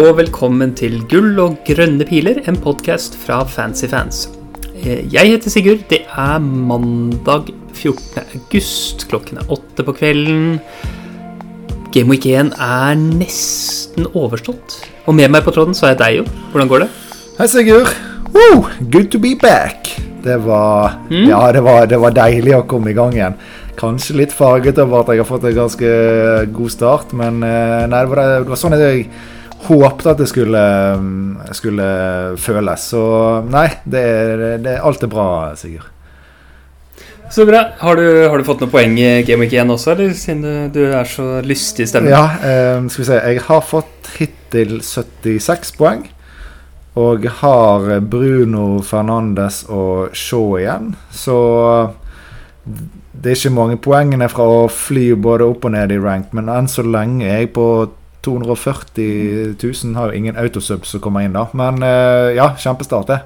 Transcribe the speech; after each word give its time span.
og 0.00 0.14
velkommen 0.16 0.70
til 0.78 0.94
Gull 1.10 1.36
og 1.42 1.58
grønne 1.66 2.06
piler, 2.08 2.38
en 2.48 2.56
podkast 2.56 3.18
fra 3.20 3.42
Fancy 3.44 3.84
Fans. 3.90 4.28
Eh, 4.80 5.04
Jeg 5.12 5.34
heter 5.34 5.50
Sigurd. 5.52 5.82
Det 5.90 5.98
er 6.08 6.38
mandag 6.40 7.50
14. 7.74 8.22
august. 8.34 9.04
Klokken 9.10 9.38
er 9.38 9.50
åtte 9.52 9.84
på 9.84 9.92
kvelden. 9.92 10.60
Game 11.92 12.08
Week 12.08 12.24
1 12.24 12.54
er 12.56 12.94
nesten 12.96 14.06
overstått. 14.14 14.78
Og 15.06 15.14
med 15.14 15.28
meg 15.30 15.44
på 15.44 15.52
tråden 15.52 15.74
så 15.76 15.90
er 15.90 15.94
jeg 15.94 15.98
deg, 15.98 16.16
jo. 16.20 16.24
Hvordan 16.52 16.70
går 16.70 16.84
det? 16.84 16.88
Hei, 17.38 17.46
Sigurd. 17.46 17.90
Woo, 18.32 18.64
good 18.90 19.10
to 19.10 19.18
be 19.18 19.34
back. 19.36 19.90
Det 20.24 20.38
var, 20.44 20.96
ja, 21.10 21.50
det 21.52 21.62
var, 21.64 21.86
det 21.86 21.98
var 22.00 22.14
deilig 22.16 22.54
å 22.56 22.64
komme 22.68 22.92
i 22.92 22.96
gang 22.96 23.12
igjen. 23.16 23.36
Kanskje 23.76 24.16
litt 24.16 24.32
farget 24.32 24.78
over 24.78 25.00
at 25.02 25.12
jeg 25.12 25.22
har 25.22 25.28
fått 25.28 25.44
en 25.48 25.56
ganske 25.56 25.92
god 26.52 26.72
start, 26.72 27.12
men 27.16 27.42
eh, 27.42 27.84
nei, 27.88 28.00
det, 28.04 28.08
var, 28.12 28.24
det 28.44 28.48
var 28.48 28.60
sånn 28.60 28.76
at 28.76 28.84
jeg 28.84 29.06
håpte 29.66 30.10
at 30.14 30.18
det 30.22 30.28
skulle, 30.30 30.60
mm, 30.98 31.38
skulle 31.56 31.86
føles. 32.40 32.84
Så 32.92 33.02
nei, 33.50 33.66
det, 33.84 34.02
er- 34.02 34.58
det, 34.64 34.76
alt 34.80 35.02
er 35.04 35.10
bra, 35.12 35.26
Sigurd. 35.56 35.88
Så 37.30 37.44
bra. 37.46 37.60
Har 37.78 37.94
du, 37.96 38.06
har 38.28 38.38
du 38.40 38.44
fått 38.44 38.62
noen 38.64 38.72
poeng 38.72 38.96
i 38.98 39.22
Game 39.22 39.44
Week 39.44 39.52
1 39.54 39.70
også, 39.70 39.92
eller 39.92 40.14
siden 40.18 40.40
du, 40.42 40.80
du 40.80 40.80
er 40.90 41.06
så 41.06 41.26
lystig 41.46 41.84
i 41.86 41.90
stemmen? 41.92 42.10
Ja, 42.10 42.24
eh, 42.42 42.80
skal 42.90 43.04
vi 43.04 43.06
se. 43.12 43.20
Jeg 43.34 43.44
har 43.46 43.60
fått 43.62 44.08
hittil 44.16 44.80
76 44.82 45.76
poeng. 45.78 46.08
Og 46.98 47.22
har 47.38 47.84
Bruno 48.02 48.80
Fernandes 48.82 49.60
og 49.70 50.10
Shaw 50.18 50.56
igjen. 50.58 50.88
Så 51.14 51.36
det 52.66 53.30
er 53.30 53.38
ikke 53.38 53.52
mange 53.54 53.78
poengene 53.82 54.26
fra 54.32 54.48
å 54.50 54.64
fly 54.72 55.12
både 55.14 55.46
opp 55.52 55.68
og 55.68 55.74
ned 55.76 55.94
i 55.94 56.00
rank, 56.02 56.32
men 56.36 56.50
enn 56.50 56.66
så 56.70 56.82
lenge 56.82 57.28
er 57.30 57.44
jeg 57.44 57.52
på 57.54 57.66
240 58.20 59.56
000. 59.62 59.94
Har 59.94 60.10
jo 60.10 60.18
ingen 60.18 60.36
autosubs 60.36 60.88
som 60.88 61.00
kommer 61.00 61.24
inn, 61.24 61.36
da. 61.36 61.46
Men 61.56 61.82
eh, 61.82 62.36
ja, 62.36 62.52
kjempestart, 62.58 63.10
det. 63.10 63.20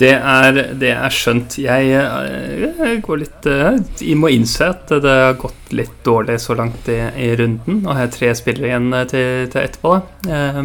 Det 0.00 0.10
er, 0.16 0.56
det 0.80 0.90
er 0.90 1.14
skjønt. 1.14 1.58
Jeg, 1.62 1.92
eh, 1.94 2.64
jeg 2.80 3.02
går 3.04 3.20
litt 3.20 3.46
eh, 3.46 3.76
Jeg 4.02 4.18
må 4.18 4.32
innse 4.34 4.72
at 4.72 4.90
det 4.90 5.18
har 5.20 5.36
gått 5.38 5.76
litt 5.76 6.00
dårlig 6.06 6.40
så 6.42 6.56
langt 6.58 6.88
i, 6.90 6.98
i 7.26 7.30
runden. 7.38 7.84
Og 7.84 7.94
har 7.98 8.10
tre 8.14 8.32
spillere 8.38 8.72
igjen 8.72 8.90
til, 9.12 9.46
til 9.52 9.62
etterpå. 9.62 9.94
Da. 10.26 10.64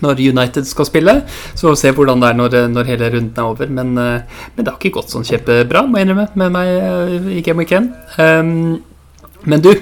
Når 0.00 0.20
United 0.32 0.64
skal 0.64 0.86
spille. 0.88 1.16
Så 1.54 1.66
får 1.66 1.74
vi 1.74 1.80
se 1.82 1.94
hvordan 1.96 2.22
det 2.22 2.28
er 2.30 2.36
når, 2.38 2.58
når 2.72 2.92
hele 2.92 3.10
runden 3.14 3.40
er 3.40 3.54
over. 3.54 3.72
Men, 3.72 3.94
men 3.94 4.60
det 4.60 4.68
har 4.68 4.78
ikke 4.78 4.96
gått 4.98 5.12
sånn 5.12 5.26
kjempebra, 5.28 5.84
må 5.86 6.00
jeg 6.00 6.08
innrømme, 6.08 6.28
med 6.40 6.54
meg 6.54 7.34
i 7.36 7.42
Game 7.44 7.60
Weekend. 7.60 7.92
Men 9.44 9.64
du, 9.64 9.74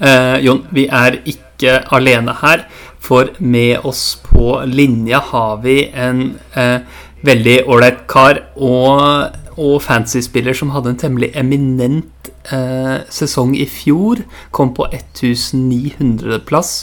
eh, 0.00 0.38
Jon, 0.44 0.64
vi 0.74 0.86
er 0.86 1.20
ikke 1.28 1.80
alene 1.94 2.34
her. 2.42 2.66
For 3.00 3.30
med 3.40 3.86
oss 3.88 4.18
på 4.22 4.60
linja 4.68 5.20
har 5.30 5.60
vi 5.64 5.82
en 5.88 6.34
eh, 6.56 6.80
veldig 7.26 7.56
ålreit 7.68 8.04
kar 8.10 8.42
og, 8.56 9.36
og 9.56 9.78
fantasy-spiller 9.84 10.56
som 10.56 10.72
hadde 10.74 10.94
en 10.94 11.00
temmelig 11.00 11.30
eminent 11.38 12.30
eh, 12.52 12.98
sesong 13.12 13.54
i 13.56 13.66
fjor. 13.68 14.22
Kom 14.52 14.74
på 14.76 14.88
1900-plass. 14.92 16.74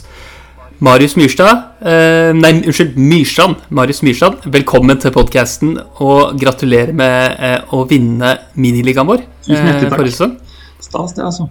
Marius 0.78 1.16
Myrstad 1.18 1.82
eh, 1.82 2.32
Nei, 2.38 2.52
unnskyld, 2.60 2.98
Myrstrand. 3.02 3.64
Marius 3.74 4.04
Myrstrand, 4.06 4.44
velkommen 4.54 5.00
til 5.02 5.14
podkasten, 5.16 5.78
og 6.06 6.38
gratulerer 6.38 6.94
med 6.94 7.40
eh, 7.42 7.58
å 7.74 7.82
vinne 7.90 8.36
miniligaen 8.62 9.10
vår 9.10 9.24
Tusen 9.48 9.66
hjertelig 9.72 9.90
takk. 9.90 9.98
forrige. 10.04 10.30
Stas, 10.86 11.16
det, 11.18 11.26
altså. 11.26 11.50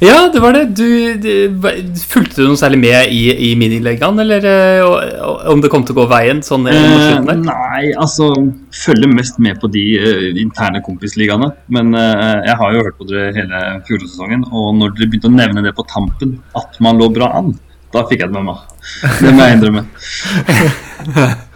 Ja, 0.00 0.28
det 0.30 0.38
var 0.38 0.52
det. 0.54 0.60
Du, 0.78 0.84
du 1.18 1.64
Fulgte 2.06 2.44
du 2.44 2.52
noe 2.52 2.58
særlig 2.60 2.78
med 2.84 3.10
i, 3.10 3.22
i 3.48 3.54
miniligaen, 3.58 4.20
eller 4.22 4.44
eh, 4.46 4.82
og- 4.86 5.48
om 5.50 5.62
det 5.64 5.70
kom 5.72 5.82
til 5.84 5.96
å 5.96 5.98
gå 5.98 6.04
veien 6.12 6.38
sånn 6.46 6.68
Eh, 6.70 7.16
der? 7.26 7.40
nei, 7.42 7.88
altså 7.98 8.28
Følger 8.78 9.10
mest 9.10 9.40
med 9.42 9.58
på 9.58 9.66
de 9.74 9.82
uh, 9.98 10.28
interne 10.38 10.78
kompisligaene. 10.86 11.50
Men 11.74 11.90
uh, 11.98 12.38
jeg 12.46 12.54
har 12.60 12.76
jo 12.76 12.84
hørt 12.86 12.98
på 13.00 13.08
dere 13.10 13.32
hele 13.34 13.62
fjorårssesongen, 13.88 14.46
og 14.52 14.70
når 14.78 14.94
dere 14.94 15.10
begynte 15.10 15.32
å 15.32 15.34
nevne 15.34 15.64
det 15.66 15.74
på 15.74 15.86
tampen, 15.90 16.36
at 16.54 16.78
man 16.84 17.00
lå 17.00 17.10
bra 17.18 17.32
an, 17.40 17.50
da 17.92 18.04
fikk 18.06 18.22
jeg 18.22 18.30
det 18.30 18.38
med 18.38 18.52
meg. 18.52 18.62
Det 19.18 19.34
må 19.34 19.48
jeg 19.48 19.58
innrømme. 19.58 19.86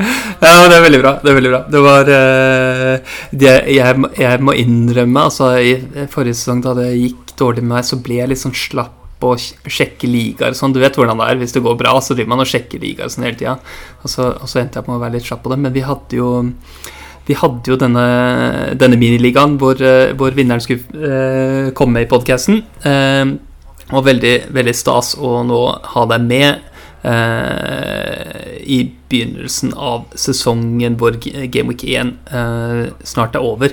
Ja, 0.00 0.68
det 0.70 0.78
er 0.78 0.84
veldig 0.86 1.00
bra. 1.02 1.12
Det 1.20 1.30
er 1.30 1.36
veldig 1.36 1.50
bra. 1.52 1.60
Det 1.68 1.82
var 1.84 2.08
uh, 2.08 3.18
det, 3.42 3.56
jeg, 3.74 4.06
jeg 4.20 4.44
må 4.46 4.54
innrømme, 4.56 5.26
altså 5.28 5.52
i 5.60 6.06
forrige 6.12 6.38
sesong 6.38 6.62
da 6.64 6.72
det 6.78 6.88
gikk 6.94 7.34
dårlig 7.40 7.64
med 7.64 7.74
meg, 7.76 7.88
så 7.88 8.00
ble 8.00 8.20
jeg 8.20 8.32
litt 8.32 8.42
sånn 8.42 8.56
slapp 8.56 8.96
på 9.20 9.34
å 9.34 9.40
sjekke 9.68 10.08
ligaer 10.08 10.56
sånn. 10.56 10.72
Du 10.72 10.80
vet 10.80 10.96
hvordan 10.96 11.20
det 11.20 11.26
er. 11.28 11.40
Hvis 11.42 11.52
det 11.56 11.64
går 11.64 11.76
bra, 11.80 11.92
så 12.00 12.16
driver 12.16 12.32
man 12.32 12.44
og 12.44 12.48
sjekker 12.48 12.80
ligaer 12.80 13.12
sånn 13.12 13.26
hele 13.28 13.36
tida. 13.36 13.58
Og, 14.00 14.08
og 14.08 14.48
så 14.48 14.62
endte 14.62 14.80
jeg 14.80 14.86
på 14.86 14.96
å 14.96 15.02
være 15.02 15.18
litt 15.18 15.28
slapp 15.28 15.44
på 15.44 15.52
det. 15.52 15.60
Men 15.60 15.76
vi 15.76 15.84
hadde 15.84 16.16
jo 16.16 16.30
vi 17.28 17.36
hadde 17.38 17.70
jo 17.70 17.76
denne, 17.78 18.06
denne 18.80 18.96
miniligaen 18.98 19.58
hvor, 19.60 19.78
eh, 19.78 20.16
hvor 20.18 20.34
vinneren 20.34 20.62
skulle 20.64 20.82
eh, 20.96 21.68
komme 21.76 21.98
med 21.98 22.08
i 22.08 22.10
podkasten. 22.10 22.62
Eh, 22.88 23.36
og 23.90 24.06
veldig, 24.06 24.34
veldig 24.54 24.74
stas 24.74 25.12
å 25.18 25.40
nå 25.46 25.60
ha 25.92 26.06
deg 26.10 26.26
med 26.26 26.48
eh, 26.48 26.69
i 27.00 28.78
begynnelsen 29.10 29.72
av 29.74 30.08
sesongen 30.18 30.98
hvor 31.00 31.16
Game 31.20 31.72
Week 31.72 31.84
1 31.84 32.12
eh, 32.30 32.82
snart 33.08 33.38
er 33.38 33.46
over. 33.46 33.72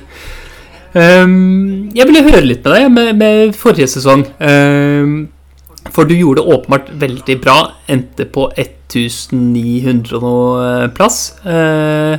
Um, 0.97 1.89
jeg 1.93 2.07
ville 2.07 2.23
høre 2.25 2.45
litt 2.45 2.63
med 2.65 2.73
deg 2.73 2.93
med, 2.93 3.09
med 3.19 3.57
forrige 3.57 3.89
sesong. 3.91 4.23
Um, 4.39 5.27
for 5.93 6.07
du 6.07 6.15
gjorde 6.17 6.41
det 6.41 6.55
åpenbart 6.55 6.89
veldig 7.03 7.37
bra. 7.43 7.57
Endte 7.91 8.25
på 8.31 8.47
1900 8.55 10.17
og 10.19 10.63
eh, 10.63 10.87
plass. 10.95 11.19
Eh, 11.47 12.17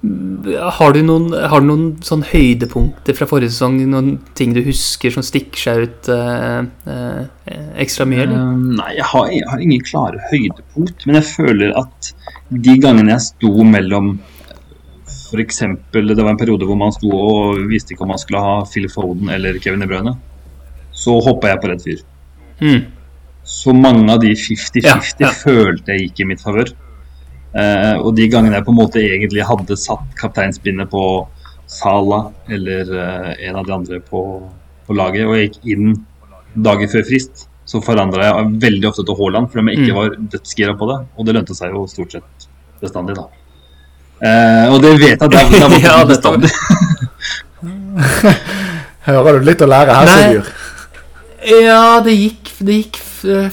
har 0.00 0.92
du 0.94 1.00
noen, 1.02 1.32
har 1.50 1.62
du 1.62 1.66
noen 1.66 1.86
sånn 2.06 2.22
høydepunkter 2.22 3.16
fra 3.18 3.26
forrige 3.26 3.50
sesong? 3.50 3.80
Noen 3.90 4.12
ting 4.38 4.52
du 4.54 4.60
husker 4.62 5.10
som 5.10 5.24
stikker 5.26 5.58
seg 5.58 5.80
ut 5.88 6.10
eh, 6.14 6.60
eh, 6.86 7.64
ekstra 7.82 8.06
mye, 8.06 8.22
eller? 8.22 8.38
Eh, 8.38 8.60
nei, 8.78 8.92
jeg 9.00 9.08
har, 9.10 9.32
jeg 9.34 9.48
har 9.50 9.64
ingen 9.64 9.82
klare 9.82 10.22
høydepunkt, 10.30 11.02
men 11.08 11.18
jeg 11.18 11.28
føler 11.32 11.74
at 11.82 12.12
de 12.48 12.76
gangene 12.78 13.16
jeg 13.16 13.26
sto 13.26 13.50
mellom 13.66 14.14
F.eks. 15.28 15.58
det 15.92 16.22
var 16.22 16.30
en 16.30 16.40
periode 16.40 16.64
hvor 16.64 16.78
man 16.80 16.94
sto 16.94 17.10
og 17.12 17.58
visste 17.68 17.92
ikke 17.92 18.06
om 18.06 18.14
man 18.14 18.22
skulle 18.22 18.40
ha 18.40 18.54
Phil 18.70 18.86
Foden 18.92 19.28
eller 19.34 19.58
Kevin 19.60 19.82
De 19.82 19.90
Bruyne, 19.90 20.14
så 20.94 21.18
hoppa 21.26 21.50
jeg 21.50 21.60
på 21.60 21.72
rett 21.72 21.84
fyr. 21.84 22.04
Mm. 22.62 22.86
Så 23.48 23.74
mange 23.74 24.06
av 24.12 24.22
de 24.22 24.30
50-50 24.36 24.86
Ja, 24.86 25.00
ja. 25.26 25.32
følte 25.34 25.96
jeg 25.96 26.06
gikk 26.06 26.22
i 26.22 26.28
mitt 26.30 26.44
favør. 26.44 26.70
Eh, 27.56 27.94
og 28.02 28.10
de 28.18 28.26
gangene 28.28 28.56
jeg 28.58 28.64
på 28.66 28.72
en 28.74 28.80
måte 28.82 29.00
egentlig 29.00 29.44
hadde 29.48 29.76
satt 29.80 30.04
kapteinspinnet 30.20 30.90
på 30.92 31.02
Sala 31.68 32.26
eller 32.48 32.82
eh, 32.92 33.30
en 33.48 33.56
av 33.56 33.64
de 33.68 33.72
andre 33.76 34.00
på, 34.04 34.20
på 34.88 34.92
laget, 34.96 35.24
og 35.26 35.34
jeg 35.36 35.44
gikk 35.48 35.58
inn 35.74 35.86
dagen 36.64 36.88
før 36.92 37.04
frist, 37.08 37.34
så 37.68 37.76
forandra 37.84 38.24
jeg 38.30 38.52
veldig 38.64 38.86
ofte 38.88 39.04
til 39.04 39.16
Haaland 39.18 39.46
fordi 39.52 39.62
jeg 39.74 39.78
ikke 39.82 39.92
Mm. 39.92 39.98
var 39.98 40.08
dødsgira 40.36 40.72
på 40.80 40.84
det. 40.92 40.98
Og 41.18 41.22
det 41.28 41.34
lønte 41.36 41.54
seg 41.56 41.68
jo 41.76 41.80
stort 41.88 42.12
sett 42.16 42.32
bestandig, 42.80 43.14
da. 43.18 43.24
Eh, 44.18 44.66
og 44.72 44.76
det 44.82 44.90
vet 44.98 45.08
jeg 45.12 45.20
at 45.20 45.30
det 45.30 45.38
er, 45.40 45.44
det 45.52 45.58
er 45.62 45.68
Ja, 45.88 45.96
det 46.04 46.08
bestandig. 46.16 46.50
Hører 49.08 49.38
du 49.38 49.44
litt 49.48 49.62
å 49.64 49.68
lære 49.68 49.94
her, 49.96 50.06
Sigurd? 50.14 50.48
Ja, 51.48 52.00
det 52.04 52.14
gikk, 52.18 52.44
det 52.66 52.74
gikk 52.82 52.96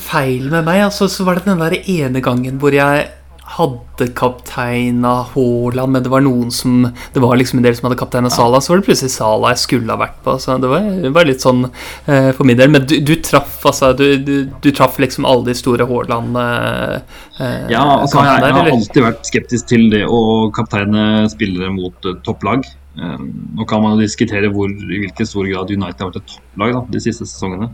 feil 0.02 0.44
med 0.52 0.64
meg. 0.68 0.80
Altså, 0.88 1.04
så 1.12 1.22
var 1.28 1.34
det 1.40 1.46
den 1.48 1.62
der 1.62 1.76
ene 1.80 2.20
gangen 2.24 2.56
hvor 2.62 2.74
jeg 2.76 2.96
hadde 3.46 4.08
kapteina 4.18 5.12
Haaland, 5.30 5.94
men 5.94 6.04
det 6.04 6.10
var 6.10 6.24
noen 6.26 6.50
som 6.52 6.88
Det 7.14 7.22
var 7.22 7.38
liksom 7.38 7.60
en 7.60 7.66
del 7.68 7.76
som 7.78 7.88
hadde 7.88 8.00
kapteina 8.00 8.30
Salah, 8.34 8.62
så 8.62 8.74
var 8.74 8.82
det 8.82 8.88
plutselig 8.88 9.14
Salah 9.14 9.54
jeg 9.54 9.62
skulle 9.62 9.94
ha 9.94 10.00
vært 10.02 10.18
på. 10.26 10.36
Så 10.42 10.58
det 10.62 10.72
var, 10.72 10.88
det 11.04 11.12
var 11.14 11.30
litt 11.30 11.46
sånn 11.46 11.68
eh, 11.68 12.32
for 12.36 12.48
min 12.48 12.58
del. 12.60 12.72
Men 12.74 12.88
du, 12.90 12.98
du 13.06 13.14
traff 13.24 13.62
altså 13.66 13.92
Du, 13.98 14.06
du, 14.26 14.34
du 14.62 14.70
traff 14.76 14.98
liksom 15.02 15.28
alle 15.30 15.52
de 15.52 15.58
store 15.58 15.86
Haaland 15.90 16.40
eh, 16.42 16.96
eh, 17.40 17.68
Ja, 17.76 17.86
altså, 18.00 18.24
jeg, 18.26 18.42
der, 18.42 18.50
jeg 18.50 18.58
har 18.58 18.72
alltid 18.74 19.06
vært 19.10 19.30
skeptisk 19.30 19.70
til 19.74 19.86
det 19.94 20.06
å 20.10 20.24
kapteine 20.56 21.06
spillere 21.32 21.70
mot 21.76 22.10
eh, 22.10 22.18
topplag. 22.26 22.66
Eh, 22.98 23.20
nå 23.60 23.70
kan 23.70 23.84
man 23.84 23.96
jo 23.96 24.06
diskutere 24.08 24.50
hvor, 24.54 24.72
i 24.72 25.04
hvilken 25.04 25.30
stor 25.30 25.48
grad 25.52 25.72
United 25.72 26.02
har 26.02 26.12
vært 26.12 26.24
et 26.24 26.36
topplag 26.38 26.76
da, 26.80 26.84
de 26.98 27.04
siste 27.04 27.30
sesongene. 27.30 27.70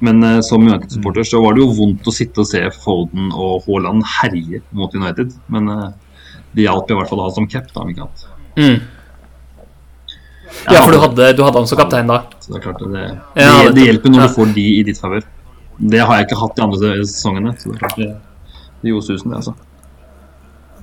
Men 0.00 0.22
uh, 0.24 0.38
som 0.44 0.62
United-supporter 0.64 1.26
så 1.28 1.42
var 1.44 1.56
det 1.56 1.64
jo 1.64 1.74
vondt 1.76 2.08
å 2.08 2.14
sitte 2.14 2.42
og 2.42 2.48
se 2.48 2.62
Foden 2.80 3.28
og 3.34 3.66
Haaland 3.66 4.06
herje 4.18 4.62
mot 4.76 4.94
United. 4.96 5.34
Men 5.52 5.68
uh, 5.68 5.90
det 6.56 6.66
hjalp 6.66 6.90
i 6.90 6.96
hvert 6.98 7.10
fall 7.10 7.22
å 7.22 7.28
ha 7.28 7.34
som 7.34 7.48
cap, 7.50 7.68
da, 7.74 7.84
om 7.84 7.92
ikke 7.92 8.06
annet. 8.06 8.26
Mm. 8.60 8.80
Ja, 10.66 10.82
for 10.82 10.92
du 10.92 10.98
hadde, 10.98 11.32
du 11.36 11.44
hadde 11.44 11.60
han 11.62 11.68
som 11.70 11.78
kaptein 11.78 12.10
da. 12.10 12.22
Så 12.42 12.52
det 12.52 12.58
er 12.58 12.64
klart 12.64 12.80
Det, 12.82 12.90
det, 12.94 13.44
Ja, 13.44 13.52
det, 13.62 13.74
det 13.76 13.86
hjelper 13.86 14.12
når 14.12 14.24
ja. 14.24 14.28
du 14.28 14.36
får 14.36 14.54
de 14.56 14.66
i 14.72 14.82
ditt 14.88 15.00
favør. 15.00 15.26
Det 15.80 16.00
har 16.02 16.18
jeg 16.18 16.28
ikke 16.28 16.40
hatt 16.42 16.56
de 16.56 16.64
andre 16.66 16.92
sesongene. 17.08 17.52
Så 17.56 17.70
det 17.70 17.76
er 17.76 17.82
klart 17.84 18.00
det, 18.00 18.08
det 18.82 18.92
gjorde 18.92 19.06
susen, 19.06 19.30
det, 19.30 19.40
altså. 19.40 19.54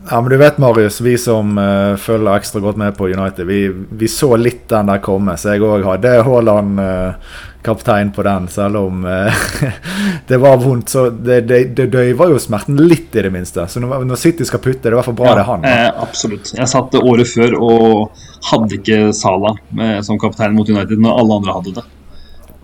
Ja, 0.08 0.22
men 0.22 0.32
du 0.32 0.38
vet, 0.40 0.60
Marius, 0.64 1.02
vi 1.04 1.18
som 1.20 1.58
uh, 1.60 1.98
følger 2.00 2.32
ekstra 2.40 2.62
godt 2.64 2.80
med 2.80 2.96
på 2.96 3.10
United, 3.12 3.44
vi, 3.50 3.66
vi 3.68 4.08
så 4.08 4.32
litt 4.40 4.64
den 4.72 4.88
der 4.88 5.02
komme. 5.04 5.36
Så 5.36 5.52
jeg 5.52 5.66
òg 5.68 5.84
hadde 5.84 6.14
Haaland 6.24 6.80
uh, 6.80 7.36
kaptein 7.68 8.14
på 8.16 8.24
den, 8.26 8.48
selv 8.52 8.80
om 8.80 9.04
uh, 9.06 9.44
det 10.30 10.40
var 10.42 10.58
vondt. 10.62 10.94
Så 10.94 11.10
det, 11.12 11.42
det, 11.50 11.60
det 11.78 11.90
døyva 11.94 12.30
jo 12.32 12.40
smerten 12.42 12.80
litt, 12.80 13.12
i 13.16 13.26
det 13.28 13.34
minste. 13.34 13.68
Så 13.70 13.84
når, 13.84 14.06
når 14.08 14.22
City 14.22 14.48
skal 14.48 14.64
putte, 14.64 14.86
det 14.86 14.92
er 14.92 14.98
i 14.98 15.00
hvert 15.02 15.10
fall 15.10 15.20
bra 15.20 15.30
ja, 15.32 15.36
det 15.36 15.44
er 15.44 15.52
han. 15.52 15.68
Eh, 15.68 16.02
absolutt. 16.08 16.54
Jeg 16.56 16.72
satt 16.72 16.90
det 16.96 17.04
året 17.04 17.30
før 17.30 17.60
og 17.60 18.26
hadde 18.50 18.80
ikke 18.80 19.00
Sala 19.18 19.54
med, 19.76 20.02
som 20.08 20.20
kaptein 20.22 20.56
mot 20.56 20.70
United 20.70 21.04
når 21.04 21.22
alle 21.22 21.40
andre 21.42 21.60
hadde 21.60 21.78
det. 21.80 21.86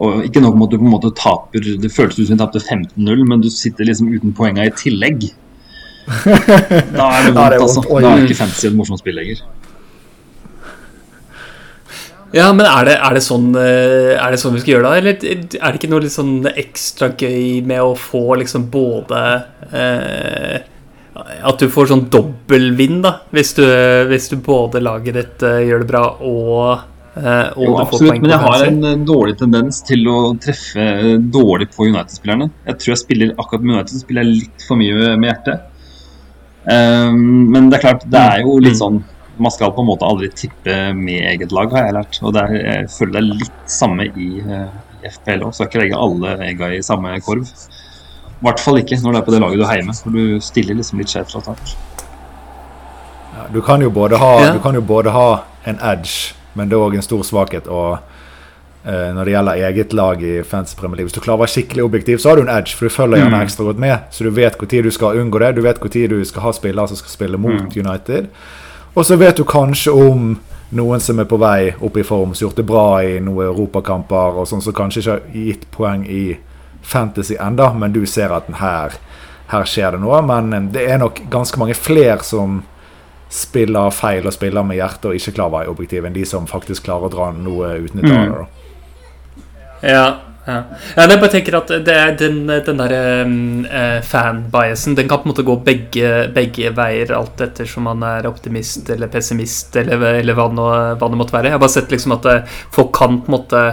Og 0.03 0.23
ikke 0.25 0.41
nok 0.41 0.55
med 0.57 0.67
at 0.67 0.73
du 0.73 0.79
på 0.81 0.87
en 0.87 0.93
måte 0.95 1.09
taper 1.15 1.67
Det 1.79 1.89
føltes 1.93 2.17
ut 2.17 2.27
som 2.27 2.39
du 2.39 2.41
tapte 2.41 2.61
15-0, 2.63 3.25
men 3.29 3.43
du 3.43 3.49
sitter 3.53 3.87
liksom 3.87 4.09
uten 4.09 4.33
poenga 4.35 4.65
i 4.67 4.73
tillegg. 4.77 5.29
Da 6.97 7.05
er 7.15 7.29
det 7.29 7.35
vondt, 7.35 7.53
det 7.53 7.61
altså. 7.61 7.83
Da 7.87 8.09
er 8.09 8.25
ikke 8.25 8.41
fantasy 8.41 8.67
et 8.67 8.75
morsomt 8.75 8.99
spill 8.99 9.15
lenger. 9.15 9.43
Ja, 12.33 12.47
men 12.55 12.65
er 12.65 12.87
det, 12.87 12.93
er, 12.97 13.13
det 13.13 13.21
sånn, 13.21 13.51
eh, 13.61 14.13
er 14.17 14.33
det 14.33 14.39
sånn 14.41 14.55
vi 14.55 14.61
skal 14.63 14.73
gjøre 14.75 14.89
det, 14.89 15.01
eller 15.01 15.57
er 15.59 15.67
det 15.67 15.77
ikke 15.77 15.89
noe 15.91 16.01
litt 16.01 16.15
sånn 16.15 16.47
ekstra 16.49 17.11
gøy 17.13 17.59
med 17.69 17.83
å 17.85 17.91
få 17.99 18.23
liksom 18.41 18.65
både 18.73 19.19
eh, 19.69 20.55
At 21.45 21.61
du 21.61 21.67
får 21.69 21.91
sånn 21.91 22.07
dobbeltvinn, 22.09 23.03
da, 23.05 23.11
hvis 23.37 23.53
du, 23.59 23.61
hvis 24.09 24.31
du 24.31 24.39
både 24.41 24.81
laget 24.81 25.19
ditt 25.19 25.45
eh, 25.45 25.59
gjør 25.69 25.85
det 25.85 25.91
bra 25.93 26.07
og, 26.25 26.89
Uh, 27.13 27.51
Jo, 27.61 27.75
absolutt, 27.77 28.23
men 28.23 28.31
jeg 28.31 28.41
har 28.41 28.63
en 28.65 29.03
dårlig 29.05 29.35
tendens 29.37 29.83
til 29.85 30.07
å 30.09 30.15
treffe 30.41 30.81
dårlig 31.29 31.67
på 31.75 31.85
United-spillerne. 31.85 32.47
Jeg 32.65 32.79
tror 32.81 32.89
jeg 32.95 33.01
spiller 33.03 33.35
akkurat 33.37 33.61
med 33.67 33.75
United 33.75 33.99
spiller 34.01 34.25
jeg 34.25 34.39
litt 34.39 34.65
for 34.65 34.79
mye 34.81 35.11
med 35.21 35.29
hjertet. 35.29 35.67
Um, 36.65 37.51
men 37.53 37.67
det 37.69 37.77
er 37.77 37.83
klart, 37.83 38.07
det 38.09 38.23
er 38.31 38.41
jo 38.41 38.55
litt 38.57 38.73
Mm. 38.73 38.79
sånn 38.81 38.97
Man 39.39 39.51
skal 39.51 39.71
på 39.73 39.81
en 39.81 39.87
måte 39.87 40.05
aldri 40.05 40.29
tippe 40.29 40.93
med 40.93 41.23
eget 41.31 41.51
lag, 41.51 41.71
har 41.73 41.85
jeg 41.87 41.93
lært. 41.93 42.19
Og 42.21 42.35
er, 42.37 42.51
jeg 42.53 42.89
føler 42.93 43.13
det 43.13 43.21
er 43.23 43.39
litt 43.39 43.63
samme 43.65 44.05
i, 44.05 44.27
eh, 44.45 44.67
i 45.03 45.09
FPL 45.09 45.41
òg. 45.47 45.53
Skal 45.57 45.67
ikke 45.71 45.81
legge 45.81 45.97
alle 45.97 46.35
egga 46.45 46.69
i 46.77 46.81
samme 46.85 47.15
korv. 47.25 47.41
I 47.47 48.45
hvert 48.45 48.59
fall 48.59 48.77
ikke 48.81 48.99
når 49.01 49.11
det 49.11 49.19
er 49.21 49.25
på 49.25 49.31
det 49.31 49.41
laget 49.41 49.57
du 49.59 49.65
heier 49.65 49.85
med, 49.87 49.95
for 49.95 50.11
du 50.11 50.39
stiller 50.43 50.75
liksom 50.75 50.99
litt 50.99 51.09
skjevt 51.09 51.31
fra 51.31 51.41
start. 51.41 51.75
Ja, 53.33 53.47
Du 53.53 53.61
kan 53.61 53.81
jo 53.81 53.89
både 53.89 54.17
ha, 54.17 54.31
Ja. 54.41 54.53
du 54.53 54.59
kan 54.59 54.73
jo 54.75 54.81
både 54.81 55.09
ha 55.11 55.43
en 55.65 55.79
edge, 55.81 56.33
men 56.53 56.69
det 56.69 56.75
er 56.77 56.81
òg 56.85 56.95
en 56.95 57.01
stor 57.01 57.23
svakhet. 57.23 57.67
Og 57.67 57.97
eh, 58.85 59.13
når 59.15 59.23
det 59.25 59.33
gjelder 59.33 59.63
eget 59.69 59.93
lag 59.93 60.21
i 60.23 60.43
Fantasy 60.43 60.75
Premier 60.77 60.97
League 60.97 61.07
Hvis 61.09 61.13
du 61.15 61.21
klarer 61.21 61.39
å 61.39 61.45
være 61.45 61.53
skikkelig 61.55 61.83
objektiv, 61.85 62.17
så 62.19 62.29
har 62.29 62.35
du 62.35 62.41
en 62.43 62.49
edge, 62.57 62.75
for 62.75 62.85
du 62.85 62.89
følger 62.93 63.17
gjerne 63.23 63.39
Mm. 63.39 63.45
ekstra 63.47 63.63
godt 63.65 63.79
med. 63.79 63.99
Så 64.11 64.23
du 64.23 64.29
vet 64.29 64.59
når 64.59 64.83
du 64.83 64.91
skal 64.91 65.17
unngå 65.17 65.39
det, 65.39 65.55
du 65.55 65.61
vet 65.61 65.79
når 65.81 66.09
du 66.09 66.23
skal 66.25 66.41
ha 66.43 66.51
spillere 66.51 66.87
som 66.87 66.97
skal 66.97 67.09
spille 67.09 67.37
mot 67.37 67.51
Mm. 67.73 67.87
United. 67.87 68.27
Og 68.95 69.05
så 69.05 69.15
vet 69.17 69.37
du 69.37 69.43
kanskje 69.43 69.91
om 69.91 70.35
noen 70.73 70.99
som 71.01 71.19
er 71.21 71.25
på 71.29 71.37
vei 71.41 71.73
opp 71.81 71.97
i 71.97 72.03
form, 72.05 72.33
som 72.33 72.45
har 72.45 72.49
gjort 72.51 72.59
det 72.61 72.65
bra 72.69 72.85
i 73.05 73.19
noen 73.21 73.47
europakamper, 73.51 74.39
og 74.41 74.47
sånn 74.49 74.61
som 74.61 74.73
kanskje 74.73 75.01
ikke 75.01 75.11
har 75.11 75.23
gitt 75.33 75.65
poeng 75.73 76.05
i 76.09 76.37
Fantasy 76.83 77.35
enda, 77.39 77.71
men 77.73 77.93
du 77.95 78.05
ser 78.09 78.33
at 78.35 78.49
her, 78.59 78.97
her 79.53 79.65
skjer 79.69 79.95
det 79.95 80.01
noe. 80.03 80.21
Men 80.27 80.53
eh, 80.53 80.65
det 80.73 80.85
er 80.91 80.97
nok 81.01 81.21
ganske 81.31 81.59
mange 81.61 81.77
flere 81.77 82.19
som 82.25 82.61
spiller 83.33 83.89
feil 83.95 84.27
og 84.29 84.33
spiller 84.35 84.65
med 84.67 84.77
hjertet 84.77 85.07
og 85.09 85.15
ikke 85.17 85.31
klarer 85.39 85.49
å 85.49 85.57
være 85.57 85.71
objektiv, 85.73 86.05
enn 86.05 86.13
de 86.13 86.25
som 86.29 86.45
faktisk 86.49 86.85
klarer 86.85 87.07
å 87.09 87.13
dra 87.13 87.31
noe 87.33 87.71
uten 87.85 88.03
av 88.03 88.11
Mm. 88.11 88.33
det. 88.33 88.62
Ja, 89.83 90.05
ja. 90.47 90.57
ja 90.95 91.05
jeg 91.07 91.19
bare 91.21 91.31
tenker 91.31 91.57
at 91.59 91.71
det 91.87 91.97
den, 92.21 92.39
den 92.47 92.79
der 92.81 92.93
um, 93.23 93.65
eh, 93.67 93.99
fan-biasen 94.03 94.95
Den 94.97 95.09
kan 95.11 95.21
på 95.21 95.27
en 95.27 95.33
måte 95.33 95.45
gå 95.47 95.57
begge, 95.65 96.13
begge 96.35 96.71
veier, 96.75 97.11
alt 97.17 97.43
ettersom 97.43 97.87
man 97.89 98.03
er 98.07 98.27
optimist 98.29 98.89
eller 98.93 99.11
pessimist, 99.11 99.75
eller, 99.79 100.07
eller 100.21 100.39
hva, 100.39 100.47
nå, 100.51 100.69
hva 100.99 101.11
det 101.11 101.19
måtte 101.19 101.35
være. 101.35 101.51
Jeg 101.51 101.57
har 101.57 101.63
bare 101.63 101.77
sett 101.77 101.93
liksom 101.93 102.17
at 102.17 102.31
eh, 102.31 102.57
folk 102.73 102.95
kan 102.95 103.21
på 103.23 103.31
en 103.31 103.37
måte 103.37 103.65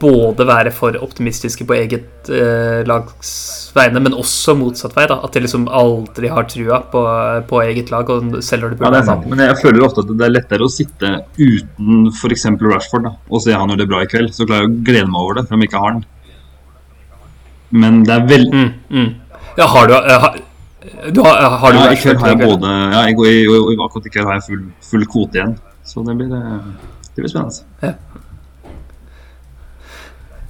både 0.00 0.46
være 0.48 0.70
for 0.72 0.96
optimistiske 1.04 1.66
på 1.68 1.74
eget 1.76 2.30
eh, 2.32 2.80
lags 2.88 3.30
vegne, 3.76 4.00
men 4.00 4.16
også 4.16 4.54
motsatt 4.58 4.94
vei. 4.96 5.04
da 5.10 5.18
At 5.24 5.34
de 5.36 5.42
liksom 5.44 5.66
aldri 5.68 6.30
har 6.32 6.46
trua 6.48 6.80
på, 6.92 7.02
på 7.50 7.60
eget 7.66 7.92
lag, 7.92 8.08
og 8.10 8.38
selv 8.44 8.64
når 8.64 8.74
det 8.74 8.78
Ja, 8.78 8.84
burde 8.84 8.94
det 8.96 9.02
er 9.02 9.08
sant. 9.10 9.26
Men 9.30 9.44
jeg 9.44 9.58
føler 9.60 9.86
ofte 9.86 10.04
at 10.06 10.12
det 10.16 10.26
er 10.26 10.34
lettere 10.34 10.66
å 10.66 10.72
sitte 10.72 11.12
uten 11.38 12.08
f.eks. 12.14 12.46
Rashford 12.64 13.08
da, 13.08 13.14
og 13.28 13.44
se 13.44 13.52
han 13.56 13.74
gjør 13.74 13.82
det 13.82 13.88
bra 13.92 14.02
i 14.04 14.10
kveld. 14.10 14.32
Så 14.34 14.48
klarer 14.48 14.66
jeg 14.66 14.72
å 14.72 14.84
glede 14.90 15.10
meg 15.12 15.20
over 15.20 15.40
det, 15.40 15.46
for 15.48 15.58
om 15.58 15.64
jeg 15.64 15.70
ikke 15.72 15.84
har 15.84 15.96
han. 15.98 16.04
Men 17.70 18.04
det 18.06 18.14
er 18.16 18.24
veldig 18.26 18.52
Mm, 18.56 18.70
mm. 18.90 19.10
Ja, 19.58 19.66
har 19.66 19.86
du, 19.86 19.94
eh, 19.94 20.20
har, 20.24 20.38
du 21.12 21.20
har, 21.22 21.58
har 21.60 21.72
du 21.72 21.78
Ja, 21.78 21.90
i 21.92 21.98
kveld 22.00 22.18
har 22.22 22.32
jeg 22.32 22.40
både 22.40 22.70
Ja, 22.94 23.02
i, 23.06 23.14
i, 23.14 23.42
i, 23.46 23.76
akkurat 23.84 24.06
i 24.06 24.14
kveld 24.14 24.26
har 24.26 24.38
jeg 24.40 24.46
full, 24.48 24.62
full 24.90 25.04
kvote 25.06 25.38
igjen. 25.38 25.58
Så 25.86 26.02
det 26.06 26.16
blir, 26.18 26.32
eh, 26.34 26.62
det 27.14 27.22
blir 27.22 27.30
spennende. 27.30 27.94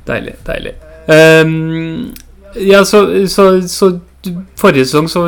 Deilig, 0.08 0.37
deilig. 0.47 0.75
Um, 1.11 2.12
ja, 2.56 2.85
så, 2.85 3.05
så, 3.29 3.50
så 3.69 3.93
Forrige 4.61 4.85
sesong, 4.85 5.06
så 5.08 5.20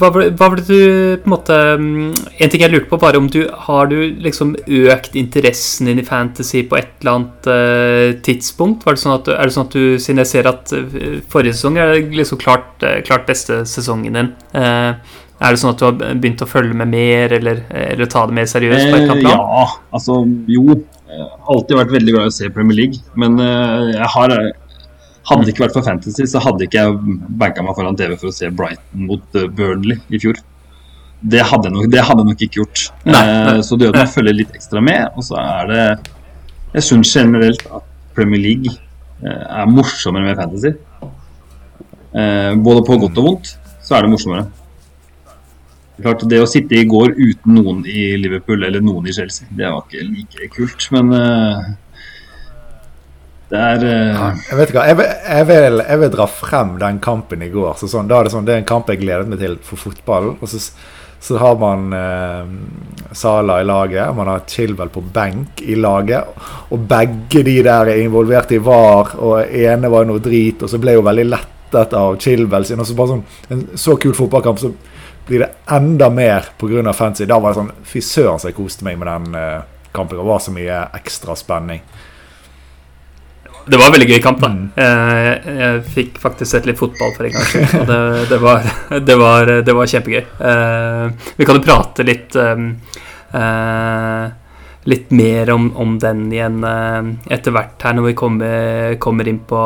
hva 0.00 0.08
det- 0.14 0.30
hva 0.40 0.46
du 0.56 0.62
på 0.64 1.26
en 1.26 1.32
måte 1.34 1.52
mm, 1.76 2.14
En 2.40 2.48
ting 2.48 2.62
jeg 2.62 2.70
lurte 2.72 2.88
på, 2.88 2.96
bare 2.98 3.18
om 3.20 3.26
du 3.28 3.42
har 3.52 3.86
du 3.90 3.98
liksom 4.24 4.54
økt 4.66 5.14
interessen 5.20 5.84
din 5.86 5.98
i 6.00 6.02
fantasy 6.02 6.62
på 6.64 6.78
et 6.78 6.88
eller 7.02 7.12
annet 7.12 7.48
uh, 7.52 8.20
tidspunkt? 8.24 8.86
Var 8.86 8.96
det 8.96 9.02
sånn 9.02 9.18
at, 9.18 9.28
er 9.28 9.44
det 9.44 9.52
sånn 9.52 9.68
at 9.68 9.76
du, 9.76 9.98
siden 10.00 10.22
jeg 10.24 10.30
ser 10.32 10.48
at 10.48 10.72
eh, 10.72 11.20
forrige 11.28 11.58
sesong 11.58 11.76
er 11.76 12.00
liksom 12.00 12.40
klart, 12.40 12.70
eh, 12.80 13.02
klart 13.04 13.26
beste 13.28 13.66
sesongen 13.68 14.16
din 14.16 14.32
uh, 14.56 14.96
Er 14.96 15.52
det 15.52 15.60
sånn 15.60 15.74
at 15.74 15.82
du 15.82 15.84
har 15.84 16.16
begynt 16.16 16.40
å 16.40 16.48
følge 16.48 16.72
med 16.74 16.88
mer, 16.88 17.36
eller, 17.36 17.66
eller 17.68 18.08
ta 18.08 18.24
det 18.26 18.38
mer 18.40 18.48
seriøst? 18.48 18.88
på 18.88 18.96
et 18.96 19.02
eller 19.02 19.12
annet 19.12 19.28
plan? 19.28 19.44
ja, 19.44 19.66
altså 19.92 20.22
jo. 20.48 20.80
Har 21.18 21.52
alltid 21.54 21.76
vært 21.80 21.92
veldig 21.94 22.14
glad 22.14 22.28
i 22.28 22.32
å 22.32 22.36
se 22.38 22.50
Premier 22.54 22.76
League. 22.78 23.00
Men 23.18 23.38
eh, 23.42 23.92
jeg 23.96 24.10
har 24.14 24.34
eh, 24.38 24.50
Hadde 25.28 25.44
det 25.44 25.52
ikke 25.52 25.66
vært 25.66 25.74
for 25.76 25.84
Fantasy, 25.84 26.24
så 26.24 26.40
hadde 26.40 26.64
ikke 26.64 26.80
jeg 26.80 27.16
banka 27.36 27.60
meg 27.60 27.74
foran 27.76 27.96
TV 27.98 28.14
for 28.16 28.30
å 28.30 28.32
se 28.32 28.48
Brighton 28.48 29.02
mot 29.10 29.36
eh, 29.36 29.44
Burnley 29.58 29.98
i 30.08 30.20
fjor. 30.22 30.38
Det 31.20 31.42
hadde 31.50 31.68
jeg 31.68 31.74
nok, 31.74 31.88
det 31.92 32.04
hadde 32.06 32.22
jeg 32.24 32.28
nok 32.30 32.44
ikke 32.46 32.60
gjort. 32.62 32.84
Nei, 33.04 33.20
Eh, 33.26 33.50
nei. 33.50 33.62
så 33.66 33.76
at 33.76 33.98
man 33.98 34.08
følger 34.14 34.38
litt 34.38 34.54
ekstra 34.56 34.80
med. 34.80 35.10
Og 35.18 35.26
så 35.26 35.36
er 35.42 35.68
det 35.72 35.82
Jeg 36.78 36.86
syns 36.86 37.12
generelt 37.16 37.66
at 37.68 37.84
Premier 38.16 38.40
League 38.40 38.72
eh, 39.24 39.44
er 39.60 39.68
morsommere 39.68 40.24
med 40.30 40.36
Fantasy. 40.40 40.72
Eh, 42.14 42.54
både 42.64 42.86
på 42.88 42.96
godt 43.02 43.20
og 43.20 43.28
vondt 43.28 43.52
så 43.84 43.96
er 43.98 44.04
det 44.06 44.12
morsommere. 44.14 44.46
Klart, 45.98 46.22
Det 46.30 46.38
å 46.38 46.46
sitte 46.46 46.78
i 46.78 46.86
går 46.86 47.16
uten 47.16 47.58
noen 47.58 47.82
i 47.88 48.12
Liverpool 48.20 48.62
eller 48.62 48.82
noen 48.84 49.08
i 49.10 49.14
Chelsea, 49.14 49.48
det 49.50 49.66
var 49.66 49.82
ikke 49.86 50.04
like 50.06 50.50
kult. 50.54 50.86
Men 50.94 51.10
uh, 51.10 51.64
det 53.48 53.58
er 53.58 53.84
eh, 53.88 54.22
Jeg 54.50 54.58
vet 54.58 54.70
ikke 54.70 54.84
jeg 54.90 54.96
vil, 54.98 55.10
jeg, 55.24 55.48
vil, 55.48 55.82
jeg 55.88 56.00
vil 56.02 56.10
dra 56.12 56.28
frem 56.28 56.76
den 56.82 57.00
kampen 57.02 57.42
i 57.42 57.50
går. 57.52 57.74
Så 57.80 57.88
sånn, 57.90 58.08
da 58.10 58.20
er 58.20 58.28
det, 58.28 58.34
sånn, 58.34 58.46
det 58.46 58.54
er 58.54 58.62
en 58.62 58.68
kamp 58.68 58.90
jeg 58.92 59.00
gledet 59.02 59.30
meg 59.30 59.40
til 59.40 59.56
for 59.64 59.80
fotballen. 59.80 60.36
Og 60.44 60.52
så, 60.52 60.60
så 61.24 61.38
har 61.40 61.56
man 61.58 61.88
uh, 61.96 63.10
Sala 63.16 63.58
i 63.62 63.66
laget, 63.66 64.12
man 64.16 64.30
har 64.30 64.44
Chilwell 64.46 64.92
på 64.92 65.02
benk 65.14 65.64
i 65.64 65.78
laget. 65.80 66.28
Og 66.70 66.84
begge 66.90 67.42
de 67.48 67.56
der 67.64 67.94
er 67.94 68.04
involvert 68.04 68.52
i 68.52 68.60
VAR, 68.62 69.16
og 69.16 69.40
ene 69.48 69.90
var 69.90 70.06
noe 70.06 70.22
drit. 70.22 70.62
Og 70.62 70.70
så 70.70 70.78
ble 70.82 70.98
jo 70.98 71.06
veldig 71.08 71.26
lettet 71.32 71.96
av 71.96 72.20
Chilwell 72.20 72.68
sin. 72.68 72.84
Og 72.84 72.86
så 72.86 72.98
bare 72.98 73.16
sånn, 73.16 73.26
En 73.48 73.66
så 73.80 73.96
kul 73.98 74.14
fotballkamp, 74.14 74.60
så 74.60 74.74
blir 75.28 75.44
det 75.44 75.50
enda 75.76 76.10
mer 76.10 76.48
pga. 76.58 76.92
fancy. 76.92 77.26
Da 77.28 77.38
var 77.38 77.52
det 77.52 77.60
sånn 77.60 77.72
Fy 77.84 78.00
søren 78.04 78.40
så 78.40 78.48
jeg 78.50 78.56
koste 78.56 78.84
meg 78.86 78.98
med 78.98 79.08
den 79.10 79.34
eh, 79.38 79.60
kampen. 79.92 80.18
Det 80.18 80.24
var 80.28 80.40
så 80.40 80.54
mye 80.54 80.84
ekstra 80.96 81.36
spenning. 81.36 81.82
Det 83.68 83.76
var 83.76 83.90
en 83.90 83.92
veldig 83.92 84.08
gøy 84.08 84.20
kamp, 84.24 84.40
da. 84.40 84.48
Mm. 84.48 84.68
Eh, 84.80 85.48
Jeg 85.60 85.82
fikk 85.92 86.18
faktisk 86.22 86.50
sett 86.54 86.66
litt 86.68 86.78
fotball 86.80 87.12
for 87.16 87.28
en 87.28 87.34
gangs 87.36 87.50
skyld. 87.52 87.74
Og 87.82 87.86
det, 87.90 88.00
det, 88.30 88.38
var, 88.40 88.68
det, 89.10 89.16
var, 89.20 89.52
det 89.66 89.74
var 89.76 89.90
kjempegøy. 89.92 90.24
Eh, 90.50 91.32
Vi 91.36 91.44
kan 91.48 91.58
jo 91.58 91.64
prate 91.66 92.06
litt 92.08 92.36
eh, 92.40 92.64
eh, 93.36 94.28
Litt 94.88 95.10
mer 95.12 95.50
om, 95.52 95.66
om 95.76 95.98
den 96.00 96.30
igjen 96.32 96.62
etter 96.64 97.52
hvert 97.52 97.82
her, 97.84 97.92
når 97.98 98.06
vi 98.06 98.12
kommer, 98.16 98.94
kommer 99.02 99.28
inn 99.28 99.42
på 99.44 99.58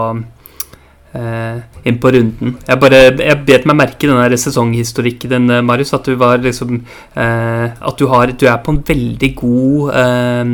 eh, 1.14 1.60
inn 1.88 1.98
på 2.00 2.12
runden. 2.14 2.56
Jeg 2.66 2.80
bare 2.80 3.00
Jeg 3.10 3.40
bet 3.46 3.66
meg 3.68 3.78
merke 3.78 4.06
i 4.06 4.10
den 4.10 4.38
sesonghistorikken 4.38 5.50
eh, 5.50 5.64
Marius. 5.64 5.94
At 5.96 6.08
du 6.08 6.16
var 6.20 6.38
liksom 6.42 6.80
eh, 6.80 7.66
At 7.72 7.98
du 7.98 8.06
har 8.12 8.32
Du 8.32 8.46
er 8.46 8.62
på 8.64 8.72
en 8.72 8.82
veldig 8.86 9.34
god 9.36 9.92
eh, 10.02 10.44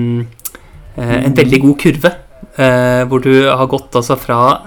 eh, 0.97 1.17
En 1.25 1.37
veldig 1.37 1.63
god 1.67 1.79
kurve. 1.85 2.15
Eh, 2.59 3.05
hvor 3.07 3.23
du 3.23 3.33
har 3.47 3.67
gått 3.71 3.95
altså 3.95 4.17
fra 4.19 4.59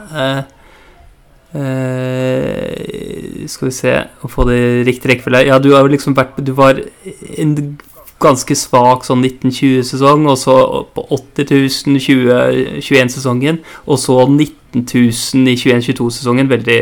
Skal 3.51 3.67
vi 3.67 3.73
se 3.75 3.95
Å 4.23 4.29
få 4.31 4.45
det 4.47 4.57
i 4.57 4.83
riktig 4.87 5.11
rekkefølge 5.11 5.49
Ja, 5.49 5.59
du 5.59 5.73
har 5.73 5.83
jo 5.83 5.91
liksom 5.91 6.15
vært 6.15 6.39
Du 6.39 6.53
var 6.55 6.79
en 7.35 7.55
ganske 8.21 8.53
svak 8.53 9.01
sånn 9.07 9.23
1920-sesong, 9.25 10.27
og 10.29 10.37
så 10.37 10.55
på 10.93 11.01
80 11.17 11.47
000 11.89 12.01
2021-sesongen, 12.05 13.57
og 13.89 13.97
så 13.97 14.19
19 14.27 14.60
000 14.79 15.47
i 15.51 15.55
21-22-sesongen. 15.55 16.49
Veldig 16.51 16.79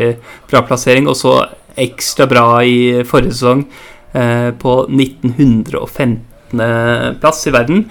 bra 0.50 0.60
plassering. 0.66 1.08
Og 1.10 1.16
så 1.18 1.32
ekstra 1.80 2.26
bra 2.30 2.44
i 2.66 3.02
forrige 3.08 3.34
sesong. 3.38 3.60
eh, 4.12 4.50
på 4.58 4.86
1915.-plass 4.88 7.46
i 7.46 7.50
verden. 7.50 7.90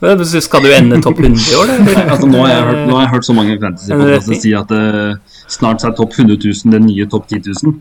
Så 0.00 0.40
Skal 0.40 0.62
du 0.62 0.74
ende 0.74 1.02
topp 1.02 1.18
100 1.20 1.52
i 1.52 1.54
år? 1.58 1.66
Altså, 2.12 2.26
nå, 2.30 2.38
har 2.46 2.62
hørt, 2.68 2.86
nå 2.86 2.94
har 2.94 3.02
jeg 3.02 3.10
hørt 3.16 3.26
så 3.26 3.32
mange 3.34 3.58
fantasy-podkaster 3.58 4.34
si 4.38 4.52
at 4.54 4.70
uh, 4.70 5.14
snart 5.50 5.82
er 5.84 5.90
topp 5.98 6.12
100 6.14 6.38
000 6.38 6.70
den 6.76 6.86
nye 6.86 7.06
topp 7.10 7.26
10 7.32 7.40
000. 7.64 7.74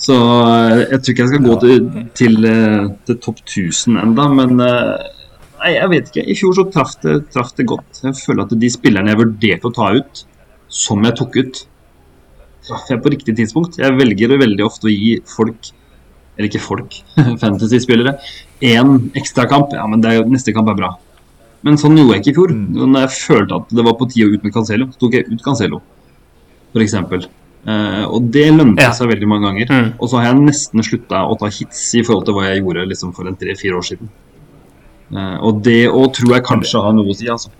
Så 0.00 0.14
eh, 0.14 0.86
jeg 0.92 0.98
tror 1.00 1.10
ikke 1.12 1.22
jeg 1.24 1.32
skal 1.32 1.48
gå 1.48 1.54
til, 1.64 1.78
til, 2.16 2.34
til 3.06 3.16
topp 3.20 3.38
1000 3.42 3.98
enda, 4.00 4.24
men 4.32 4.50
Nei, 5.60 5.74
jeg 5.74 5.88
vet 5.92 6.06
ikke. 6.08 6.22
I 6.24 6.34
fjor 6.38 6.52
så 6.56 6.64
traff 6.72 6.92
det, 7.02 7.14
traf 7.34 7.50
det 7.58 7.64
godt. 7.68 7.98
Jeg 8.00 8.14
føler 8.16 8.42
at 8.46 8.52
de 8.62 8.68
spillerne 8.72 9.10
jeg 9.12 9.20
vurderte 9.20 9.68
å 9.68 9.74
ta 9.76 9.86
ut, 9.92 10.12
som 10.70 11.02
jeg 11.04 11.16
tok 11.18 11.36
ut, 11.42 11.60
traff 12.66 12.88
jeg 12.92 13.02
på 13.02 13.10
riktig 13.12 13.34
tidspunkt. 13.38 13.78
Jeg 13.80 13.96
velger 13.98 14.36
veldig 14.38 14.64
ofte 14.66 14.86
å 14.88 14.92
gi 14.94 15.16
folk, 15.26 15.70
eller 16.38 16.48
ikke 16.48 16.62
folk, 16.62 16.96
fantasy-spillere, 17.42 18.16
én 18.62 19.10
ekstrakamp. 19.18 19.74
Ja, 19.76 19.86
men 19.90 20.00
det, 20.04 20.14
er- 20.14 20.30
neste 20.30 20.54
kamp 20.56 20.70
er 20.72 20.78
bra. 20.78 20.92
Men 21.66 21.76
sånn 21.76 21.98
gjorde 21.98 22.14
jeg 22.16 22.22
ikke 22.22 22.32
i 22.32 22.38
fjor. 22.38 22.54
Når 22.86 23.02
jeg 23.02 23.12
følte 23.18 23.58
at 23.60 23.74
det 23.76 23.84
var 23.84 23.98
på 24.00 24.06
tide 24.08 24.30
å 24.30 24.32
ut 24.38 24.46
med 24.46 24.54
Cancelo, 24.54 24.86
så 24.94 25.02
tok 25.02 25.18
jeg 25.18 25.26
ut 25.28 25.42
Cancelo, 25.44 25.82
f.eks. 26.72 26.94
Uh, 27.60 28.06
og 28.08 28.30
det 28.32 28.46
lønte 28.56 28.80
Ja. 28.86 28.94
seg 28.96 29.10
veldig 29.10 29.26
mange 29.28 29.44
ganger. 29.50 29.68
Mm. 29.68 29.88
Og 30.00 30.08
så 30.08 30.16
har 30.16 30.30
jeg 30.30 30.38
nesten 30.46 30.80
slutta 30.86 31.26
å 31.28 31.34
ta 31.36 31.50
hits 31.52 31.82
i 31.98 32.04
forhold 32.06 32.24
til 32.30 32.38
hva 32.38 32.46
jeg 32.46 32.62
gjorde 32.62 32.86
liksom, 32.88 33.10
for 33.12 33.28
en 33.28 33.36
tre-fire 33.36 33.76
år 33.76 33.84
siden. 33.90 34.08
Uh, 35.12 35.36
og 35.44 35.58
det 35.66 35.82
òg 35.90 36.06
tror 36.16 36.32
jeg 36.38 36.46
kanskje 36.46 36.80
har 36.80 36.94
noe 36.96 37.12
å 37.12 37.16
si, 37.18 37.28
altså. 37.28 37.50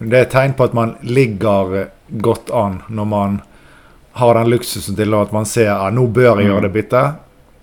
Det 0.00 0.16
er 0.16 0.24
et 0.24 0.32
tegn 0.32 0.54
på 0.56 0.64
at 0.64 0.76
man 0.76 0.94
ligger 1.04 1.90
godt 2.08 2.50
an 2.56 2.80
når 2.88 3.08
man 3.08 3.40
har 4.20 4.34
den 4.34 4.48
luksusen 4.50 4.96
til 4.96 5.14
at 5.14 5.32
man 5.32 5.46
ser 5.46 5.74
at 5.74 5.94
nå 5.94 6.06
bør 6.08 6.40
jeg 6.40 6.48
gjøre 6.48 6.64
det 6.66 6.72
byttet. 6.74 7.20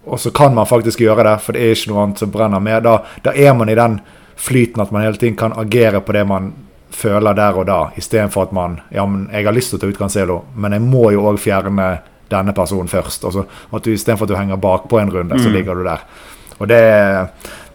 Og 0.07 0.19
så 0.19 0.31
kan 0.31 0.53
man 0.55 0.69
faktisk 0.69 1.01
gjøre 1.03 1.25
det, 1.27 1.33
for 1.43 1.53
det 1.53 1.63
er 1.65 1.73
ikke 1.75 1.91
noe 1.91 2.03
annet 2.05 2.21
som 2.21 2.31
brenner 2.31 2.61
med. 2.63 2.85
Da, 2.85 3.01
da 3.25 3.33
er 3.35 3.57
man 3.57 3.69
i 3.69 3.75
den 3.75 3.99
flyten 4.37 4.81
at 4.81 4.93
man 4.93 5.03
hele 5.03 5.19
tiden 5.19 5.35
kan 5.35 5.55
agere 5.57 6.01
på 6.01 6.15
det 6.15 6.23
man 6.29 6.53
føler 6.93 7.35
der 7.35 7.57
og 7.59 7.65
da, 7.67 7.79
istedenfor 7.99 8.47
at 8.47 8.53
man 8.55 8.79
Ja, 8.93 9.05
men 9.05 9.27
jeg 9.33 9.45
har 9.45 9.55
lyst 9.55 9.73
til 9.73 9.79
å 9.79 9.81
ta 9.81 9.89
ut 9.89 9.99
Cancelo, 9.99 10.37
men 10.55 10.77
jeg 10.77 10.85
må 10.85 11.09
jo 11.11 11.25
òg 11.27 11.41
fjerne 11.41 11.89
denne 12.31 12.53
personen 12.55 12.87
først. 12.87 13.25
Altså, 13.27 13.43
at 13.73 13.83
du 13.83 13.91
Istedenfor 13.91 14.25
at 14.25 14.31
du 14.31 14.37
henger 14.37 14.61
bakpå 14.61 14.99
en 15.01 15.11
runde, 15.11 15.39
så 15.41 15.49
ligger 15.49 15.75
du 15.75 15.83
der. 15.83 16.05
Og 16.59 16.67
det 16.69 16.81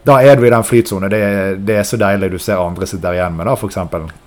da 0.05 0.17
er 0.21 0.35
du 0.35 0.45
i 0.47 0.51
den 0.51 0.63
flytsonen. 0.67 1.09
Det, 1.11 1.19
det 1.67 1.77
er 1.79 1.83
så 1.87 1.97
deilig. 2.01 2.31
Du 2.33 2.39
ser 2.43 2.59
andre 2.59 2.87
sitter 2.89 3.15
igjen 3.17 3.35
med 3.37 3.47
da, 3.47 3.53
f.eks. 3.55 3.77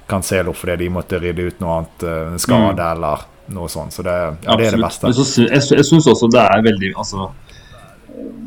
Cancelo 0.09 0.53
fordi 0.57 0.77
de 0.85 0.91
måtte 0.95 1.19
rydde 1.21 1.49
ut 1.51 1.59
noe 1.61 1.81
annet, 1.81 2.05
eh, 2.07 2.21
en 2.33 2.39
skade 2.41 2.87
eller 2.93 3.25
noe 3.55 3.69
sånt. 3.71 3.93
Så 3.95 4.03
det, 4.07 4.15
ja, 4.47 4.57
det 4.57 4.69
er 4.71 4.77
det 4.79 4.83
beste. 4.85 5.11
Jeg, 5.13 5.27
sy- 5.33 5.75
jeg 5.77 5.85
syns 5.91 6.07
også 6.13 6.31
det 6.33 6.41
er 6.45 6.63
veldig 6.71 6.93
altså, 6.97 7.29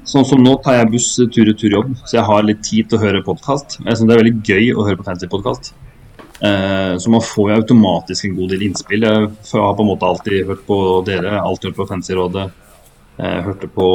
Sånn 0.09 0.23
som 0.25 0.39
nå 0.41 0.55
tar 0.63 0.79
jeg 0.79 0.89
buss 0.95 1.07
tur-retur 1.35 1.69
jobb, 1.75 1.89
så 2.07 2.15
jeg 2.17 2.25
har 2.25 2.45
litt 2.47 2.63
tid 2.65 2.87
til 2.89 2.97
å 2.97 3.01
høre 3.03 3.19
podkast. 3.25 3.75
Jeg 3.83 3.99
syns 3.99 4.07
det 4.09 4.15
er 4.15 4.21
veldig 4.23 4.39
gøy 4.47 4.69
å 4.73 4.85
høre 4.87 4.97
på 4.97 5.05
fancy-podkast. 5.05 5.69
Eh, 6.41 6.93
så 6.97 7.11
man 7.13 7.21
får 7.21 7.51
jo 7.51 7.57
automatisk 7.59 8.25
en 8.25 8.33
god 8.39 8.49
del 8.55 8.63
innspill. 8.69 9.05
Jeg 9.05 9.27
har 9.51 9.75
på 9.77 9.83
en 9.85 9.89
måte 9.91 10.07
alltid 10.09 10.47
hørt 10.49 10.63
på 10.65 10.79
dere, 11.05 11.35
alltid 11.43 11.69
hørt 11.69 11.77
på 11.83 11.87
Fancy-rådet. 11.91 12.47
Jeg 13.19 13.43
hørte 13.45 13.69
på 13.75 13.87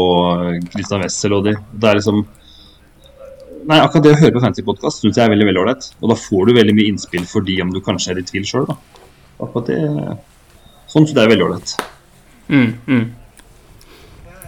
Christian 0.76 1.02
Wessel 1.02 1.34
og 1.38 1.46
de. 1.48 1.56
Det 1.72 1.90
er 1.90 1.98
liksom 1.98 2.22
Nei, 3.64 3.80
akkurat 3.80 4.04
det 4.04 4.12
å 4.12 4.20
høre 4.20 4.34
på 4.34 4.42
fancy-podkast 4.44 5.00
syns 5.00 5.16
jeg 5.16 5.24
er 5.24 5.32
veldig 5.32 5.48
veldig 5.48 5.62
ålreit. 5.62 5.90
Og 6.02 6.10
da 6.12 6.16
får 6.20 6.48
du 6.48 6.56
veldig 6.58 6.76
mye 6.76 6.92
innspill 6.92 7.26
for 7.28 7.46
de 7.46 7.58
om 7.64 7.72
du 7.72 7.80
kanskje 7.84 8.12
er 8.12 8.20
i 8.20 8.24
tvil 8.28 8.46
sjøl, 8.48 8.66
da. 8.68 8.78
Akkurat 9.40 9.70
det 9.72 9.80
Sånn 10.92 11.06
syns 11.06 11.16
jeg 11.16 11.24
er 11.24 11.32
veldig 11.32 11.46
ålreit. 11.46 11.76
Mm, 12.52 12.72
mm. 12.86 13.04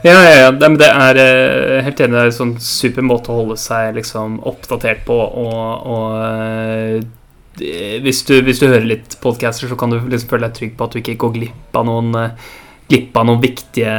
Ja, 0.04 0.18
ja, 0.20 0.34
ja. 0.44 0.50
Det, 0.52 0.68
det 0.82 0.90
er 0.92 1.20
eh, 1.22 1.84
helt 1.86 2.02
enig. 2.04 2.14
Det 2.14 2.20
er 2.20 2.30
en 2.30 2.36
sånn 2.36 2.56
super 2.62 3.06
måte 3.06 3.32
å 3.32 3.40
holde 3.40 3.56
seg 3.60 3.96
liksom 3.96 4.38
oppdatert 4.46 5.02
på. 5.08 5.16
Og, 5.16 5.88
og 5.96 6.20
eh, 6.20 7.96
hvis, 8.04 8.22
du, 8.28 8.36
hvis 8.44 8.60
du 8.60 8.68
hører 8.68 8.86
litt 8.86 9.16
podcaster, 9.22 9.70
så 9.70 9.80
kan 9.80 9.92
du 9.92 9.98
liksom 9.98 10.30
føle 10.30 10.50
deg 10.50 10.60
trygg 10.60 10.76
på 10.76 10.86
at 10.86 10.94
du 10.94 11.00
ikke 11.00 11.18
går 11.24 11.34
glipp 11.40 11.80
av 11.80 11.88
noen 11.88 12.12
eh, 12.20 12.54
Glipp 12.88 13.16
av 13.18 13.26
noen 13.26 13.40
viktige, 13.42 13.90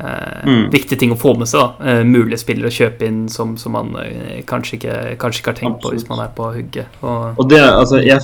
eh, 0.00 0.46
Mm. 0.46 0.70
viktige 0.72 0.98
ting 0.98 1.10
å 1.12 1.18
få 1.20 1.34
med 1.36 1.48
seg. 1.48 1.60
da 1.60 1.90
eh, 1.98 2.04
Mulige 2.04 2.38
spillere 2.40 2.70
å 2.70 2.72
kjøpe 2.72 3.04
inn 3.06 3.28
som, 3.28 3.56
som 3.60 3.72
man 3.72 3.90
eh, 4.00 4.40
kanskje, 4.48 4.78
ikke, 4.78 4.94
kanskje 5.20 5.42
ikke 5.42 5.52
har 5.52 5.58
tenkt 5.58 5.82
på 5.82 5.90
hvis 5.92 6.08
man 6.08 6.22
er 6.24 6.30
på 6.34 6.46
hugget. 6.54 6.86
Og, 7.02 7.34
Og 7.38 7.48
det, 7.50 7.60
altså, 7.60 8.00
jeg, 8.00 8.20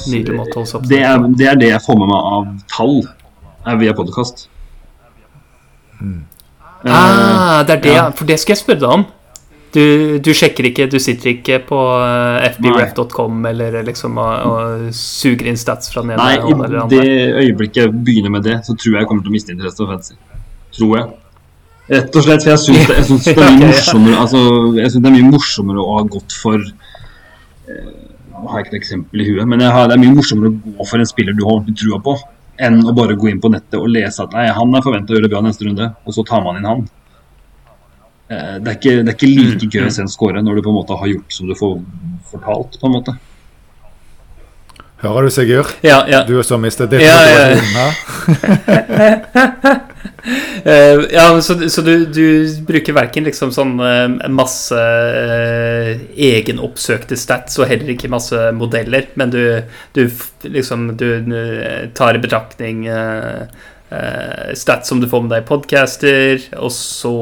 det, 0.89 1.03
er, 1.03 1.19
det 1.37 1.47
er 1.51 1.61
det 1.61 1.69
jeg 1.75 1.81
får 1.87 1.99
med 2.01 2.09
meg 2.09 2.31
av 2.33 2.47
tall 2.73 3.03
er 3.67 3.77
via 3.77 3.93
podkast. 3.93 4.49
Ah, 6.87 7.63
det 7.67 7.77
er 7.79 7.81
det, 7.83 7.93
ja. 7.95 8.11
for 8.15 8.25
det 8.29 8.39
skal 8.41 8.55
jeg 8.55 8.63
spørre 8.63 8.81
deg 8.81 8.91
om. 9.01 9.07
Du, 9.77 10.17
du 10.25 10.31
sjekker 10.33 10.71
ikke, 10.71 10.87
du 10.89 10.97
sitter 11.03 11.35
ikke 11.35 11.59
på 11.69 11.79
eh, 12.01 12.47
fbref.com 12.55 13.45
eller 13.51 13.75
liksom 13.85 14.17
og, 14.23 14.47
og 14.49 14.95
suger 14.97 15.51
inn 15.51 15.59
stats 15.61 15.91
fra 15.93 16.01
den 16.01 16.15
ene 16.15 16.23
Nei, 16.23 16.39
i 16.41 16.89
det 16.95 17.03
øyeblikket 17.43 17.83
jeg 17.83 17.93
begynner 18.07 18.33
med 18.39 18.47
det, 18.49 18.55
så 18.65 18.73
tror 18.73 18.95
jeg 18.95 19.05
jeg 19.05 19.11
kommer 19.11 19.27
til 19.27 19.35
å 19.35 19.37
miste 19.37 19.53
interesse 19.53 19.83
for 19.83 19.93
fancy. 19.93 20.17
Tror 20.79 20.95
jeg. 20.97 21.11
Rett 21.93 22.17
og 22.19 22.25
slett, 22.25 22.43
for 22.43 22.55
jeg 22.55 22.63
syns 22.65 23.29
det, 23.29 23.37
det 23.37 23.45
er 23.45 23.53
mye 23.61 23.69
morsommere 23.75 24.23
Altså, 24.25 24.41
jeg 24.81 24.91
synes 24.91 25.05
det 25.05 25.11
er 25.11 25.17
mye 25.19 25.29
morsommere 25.37 25.85
å 25.85 25.99
ha 25.99 26.07
gått 26.17 26.35
for 26.41 26.65
eh, 26.65 27.93
Nå 28.33 28.49
har 28.49 28.59
jeg 28.59 28.67
ikke 28.67 28.75
et 28.75 28.81
eksempel 28.81 29.23
i 29.23 29.29
huet, 29.29 29.45
men 29.49 29.63
har, 29.63 29.87
det 29.91 29.99
er 29.99 30.03
mye 30.03 30.17
morsommere 30.17 30.51
å 30.55 30.73
gå 30.81 30.89
for 30.89 31.05
en 31.05 31.09
spiller 31.13 31.37
du 31.37 31.45
har 31.47 31.61
trua 31.69 32.01
på, 32.05 32.17
enn 32.65 32.81
å 32.81 32.97
bare 32.97 33.17
gå 33.21 33.29
inn 33.31 33.45
på 33.45 33.53
nettet 33.53 33.77
og 33.79 33.93
lese 33.93 34.25
at 34.25 34.35
nei, 34.37 34.49
han 34.57 34.73
er 34.73 34.85
forventa 34.85 35.13
å 35.13 35.17
gjøre 35.17 35.29
det 35.29 35.33
bra 35.37 35.45
neste 35.45 35.69
runde, 35.69 35.93
og 36.05 36.17
så 36.17 36.25
tar 36.27 36.43
man 36.45 36.59
inn 36.59 36.69
han. 36.69 36.85
Eh, 38.29 38.59
Det 38.59 38.69
er 38.73 38.77
ikke, 38.79 39.03
det 39.07 39.13
er 39.13 39.17
ikke 39.17 39.29
like 39.31 39.67
gøy 39.71 39.87
å 39.87 39.91
se 39.95 40.03
en 40.03 40.09
score 40.11 40.43
når 40.43 40.55
du 40.59 40.63
på 40.67 40.71
en 40.73 40.79
måte 40.81 40.99
har 40.99 41.09
gjort 41.13 41.31
som 41.33 41.47
du 41.49 41.55
får 41.59 41.73
fortalt, 42.33 42.73
på 42.81 42.87
en 42.89 42.97
måte. 42.99 43.13
Hører 45.03 45.23
du, 45.29 45.31
Sigurd? 45.31 45.67
Ja, 45.85 46.07
ja. 46.09 46.25
Du 46.25 46.43
som 46.43 46.61
mistet 46.65 46.91
ditt 46.91 47.03
Ja, 47.05 47.29
ja, 47.29 47.53
uh, 47.53 47.59
her. 47.77 47.93
Eh, 50.67 50.99
ja, 51.13 51.41
så, 51.43 51.69
så 51.71 51.83
du, 51.87 52.07
du 52.11 52.49
bruker 52.67 52.93
verken 52.97 53.25
liksom 53.29 53.53
sånn 53.55 53.79
eh, 53.79 54.09
masse 54.35 54.75
uh, 54.75 55.91
egenoppsøkte 56.19 57.15
stats 57.21 57.59
og 57.61 57.69
heller 57.71 57.91
ikke 57.93 58.11
masse 58.11 58.35
modeller, 58.57 59.07
men 59.15 59.31
du, 59.31 59.63
du 59.95 60.11
liksom 60.51 60.97
du 60.99 61.31
tar 61.95 62.15
i 62.19 62.23
betraktning 62.25 62.87
eh, 62.91 63.47
eh, 63.91 64.53
stats 64.59 64.89
som 64.91 65.01
du 65.03 65.09
får 65.11 65.25
med 65.25 65.35
deg 65.35 65.45
i 65.45 65.49
podcaster, 65.49 66.47
og 66.59 66.73
så 66.75 67.17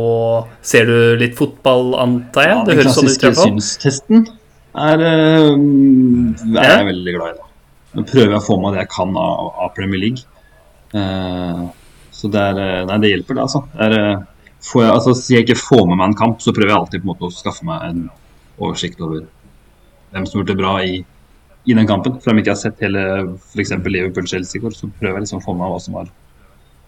ser 0.64 0.88
du 0.90 0.96
litt 1.20 1.36
fotball, 1.38 1.94
antar 2.00 2.48
jeg? 2.48 2.56
Ja, 2.56 2.64
det 2.64 2.74
den 2.74 2.82
høres 2.82 2.98
sånn 2.98 3.08
ut 3.08 3.14
i 3.14 3.20
klassiske 3.20 3.30
hvert 3.30 3.40
fall. 3.40 3.52
synstesten 3.52 4.26
er, 4.74 5.04
eh, 5.08 6.58
er 6.58 6.70
jeg 6.70 6.90
veldig 6.90 7.16
glad 7.16 7.34
i. 7.34 7.38
da. 7.38 7.50
Nå 7.94 8.02
prøver 8.10 8.32
jeg 8.32 8.40
å 8.40 8.46
få 8.48 8.58
med 8.62 8.74
det 8.74 8.82
jeg 8.82 8.92
kan 8.96 9.16
av, 9.16 9.50
av 9.64 9.74
Premier 9.76 10.02
League. 10.02 10.24
Eh, 10.94 11.64
så 12.14 12.30
det 12.30 12.42
er 12.50 12.60
eh, 12.62 12.84
Nei, 12.88 12.98
det 13.02 13.12
hjelper, 13.12 13.38
det, 13.38 13.46
altså. 13.46 13.64
Det 13.74 13.86
er, 13.88 13.96
eh, 14.00 14.50
får 14.64 14.84
jeg, 14.84 14.92
altså. 14.96 15.14
Hvis 15.14 15.30
jeg 15.30 15.46
ikke 15.46 15.60
får 15.62 15.86
med 15.88 16.00
meg 16.00 16.10
en 16.10 16.20
kamp, 16.24 16.42
så 16.42 16.54
prøver 16.54 16.72
jeg 16.72 16.80
alltid 16.80 17.02
på 17.02 17.08
en 17.08 17.12
måte 17.12 17.28
å 17.28 17.34
skaffe 17.34 17.66
meg 17.68 17.88
en 17.88 18.04
oversikt 18.58 19.02
over 19.02 19.24
hvem 20.14 20.26
som 20.26 20.38
har 20.38 20.42
gjort 20.44 20.52
det 20.52 20.60
bra 20.60 20.74
i, 20.82 20.98
i 21.66 21.78
den 21.78 21.88
kampen. 21.90 22.18
For 22.22 22.30
om 22.30 22.38
jeg 22.38 22.46
ikke 22.46 22.54
har 22.54 22.62
sett 22.62 22.82
hele 22.84 23.06
f.eks. 23.34 23.74
Liverpool-Chelsea 23.78 24.60
i 24.60 24.62
går, 24.62 24.76
så 24.78 24.90
prøver 24.90 25.18
jeg 25.18 25.26
liksom 25.26 25.42
å 25.42 25.46
få 25.46 25.54
med 25.56 25.64
meg 25.64 25.74
hva 25.74 25.80
som 25.82 25.98
har, 25.98 26.12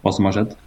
hva 0.03 0.13
som 0.15 0.27
har 0.29 0.37
skjedd. 0.37 0.57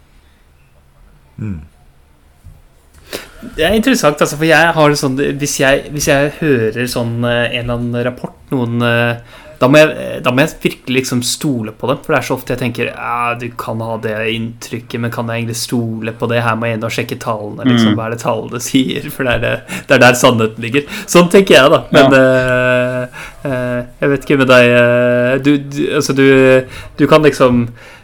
Det 3.57 3.65
er 3.65 3.75
interessant, 3.75 4.21
altså, 4.21 4.37
for 4.37 4.45
jeg 4.45 4.73
har 4.77 4.95
sånn 5.01 5.15
Hvis 5.41 5.55
jeg, 5.63 5.87
hvis 5.95 6.11
jeg 6.11 6.35
hører 6.43 6.91
sånn 6.91 7.23
eh, 7.25 7.57
en 7.57 7.63
eller 7.63 7.79
annen 7.79 8.05
rapport, 8.05 8.37
noen 8.53 8.85
eh, 8.85 9.39
da 9.61 9.69
må, 9.69 9.77
jeg, 9.77 10.21
da 10.25 10.33
må 10.33 10.41
jeg 10.41 10.55
virkelig 10.63 11.03
liksom 11.03 11.19
stole 11.27 11.75
på 11.77 11.89
dem. 11.91 11.99
For 12.01 12.15
det 12.15 12.19
er 12.23 12.25
så 12.31 12.37
ofte 12.39 12.55
jeg 12.55 12.61
tenker 12.63 12.89
ja, 12.89 13.35
du 13.37 13.45
kan 13.61 13.83
ha 13.85 13.99
det 14.01 14.15
inntrykket, 14.33 14.97
men 15.05 15.13
kan 15.13 15.29
jeg 15.29 15.43
egentlig 15.43 15.57
stole 15.61 16.15
på 16.17 16.29
det? 16.33 16.39
Her 16.47 16.57
må 16.57 16.71
jeg 16.71 16.79
inn 16.79 16.87
og 16.89 16.95
sjekke 16.95 17.21
tallene. 17.21 17.67
Liksom, 17.69 17.91
Mm. 17.91 17.99
Hva 17.99 18.07
er 18.07 18.15
det 18.15 18.23
tallene 18.23 18.61
sier? 18.71 19.11
For 19.13 19.29
det 19.29 19.35
er, 19.37 19.45
det, 19.45 19.83
det 19.89 19.97
er 19.97 20.03
der 20.07 20.17
sannheten 20.17 20.65
ligger. 20.65 20.89
Sånn 21.05 21.29
tenker 21.33 21.59
jeg, 21.59 21.75
da. 21.75 21.83
Men 21.93 22.17
ja. 22.17 22.25
uh, 22.25 23.23
uh, 23.45 23.79
jeg 24.01 24.13
vet 24.15 24.25
ikke 24.25 24.41
med 24.41 24.51
deg 24.55 24.73
uh, 24.73 25.37
du, 25.45 25.53
du, 25.61 25.81
Altså, 25.99 26.17
du, 26.17 26.27
du 26.97 27.05
kan 27.11 27.25
liksom 27.27 27.67
eh, 27.69 28.00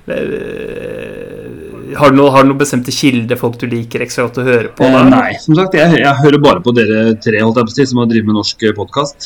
har, 1.97 2.11
du 2.11 2.17
noe, 2.19 2.31
har 2.31 2.45
du 2.45 2.51
noe 2.53 2.61
bestemte 2.61 2.95
kilder, 2.95 3.39
folk 3.41 3.57
du 3.59 3.67
liker 3.71 4.05
ekstra 4.05 4.29
godt 4.29 4.39
å 4.39 4.47
høre 4.47 4.71
på? 4.77 4.87
Eh, 4.87 5.09
nei, 5.11 5.33
som 5.43 5.57
sagt, 5.59 5.75
jeg, 5.79 5.99
jeg 5.99 6.21
hører 6.21 6.41
bare 6.43 6.63
på 6.63 6.75
dere 6.77 7.17
tre 7.23 7.43
holdt 7.43 7.59
jeg 7.59 7.67
på 7.69 7.75
å 7.75 7.89
som 7.91 8.01
har 8.03 8.09
drevet 8.13 8.29
med 8.31 8.39
norsk 8.39 8.59
podkast 8.79 9.19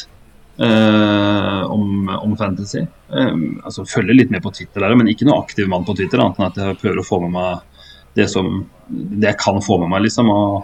eh, 0.57 1.63
om, 1.77 2.09
om 2.17 2.37
fantasy. 2.39 2.83
Eh, 2.85 3.35
altså 3.65 3.85
Følger 3.89 4.17
litt 4.17 4.33
med 4.33 4.43
på 4.45 4.53
Twitter, 4.57 4.81
der, 4.85 4.97
men 4.99 5.11
ikke 5.13 5.29
noe 5.29 5.43
aktiv 5.45 5.69
mann 5.71 5.85
på 5.89 5.97
Twitter. 5.99 6.19
Annet 6.23 6.41
enn 6.41 6.49
at 6.49 6.61
jeg 6.63 6.81
prøver 6.83 7.03
å 7.03 7.07
få 7.07 7.21
med 7.27 7.37
meg 7.37 7.67
det 8.19 8.27
som 8.33 8.47
det 8.91 9.29
jeg 9.29 9.39
kan 9.39 9.61
få 9.63 9.79
med 9.83 9.93
meg 9.93 10.03
liksom, 10.09 10.31
av, 10.35 10.63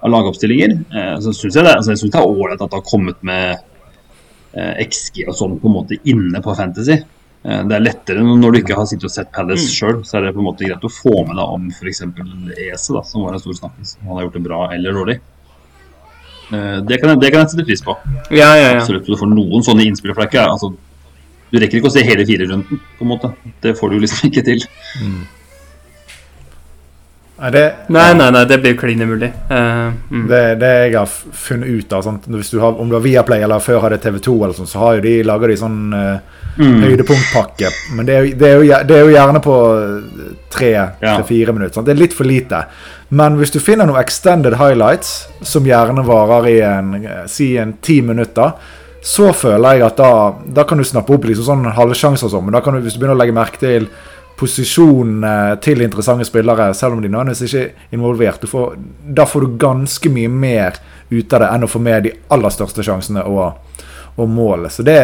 av 0.00 0.14
lagoppstillinger. 0.14 0.76
Eh, 0.94 1.16
så 1.24 1.34
synes 1.34 1.58
jeg 1.58 1.66
det, 1.66 1.74
altså, 1.76 1.94
jeg 1.94 2.02
synes 2.02 2.14
det 2.14 2.22
er 2.22 2.34
ålreit 2.34 2.60
at 2.60 2.68
det 2.70 2.80
har 2.80 2.86
kommet 2.88 3.18
med 3.26 3.46
eh, 4.54 4.84
XG 4.86 5.24
og 5.26 5.34
sånn 5.36 5.58
på 5.60 5.70
en 5.70 5.80
måte 5.80 6.00
inne 6.08 6.42
på 6.44 6.56
Fantasy. 6.58 7.00
Eh, 7.40 7.60
det 7.64 7.76
er 7.76 7.84
lettere 7.84 8.24
når 8.26 8.52
du 8.52 8.58
ikke 8.60 8.76
har 8.76 8.88
sittet 8.88 9.08
og 9.08 9.14
sett 9.14 9.30
Palace 9.32 9.64
mm. 9.64 9.72
sjøl, 9.72 10.00
så 10.04 10.18
er 10.18 10.26
det 10.26 10.34
på 10.36 10.42
en 10.42 10.48
måte 10.50 10.66
greit 10.66 10.84
å 10.84 10.92
få 10.92 11.22
med 11.24 11.38
deg 11.38 11.54
om 11.56 11.68
f.eks. 11.72 12.02
Ese, 12.04 12.92
da, 12.96 13.04
som 13.06 13.24
var 13.24 13.36
en 13.36 13.42
stor 13.42 13.56
snakkis. 13.62 13.96
Om 14.00 14.10
han 14.10 14.18
har 14.18 14.26
gjort 14.28 14.38
det 14.38 14.44
bra 14.44 14.60
eller 14.76 15.00
dårlig. 15.00 15.16
Eh, 16.50 16.78
det 16.84 17.00
kan, 17.00 17.14
jeg, 17.14 17.22
det 17.22 17.32
kan 17.32 17.44
jeg 17.44 17.54
sette 17.54 17.66
pris 17.68 17.84
på. 17.86 17.96
Ja, 18.28 18.52
ja, 18.58 18.70
ja. 18.74 18.78
Absolutt. 18.82 19.08
Du 19.08 19.16
får 19.16 19.32
noen 19.32 19.64
sånne 19.66 19.88
innspill. 19.88 20.12
For 20.12 20.24
det 20.24 20.28
er 20.28 20.32
ikke, 20.34 20.46
altså, 20.58 20.72
du 21.50 21.60
rekker 21.62 21.80
ikke 21.80 21.90
å 21.90 21.96
se 21.96 22.06
hele 22.06 22.26
firerunden, 22.28 22.82
på 22.98 23.06
en 23.06 23.12
måte. 23.14 23.32
Det 23.64 23.76
får 23.78 23.94
du 23.94 24.00
liksom 24.04 24.28
ikke 24.30 24.44
til. 24.50 24.66
Mm. 25.00 25.20
Nei, 27.40 27.50
det, 27.54 27.62
nei, 27.88 28.10
nei, 28.14 28.26
nei, 28.34 28.42
det 28.44 28.58
blir 28.60 28.74
klin 28.76 29.00
umulig. 29.00 29.30
Uh, 29.48 29.94
mm. 30.10 30.24
det, 30.28 30.40
det, 30.60 30.72
jeg 30.90 30.96
har 30.98 31.08
funnet 31.08 31.68
ut 31.68 31.92
av 31.96 32.08
du 32.26 32.58
har, 32.60 32.74
Om 32.74 32.90
du 32.90 32.96
har 32.98 33.04
Viaplay 33.04 33.40
eller 33.46 33.62
før 33.64 33.80
hadde 33.86 33.96
TV2, 34.02 34.34
eller 34.44 34.58
sånt, 34.58 34.68
så 34.68 34.82
har 34.82 34.98
jo 34.98 35.04
de, 35.06 35.14
lager 35.24 35.48
de 35.48 35.56
sånn 35.56 35.78
uh, 35.96 36.42
mm. 36.58 36.82
høydepunktpakke. 36.84 37.70
Men 37.96 38.10
det 38.10 38.18
er, 38.18 38.28
jo, 38.28 38.34
det, 38.36 38.50
er 38.50 38.58
jo, 38.58 38.82
det 38.90 38.98
er, 38.98 39.06
jo, 39.06 39.14
gjerne 39.14 39.42
på 39.46 39.56
tre-fire 40.52 41.48
ja. 41.48 41.56
minutter. 41.56 41.78
Sant? 41.78 41.88
Det 41.88 41.96
er 41.96 42.02
litt 42.02 42.18
for 42.18 42.28
lite. 42.28 42.60
Men 43.16 43.40
hvis 43.40 43.56
du 43.56 43.60
finner 43.62 43.88
noen 43.88 44.02
extended 44.02 44.58
highlights, 44.60 45.16
som 45.40 45.64
gjerne 45.64 46.04
varer 46.04 46.52
i 46.52 46.58
en, 46.66 46.94
si 47.30 47.54
en 47.56 47.78
ti 47.80 48.02
minutter, 48.04 48.52
så 49.00 49.32
føler 49.32 49.78
jeg 49.78 49.88
at 49.88 49.96
da, 49.96 50.12
da 50.60 50.68
kan 50.68 50.76
du 50.76 50.84
snappe 50.84 51.16
opp 51.16 51.24
liksom 51.24 51.46
sånn 51.46 51.68
halvsjanser 51.72 52.28
og 52.28 52.34
sånn. 52.34 52.50
Men 52.50 52.58
da 52.58 52.60
kan 52.64 52.76
du, 52.76 52.84
hvis 52.84 52.98
du 52.98 53.00
begynner 53.00 53.16
å 53.16 53.22
legge 53.22 53.40
merke 53.40 53.64
til 53.64 53.88
posisjonene 54.40 55.58
til 55.64 55.82
interessante 55.84 56.24
spillere, 56.24 56.70
selv 56.74 56.96
om 56.96 57.02
de 57.02 57.10
nødvendigvis 57.10 57.42
ikke 57.50 57.64
er 57.66 57.96
involvert. 57.96 58.46
Får, 58.48 58.78
da 59.04 59.26
får 59.28 59.44
du 59.44 59.58
ganske 59.60 60.12
mye 60.12 60.30
mer 60.32 60.80
ut 61.10 61.34
av 61.34 61.42
det 61.42 61.50
enn 61.50 61.66
å 61.66 61.70
få 61.70 61.82
med 61.82 62.06
de 62.06 62.14
aller 62.32 62.54
største 62.54 62.84
sjansene 62.86 63.26
og, 63.28 63.84
og 64.16 64.30
målet. 64.32 64.72
Så 64.72 64.86
det, 64.86 64.98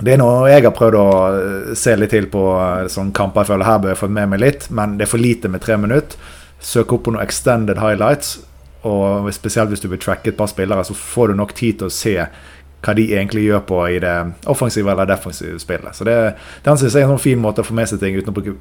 det, 0.00 0.14
er 0.14 0.22
noe 0.22 0.50
jeg 0.50 0.64
har 0.66 0.74
prøvd 0.76 0.98
å 0.98 1.08
eh, 1.30 1.74
se 1.78 1.94
litt 1.98 2.14
til 2.14 2.30
på 2.32 2.46
sånn 2.52 2.94
sånne 2.96 3.16
kamper 3.18 3.44
jeg 3.44 3.52
føler 3.52 3.68
her 3.68 3.82
bør 3.82 3.94
jeg 3.94 4.00
fått 4.02 4.16
med 4.18 4.32
meg 4.32 4.42
litt, 4.42 4.70
men 4.74 4.96
det 4.98 5.06
er 5.06 5.12
for 5.12 5.22
lite 5.22 5.52
med 5.52 5.62
tre 5.62 5.78
minutter. 5.78 6.32
Søk 6.62 6.94
opp 6.94 7.06
på 7.06 7.14
noen 7.14 7.24
extended 7.24 7.78
highlights, 7.82 8.40
og 8.86 9.28
spesielt 9.34 9.70
hvis 9.70 9.82
du 9.82 9.88
vil 9.90 10.02
tracke 10.02 10.32
et 10.32 10.38
par 10.38 10.50
spillere, 10.50 10.82
så 10.86 10.94
får 10.98 11.30
du 11.30 11.38
nok 11.38 11.54
tid 11.58 11.78
til 11.78 11.90
å 11.90 11.94
se 11.94 12.16
hva 12.82 12.94
de 12.98 13.08
egentlig 13.14 13.46
gjør 13.46 13.64
på 13.66 13.80
i 13.94 13.98
det 14.02 14.16
offensive 14.50 14.90
eller 14.90 15.08
defensive 15.08 15.58
spillet. 15.62 15.94
Så 15.96 16.06
det, 16.08 16.16
det 16.64 16.72
anses 16.72 16.94
jeg 16.94 17.04
er 17.04 17.08
en 17.08 17.14
sånn 17.14 17.26
fin 17.26 17.42
måte 17.42 17.62
å 17.62 17.66
få 17.66 17.76
med 17.78 17.90
seg 17.90 18.02
ting 18.02 18.18
uten 18.18 18.32
å 18.32 18.36
bruke 18.36 18.56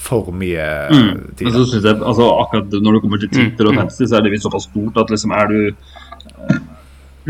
for 0.00 0.32
mye 0.34 0.66
mm. 0.90 1.12
tid. 1.36 1.46
Men 1.48 1.54
så 1.56 1.64
synes 1.68 1.84
jeg, 1.84 1.98
altså, 1.98 2.26
akkurat 2.40 2.72
Når 2.72 2.96
det 2.96 3.00
kommer 3.04 3.20
til 3.20 3.30
Twitter 3.34 3.68
og 3.68 3.74
mm. 3.74 3.80
fantasy, 3.82 4.06
så 4.08 4.18
er 4.18 4.26
det 4.26 4.42
såpass 4.42 4.66
stort 4.70 5.00
at 5.02 5.12
liksom 5.12 5.34
er 5.36 5.50
du 5.50 5.58
eh, 5.68 6.60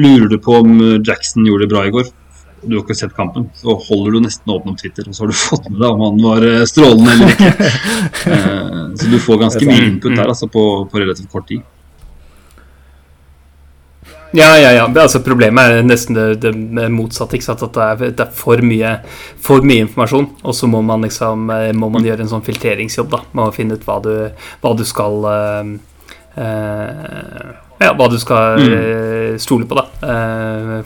Lurer 0.00 0.28
du 0.30 0.36
på 0.38 0.60
om 0.60 0.76
Jackson 1.02 1.48
gjorde 1.48 1.66
det 1.66 1.72
bra 1.72 1.86
i 1.88 1.92
går? 1.94 2.12
Du 2.60 2.76
har 2.76 2.82
ikke 2.84 2.96
sett 2.96 3.16
kampen, 3.16 3.48
så 3.56 3.72
holder 3.88 4.14
du 4.14 4.26
nesten 4.26 4.52
åpen 4.52 4.74
om 4.74 4.76
Twitter, 4.76 5.06
og 5.08 5.16
så 5.16 5.24
har 5.24 5.32
du 5.32 5.38
fått 5.48 5.68
med 5.70 5.80
deg 5.80 5.90
om 5.90 6.04
han 6.04 6.22
var 6.24 6.46
eh, 6.46 6.64
strålende 6.68 7.16
eller 7.16 7.36
ikke. 7.36 7.52
Eh, 8.20 8.80
så 9.00 9.06
du 9.08 9.16
får 9.22 9.38
ganske 9.40 9.64
mye 9.64 9.84
input 9.86 10.12
der 10.12 10.28
altså, 10.28 10.44
på, 10.50 10.62
på 10.90 11.00
relativt 11.00 11.30
kort 11.32 11.46
tid. 11.48 11.62
Ja, 14.32 14.58
ja, 14.58 14.70
ja. 14.72 14.84
Altså, 14.86 15.20
problemet 15.26 15.72
er 15.72 15.86
nesten 15.86 16.14
det, 16.14 16.26
det 16.42 16.88
motsatte. 16.94 17.38
At 17.50 17.64
det 17.74 17.86
er, 17.86 18.02
det 18.14 18.26
er 18.26 18.34
for, 18.34 18.62
mye, 18.62 18.96
for, 19.42 19.64
mye, 19.66 19.86
informasjon. 19.86 20.28
Og 20.44 20.54
så 20.54 20.68
må 20.70 20.82
man 20.86 21.06
liksom 21.06 21.50
eh, 21.54 21.70
må 21.76 21.90
man 21.90 22.06
gjøre 22.06 22.24
en 22.24 22.30
sånn 22.30 22.44
filtreringsjobb 22.46 23.10
da, 23.10 23.24
med 23.32 23.48
å 23.48 23.54
finne 23.54 23.78
ut 23.78 23.86
hva 23.88 23.98
du, 24.04 24.12
hva 24.62 24.74
du 24.78 24.84
skal 24.86 25.26
uh, 25.26 25.72
Ja, 27.80 27.90
hva 27.96 28.06
du 28.12 28.18
skal 28.22 28.60
uh, 28.62 29.32
stole 29.40 29.66
på, 29.66 29.78
da. 29.78 29.86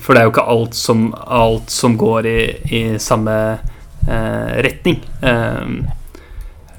for 0.01 0.15
det 0.15 0.23
er 0.23 0.29
jo 0.29 0.33
ikke 0.33 0.47
alt 0.55 0.79
som, 0.79 1.09
alt 1.13 1.75
som 1.75 1.99
går 2.01 2.31
i, 2.31 2.39
i 2.71 2.83
samme 3.03 3.37
retning. 4.65 5.03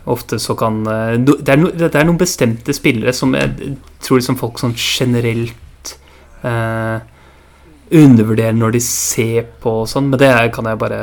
Ofte 0.05 0.37
så 0.39 0.53
kan 0.57 0.83
det 0.85 1.49
er, 1.49 1.57
no, 1.57 1.71
det 1.73 1.89
er, 1.89 2.05
noen 2.05 2.19
bestemte 2.21 2.73
spillere 2.77 3.13
som 3.17 3.33
jeg 3.33 3.75
tror 4.05 4.19
liksom 4.19 4.37
folk 4.37 4.61
sånn 4.61 4.75
generelt 4.77 5.64
eh, 6.45 7.11
undervurdere 7.93 8.55
når 8.55 8.71
de 8.75 8.79
ser 8.81 9.45
på 9.61 9.71
og 9.83 9.89
sånn, 9.89 10.07
men 10.09 10.19
det 10.19 10.29
kan 10.55 10.65
jeg 10.65 10.79
bare 10.81 10.99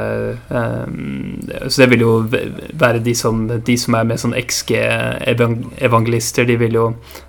eh, 0.50 0.86
Så 1.70 1.82
det 1.82 1.88
vil 1.92 2.02
jo 2.02 2.12
være 2.26 3.02
de 3.04 3.14
som, 3.14 3.46
de 3.46 3.76
som 3.78 3.94
er 3.94 4.04
med 4.08 4.20
sånn 4.20 4.34
XG-evangelister, 4.38 6.46
de 6.48 6.56
vil 6.58 6.74
jo 6.80 6.86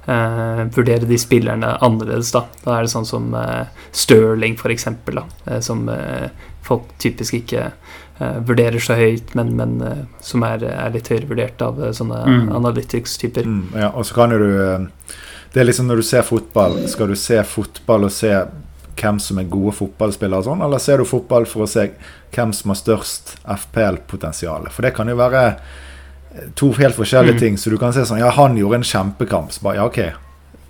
eh, 0.09 0.63
vurdere 0.73 1.09
de 1.09 1.17
spillerne 1.21 1.75
annerledes, 1.85 2.31
da. 2.33 2.41
Da 2.63 2.77
er 2.77 2.87
det 2.87 2.93
sånn 2.95 3.09
som 3.09 3.35
eh, 3.37 3.65
Sterling, 3.93 4.57
for 4.57 4.73
eksempel, 4.73 5.21
da, 5.21 5.25
eh, 5.45 5.61
som 5.65 5.85
eh, 5.91 6.27
folk 6.63 6.83
typisk 7.03 7.41
ikke 7.41 7.71
vurderer 8.47 8.79
så 8.79 8.95
høyt, 8.95 9.33
men, 9.35 9.49
men 9.57 9.71
som 10.23 10.43
er, 10.45 10.61
er, 10.69 10.91
litt 10.93 11.09
høyere 11.11 11.27
vurdert 11.27 11.61
av 11.65 11.79
sånne 11.97 12.19
mm. 12.23 12.51
analytics-typer. 12.55 13.47
Mm, 13.49 13.73
ja, 13.81 13.89
og 13.89 14.05
så 14.07 14.15
kan 14.15 14.31
jo 14.31 14.37
du 14.39 14.51
det 15.53 15.61
er 15.61 15.69
liksom 15.69 15.85
når 15.89 16.01
du 16.01 16.05
ser 16.07 16.25
fotball, 16.25 16.79
skal 16.89 17.11
du 17.11 17.17
se 17.19 17.37
fotball 17.45 18.07
og 18.07 18.13
se 18.13 18.33
hvem 18.97 19.19
som 19.21 19.39
er 19.41 19.49
gode 19.49 19.73
fotballspillere 19.77 20.41
og 20.41 20.47
sånn, 20.47 20.63
eller 20.65 20.81
ser 20.81 21.01
du 21.01 21.07
fotball 21.07 21.45
for 21.49 21.65
å 21.65 21.69
se 21.69 21.87
hvem 22.33 22.53
som 22.55 22.73
har 22.73 22.79
størst 22.79 23.35
FPL-potensial? 23.45 24.67
For 24.73 24.85
det 24.85 24.93
kan 24.97 25.09
jo 25.09 25.17
være 25.19 25.43
eh, 25.49 26.49
to 26.57 26.71
helt 26.77 26.97
forskjellige 26.97 27.37
mm. 27.37 27.41
ting. 27.41 27.57
Så 27.61 27.73
du 27.73 27.77
kan 27.81 27.93
se 27.93 28.05
sånn 28.09 28.21
Ja, 28.21 28.31
han 28.33 28.57
gjorde 28.57 28.81
en 28.81 28.89
kjempekamp. 28.89 29.53
Så 29.53 29.65
bare, 29.65 29.81
ja, 29.81 29.87
ok. 29.89 29.99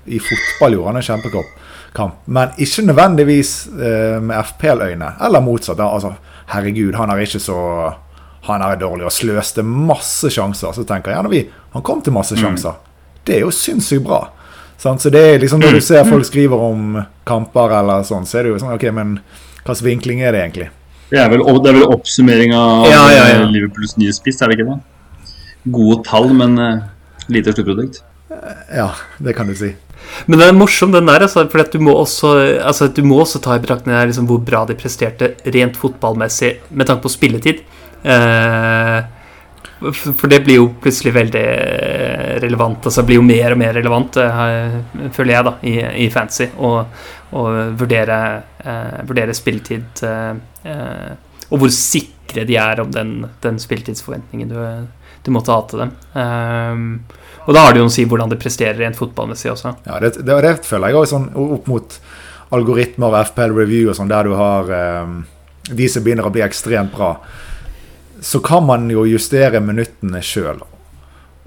I 0.06 0.20
fotball 0.20 0.78
gjorde 0.78 0.92
han 0.92 1.02
en 1.02 1.08
kjempekamp. 1.08 2.22
Men 2.26 2.56
ikke 2.60 2.88
nødvendigvis 2.88 3.56
eh, 3.72 4.20
med 4.20 4.40
FPL-øyne. 4.52 5.16
Eller 5.24 5.44
motsatt. 5.44 5.80
Da. 5.80 5.88
Altså, 5.96 6.16
herregud, 6.52 6.96
han 7.00 7.12
er 7.12 7.24
ikke 7.24 7.44
så 7.44 7.60
Han 8.44 8.60
er 8.60 8.76
dårlig 8.76 9.06
og 9.08 9.14
sløste 9.16 9.64
masse 9.64 10.28
sjanser. 10.28 10.76
Så 10.76 10.84
tenker 10.84 11.14
jeg 11.14 11.22
ja, 11.22 11.30
vi, 11.32 11.46
han 11.72 11.84
kom 11.88 12.02
til 12.04 12.16
masse 12.16 12.36
mm. 12.36 12.42
sjanser. 12.42 12.76
Mm. 12.76 13.20
Det 13.24 13.38
er 13.38 13.46
jo 13.46 13.52
sinnssykt 13.56 14.04
bra. 14.04 14.26
Så 14.78 15.10
det 15.14 15.22
er 15.22 15.40
liksom 15.40 15.62
Når 15.64 15.78
du 15.78 15.82
ser 15.82 16.04
folk 16.08 16.26
skriver 16.28 16.60
om 16.60 16.98
kamper 17.28 17.78
eller 17.80 18.04
sånn, 18.08 18.26
så 18.28 18.40
er 18.40 18.48
det 18.48 18.54
jo 18.54 18.62
sånn 18.64 18.74
OK, 18.76 18.88
men 18.96 19.18
hvilken 19.64 19.86
vinkling 19.86 20.24
er 20.24 20.36
det 20.36 20.42
egentlig? 20.44 20.70
Det 21.14 21.22
er 21.22 21.30
vel, 21.32 21.44
det 21.62 21.70
er 21.72 21.78
vel 21.78 21.94
oppsummering 21.94 22.56
av 22.58 22.88
ja, 22.90 23.04
ja, 23.14 23.24
ja. 23.32 23.46
Liverpools 23.48 23.96
nye 24.02 24.12
spiss, 24.16 24.42
er 24.42 24.52
det 24.52 24.58
ikke 24.58 24.72
det? 24.72 25.32
Gode 25.72 26.02
tall, 26.08 26.32
men 26.36 26.58
uh, 26.60 26.84
lite 27.32 27.54
sluttprodukt. 27.54 28.02
Ja, 28.74 28.90
det 29.24 29.36
kan 29.38 29.48
du 29.48 29.56
si. 29.56 29.72
Men 30.28 30.40
det 30.40 30.48
er 30.48 30.58
morsomt, 30.58 30.96
den 30.96 31.08
der, 31.08 31.26
altså, 31.26 31.46
for 31.52 31.64
du 31.70 31.80
må 31.84 31.94
også, 32.02 32.34
altså, 32.66 32.90
du 32.92 33.04
må 33.08 33.22
også 33.24 33.42
ta 33.44 33.56
i 33.56 33.62
betraktning 33.64 33.96
liksom, 33.96 34.28
hvor 34.30 34.42
bra 34.44 34.64
de 34.68 34.76
presterte 34.78 35.34
rent 35.56 35.78
fotballmessig 35.80 36.56
med 36.72 36.90
tanke 36.90 37.06
på 37.06 37.14
spilletid. 37.14 37.64
Eh, 38.04 38.98
for 39.92 40.32
det 40.32 40.40
blir 40.46 40.60
jo 40.62 40.70
plutselig 40.82 41.14
veldig 41.16 41.44
relevant. 42.44 42.86
Altså 42.88 43.04
blir 43.08 43.20
jo 43.20 43.26
mer 43.26 43.56
og 43.56 43.60
mer 43.60 43.76
relevant, 43.76 44.18
eh, 44.22 44.78
føler 45.16 45.36
jeg, 45.36 45.48
da, 45.48 45.54
i, 45.68 45.76
i 46.06 46.10
fancy. 46.14 46.48
Å 46.54 47.44
vurdere, 47.80 48.18
eh, 48.62 49.00
vurdere 49.10 49.34
spilletid 49.34 50.04
eh, 50.06 51.16
Og 51.50 51.64
hvor 51.64 51.72
sikre 51.74 52.46
de 52.46 52.58
er 52.62 52.82
om 52.84 52.92
den, 52.94 53.24
den 53.42 53.58
spilletidsforventningen 53.62 54.52
du, 54.52 54.60
du 55.26 55.32
måtte 55.34 55.54
ha 55.54 55.64
til 55.70 55.84
dem. 55.84 55.92
Um, 56.14 56.86
og 57.44 57.58
da 57.58 57.66
har 57.66 57.74
det 57.74 57.82
jo 57.82 57.90
å 57.90 57.94
si 57.94 58.06
hvordan 58.10 58.32
det 58.32 58.40
presterer 58.42 58.80
rent 58.80 58.98
fotballmessig 58.98 59.52
også. 59.52 59.74
Ja, 59.86 60.00
det, 60.02 60.16
det, 60.22 60.38
det 60.46 60.54
føler 60.66 60.94
jeg 60.94 61.02
òg 61.02 61.10
sånn 61.12 61.28
opp 61.36 61.68
mot 61.70 61.98
algoritmer 62.54 63.12
og 63.12 63.32
FPL 63.34 63.54
Review 63.58 63.92
og 63.92 63.98
sånn, 63.98 64.12
der 64.14 64.30
du 64.30 64.38
har 64.38 64.70
de 65.64 65.90
som 65.90 66.06
begynner 66.06 66.30
å 66.30 66.34
bli 66.34 66.46
ekstremt 66.46 66.94
bra 66.96 67.16
så 68.24 68.40
kan 68.40 68.64
man 68.66 68.88
jo 68.92 69.04
justere 69.08 69.60
minuttene 69.60 70.22
sjøl. 70.24 70.62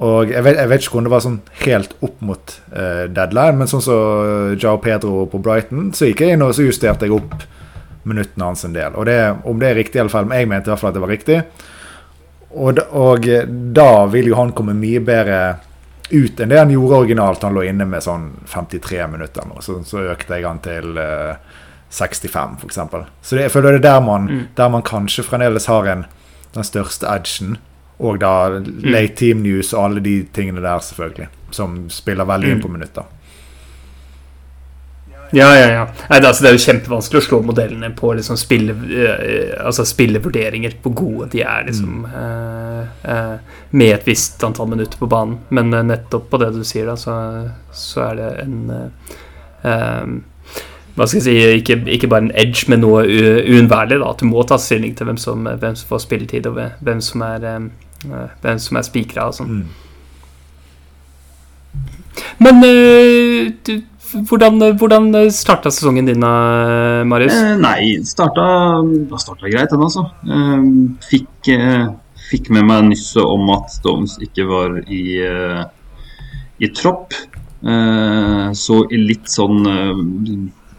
Og 0.04 0.28
jeg 0.28 0.44
vet, 0.44 0.58
jeg 0.60 0.68
vet, 0.68 0.84
ikke 0.84 0.98
om 1.00 1.06
det 1.06 1.12
var 1.14 1.22
sånn 1.24 1.38
helt 1.62 1.94
opp 2.04 2.18
mot 2.28 2.56
uh, 2.74 3.06
deadline, 3.08 3.56
men 3.56 3.70
sånn 3.70 3.80
som 3.80 3.94
så 3.94 4.56
Jao 4.60 4.76
Pedro 4.82 5.24
på 5.32 5.40
Brighton, 5.40 5.88
så 5.96 6.10
gikk 6.10 6.20
jeg 6.20 6.36
inn 6.36 6.44
og 6.44 6.52
så 6.56 6.66
justerte 6.66 7.08
jeg 7.08 7.16
opp 7.16 7.46
minuttene 8.06 8.50
hans 8.50 8.66
en 8.68 8.76
del. 8.76 8.92
Og 8.94 9.08
det, 9.08 9.16
Om 9.48 9.62
det 9.62 9.70
er 9.70 9.80
riktig, 9.80 9.98
i 9.98 10.04
alle 10.04 10.12
fall, 10.12 10.28
men 10.28 10.42
jeg 10.42 10.50
mente 10.52 10.68
i 10.68 10.74
hvert 10.74 10.82
fall 10.82 10.92
at 10.92 10.98
det 10.98 11.04
var 11.06 11.14
riktig. 11.14 11.38
Og, 12.56 12.82
og 12.96 13.30
da 13.76 13.90
vil 14.12 14.28
jo 14.30 14.36
han 14.38 14.52
komme 14.56 14.76
mye 14.76 15.00
bedre 15.04 15.40
ut 16.12 16.38
enn 16.40 16.52
det 16.52 16.60
han 16.60 16.70
gjorde 16.70 17.00
originalt. 17.02 17.42
Han 17.48 17.56
lå 17.56 17.64
inne 17.66 17.88
med 17.88 18.04
sånn 18.04 18.28
53 18.52 19.00
minutter 19.16 19.48
nå, 19.48 19.64
så, 19.64 19.80
så 19.84 20.04
økte 20.12 20.36
jeg 20.36 20.46
han 20.46 20.60
til 20.64 20.92
uh, 21.00 21.40
65, 21.88 22.60
f.eks. 22.60 22.78
Så 23.22 23.36
det, 23.38 23.48
jeg 23.48 23.54
føler 23.56 23.76
det 23.76 23.80
er 23.80 23.88
der 23.88 24.04
man, 24.04 24.28
mm. 24.28 24.44
der 24.60 24.70
man 24.76 24.84
kanskje 24.86 25.24
fremdeles 25.26 25.68
har 25.72 25.88
en 25.88 26.06
den 26.56 26.66
største 26.66 27.08
edgen. 27.10 27.56
Og 27.96 28.20
da 28.20 28.58
late 28.84 29.14
team 29.16 29.40
news 29.44 29.72
og 29.72 29.84
alle 29.86 30.04
de 30.04 30.16
tingene 30.36 30.60
der, 30.60 30.82
selvfølgelig. 30.84 31.28
Som 31.56 31.86
spiller 31.92 32.28
veldig 32.28 32.50
inn 32.50 32.58
mm. 32.60 32.64
på 32.64 32.72
minutter. 32.72 33.12
Ja, 35.34 35.48
ja, 35.58 35.70
ja. 35.72 35.86
Nei, 36.10 36.20
det, 36.20 36.28
altså, 36.28 36.44
det, 36.44 36.50
er 36.50 36.54
jo 36.54 36.62
kjempevanskelig 36.62 37.18
å 37.18 37.24
slå 37.24 37.40
modellene 37.48 37.88
på 37.98 38.12
liksom, 38.14 38.38
spille, 38.38 38.76
uh, 38.76 39.64
altså, 39.66 39.86
spillevurderinger. 39.88 40.76
Hvor 40.84 40.94
gode 41.00 41.30
de 41.32 41.42
er 41.42 41.66
liksom, 41.66 42.04
mm. 42.04 42.14
uh, 42.14 43.08
uh, 43.08 43.64
med 43.72 43.94
et 43.96 44.06
visst 44.06 44.44
antall 44.46 44.70
minutter 44.70 45.00
på 45.00 45.08
banen. 45.10 45.40
Men 45.56 45.74
nettopp 45.88 46.30
på 46.30 46.42
det 46.42 46.52
du 46.54 46.62
sier, 46.66 46.86
da, 46.90 46.98
så, 47.00 47.16
så 47.74 48.08
er 48.10 48.20
det 48.20 48.30
en 48.44 48.62
hva 50.96 51.04
skal 51.04 51.20
jeg 51.20 51.24
si, 51.26 51.56
ikke, 51.60 51.76
ikke 51.92 52.08
bare 52.08 52.24
en 52.24 52.36
edge, 52.40 52.64
men 52.72 52.80
noe 52.80 53.02
uunnværlig. 53.04 53.98
At 54.00 54.22
du 54.22 54.30
må 54.30 54.44
ta 54.48 54.56
stilling 54.60 54.94
til 54.96 55.10
hvem 55.10 55.18
som, 55.20 55.44
hvem 55.44 55.76
som 55.76 55.90
får 55.90 56.06
spilletid, 56.06 56.48
og 56.48 56.56
hvem 56.56 57.02
som 57.04 57.24
er, 57.26 57.44
eh, 57.44 58.22
hvem 58.44 58.62
som 58.62 58.80
er 58.80 58.86
spikra 58.86 59.28
og 59.28 59.36
sånn. 59.36 59.60
Men 62.40 62.64
eh, 62.64 63.52
du, 63.68 63.74
hvordan, 64.30 64.56
hvordan 64.80 65.12
starta 65.36 65.70
sesongen 65.74 66.08
din, 66.08 66.24
Marius? 67.12 67.36
Eh, 67.36 67.54
nei, 67.60 68.00
starta, 68.08 68.48
starta 69.20 69.52
greit, 69.52 69.72
den 69.72 69.84
altså. 69.84 70.08
Eh, 70.24 70.66
fikk, 71.10 71.52
fikk 72.30 72.52
med 72.56 72.70
meg 72.72 72.88
nysset 72.90 73.20
om 73.20 73.52
at 73.56 73.68
Stones 73.74 74.16
ikke 74.24 74.48
var 74.48 74.80
i, 74.88 75.04
i 76.56 76.72
tropp. 76.72 77.12
Eh, 77.66 78.46
så 78.56 78.84
i 78.88 79.00
litt 79.00 79.28
sånn 79.32 79.60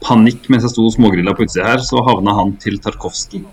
panikk 0.04 0.50
mens 0.52 0.66
jeg 0.66 0.74
sto 0.74 0.86
og 0.88 0.94
smågrilla 0.96 1.34
på 1.36 1.46
utsida 1.48 1.68
her, 1.72 1.84
så 1.84 2.04
havna 2.06 2.36
han 2.38 2.54
til 2.62 2.80
Tarkovskij. 2.84 3.44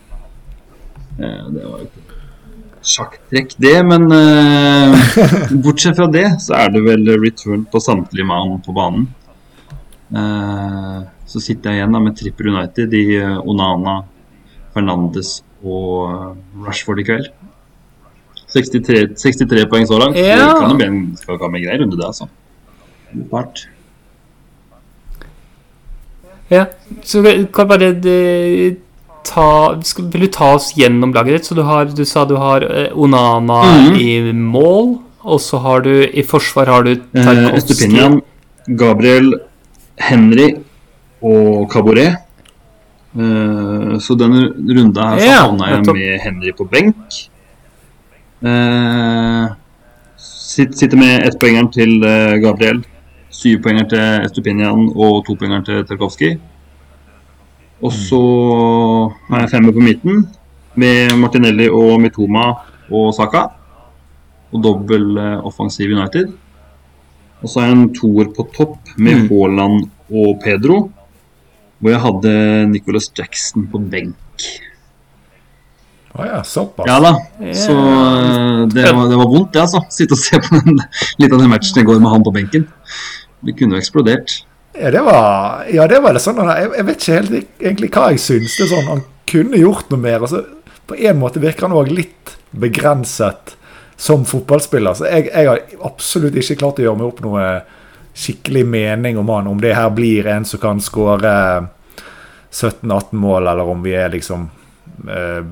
Eh, 1.18 1.44
det 1.54 1.64
var 1.64 1.80
jo 1.80 1.88
ikke 1.88 2.02
sjakktrekk, 2.84 3.54
det, 3.64 3.76
men 3.88 4.10
eh, 4.12 5.14
bortsett 5.64 5.96
fra 5.96 6.08
det, 6.12 6.26
så 6.44 6.58
er 6.58 6.74
det 6.74 6.82
vel 6.84 7.08
return 7.22 7.64
på 7.70 7.80
samtlige 7.80 8.28
mann 8.28 8.58
på 8.64 8.74
banen. 8.76 9.06
Eh, 10.12 10.98
så 11.30 11.40
sitter 11.40 11.72
jeg 11.72 11.80
igjen 11.80 11.96
da 11.96 12.02
med 12.04 12.18
Tripper 12.18 12.50
United 12.52 12.98
i 12.98 13.06
Onana, 13.40 14.02
Fernandes 14.74 15.38
og 15.64 16.36
Rashford 16.66 17.00
i 17.00 17.08
kveld. 17.08 17.32
63, 18.54 19.14
63 19.18 19.64
poeng 19.70 19.86
så 19.88 19.98
langt. 19.98 20.18
Ja. 20.20 20.36
Det 20.38 20.58
kan 20.60 20.74
jo 20.74 20.78
bli 20.78 20.86
en, 20.86 20.98
greier 21.24 21.48
en 21.48 21.62
grei 21.64 21.78
runde, 21.80 21.96
det, 21.98 22.06
altså. 22.06 22.28
Part. 23.30 23.64
Ja, 26.52 26.66
så 27.02 27.22
vi 27.24 27.46
kan 27.52 27.68
bare 27.68 27.88
eh, 28.04 28.74
ta 29.24 29.46
skal, 29.82 30.04
Vil 30.12 30.26
du 30.26 30.28
ta 30.28 30.50
oss 30.58 30.72
gjennom 30.76 31.12
laget 31.16 31.38
ditt? 31.38 31.46
Så 31.48 31.54
du, 31.56 31.62
har, 31.64 31.86
du 31.88 32.04
sa 32.04 32.24
du 32.28 32.36
har 32.36 32.62
eh, 32.62 32.90
Onana 32.94 33.62
Mhm. 33.64 33.96
i 33.96 34.32
mål, 34.32 34.98
og 35.24 35.40
så 35.40 35.58
har 35.64 35.80
du 35.80 35.92
i 36.04 36.22
forsvar 36.22 36.66
har 36.68 36.82
du 36.84 36.90
Eh, 36.92 37.24
Tarkovskij. 37.24 37.56
Estupinian, 37.56 38.20
Gabriel, 38.68 39.32
Henry 39.96 40.50
og 41.22 41.70
Caboret. 41.72 42.16
Eh, 43.16 43.96
så 44.02 44.16
denne 44.18 44.50
runda 44.76 45.08
her 45.14 45.18
så 45.18 45.24
Ja, 45.26 45.40
havna 45.46 45.68
jeg 45.70 45.94
med 45.94 46.20
Henry 46.20 46.52
på 46.52 46.68
benk. 46.70 47.28
Eh, 48.44 49.48
sitt- 50.18 50.76
sitter 50.76 50.96
med 50.98 51.22
ettpoengeren 51.24 51.70
til 51.72 52.02
eh, 52.04 52.36
Gabriel, 52.42 52.84
syvpoengeren 53.34 53.90
til 53.90 54.24
Estupinian 54.24 54.88
og 54.94 55.24
topoenger 55.26 55.64
til 55.66 55.84
Tarkovskij. 55.88 56.36
Og 57.84 57.92
så 57.92 58.20
har 59.28 59.44
jeg 59.44 59.50
femmer 59.52 59.74
på 59.74 59.82
midten 59.84 60.22
med 60.78 61.12
Martinelli 61.20 61.68
og 61.68 61.98
Mitoma 62.00 62.46
og 62.90 63.12
Saka. 63.16 63.48
Og 64.54 64.62
dobbel 64.62 65.18
eh, 65.18 65.40
offensiv 65.44 65.90
United. 65.92 66.30
Og 67.42 67.50
så 67.50 67.60
har 67.60 67.72
jeg 67.72 67.78
en 67.78 67.88
toer 67.94 68.30
på 68.36 68.46
topp 68.54 68.94
med 68.96 69.24
Mm. 69.24 69.28
Haaland 69.28 69.88
og 70.10 70.38
Pedro. 70.44 70.90
Hvor 71.80 71.90
jeg 71.90 72.00
hadde 72.00 72.66
Nicholas 72.70 73.10
Jackson 73.18 73.66
på 73.66 73.78
benk. 73.90 74.46
Å 76.14 76.24
ja, 76.28 76.42
såpass. 76.46 76.86
Ja 76.86 77.00
da, 77.02 77.10
så 77.58 77.74
eh, 77.74 78.60
det 78.70 78.86
var, 78.94 79.08
det 79.10 79.16
var 79.18 79.26
vondt, 79.26 79.50
det, 79.52 79.64
altså. 79.64 79.80
Sitte 79.90 80.14
og 80.14 80.22
se 80.22 80.38
på 80.38 80.60
den, 80.62 80.78
litt 81.18 81.32
av 81.34 81.40
den 81.42 81.50
matchen 81.50 81.80
i 81.82 81.84
går 81.88 81.98
med 81.98 82.12
han 82.14 82.22
på 82.22 82.32
benken. 82.36 82.68
Det 83.44 83.56
kunne 83.58 83.78
eksplodert. 83.80 84.40
Ja, 84.74 84.90
det 84.90 85.02
var, 85.06 85.64
ja, 85.70 85.86
det 85.86 86.00
var 86.02 86.16
det 86.16 86.22
sånn 86.24 86.40
Jeg, 86.50 86.70
jeg 86.74 86.86
vet 86.88 87.02
ikke 87.02 87.18
helt 87.18 87.34
egentlig 87.62 87.90
hva 87.94 88.06
jeg 88.10 88.22
syns. 88.24 88.56
Det 88.56 88.64
er 88.66 88.72
sånn, 88.72 88.88
Han 88.88 89.04
kunne 89.30 89.60
gjort 89.60 89.92
noe 89.92 90.02
mer. 90.02 90.24
Altså, 90.24 90.42
på 90.88 90.98
en 90.98 91.20
måte 91.20 91.42
virker 91.42 91.68
han 91.68 91.76
òg 91.76 91.92
litt 91.94 92.34
begrenset 92.50 93.54
som 93.96 94.26
fotballspiller. 94.26 94.96
Så 94.98 95.06
jeg, 95.08 95.30
jeg 95.30 95.48
har 95.48 95.62
absolutt 95.86 96.36
ikke 96.40 96.58
klart 96.60 96.80
å 96.82 96.86
gjøre 96.88 97.00
meg 97.00 97.12
opp 97.12 97.22
noe 97.24 97.46
skikkelig 98.14 98.64
mening 98.66 99.18
om 99.18 99.30
han. 99.34 99.48
Om 99.50 99.62
det 99.62 99.74
her 99.78 99.90
blir 99.94 100.26
en 100.30 100.46
som 100.48 100.62
kan 100.62 100.82
skåre 100.82 101.34
17-18 102.50 103.14
mål, 103.18 103.48
eller 103.50 103.70
om 103.70 103.82
vi 103.82 103.94
er 103.98 104.12
liksom 104.14 104.48
eh, 105.08 105.44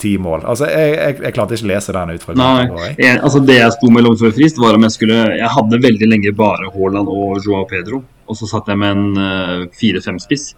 10 0.00 0.18
mål. 0.24 0.44
Altså, 0.50 0.68
jeg, 0.70 0.96
jeg, 0.96 1.20
jeg 1.26 1.36
klarte 1.36 1.56
ikke 1.56 1.68
å 1.68 1.72
lese 1.72 1.94
den 1.96 2.12
ut 2.14 2.26
fra 2.26 2.36
Nei, 2.38 2.66
jeg. 2.98 3.20
altså 3.20 3.42
Det 3.44 3.58
jeg 3.58 3.76
sto 3.76 3.92
mellom 3.92 4.18
før 4.20 4.34
frist, 4.36 4.60
var 4.62 4.78
om 4.78 4.86
jeg 4.86 4.96
skulle 4.96 5.20
Jeg 5.36 5.52
hadde 5.56 5.80
veldig 5.84 6.10
lenge 6.10 6.34
bare 6.36 6.70
Haaland 6.74 7.10
og 7.12 7.40
Joao 7.44 7.64
Pedro, 7.70 8.02
og 8.28 8.38
så 8.38 8.48
satt 8.50 8.70
jeg 8.72 8.80
med 8.80 8.94
en 8.94 9.08
uh, 9.18 9.80
4-5-spiss. 9.80 10.52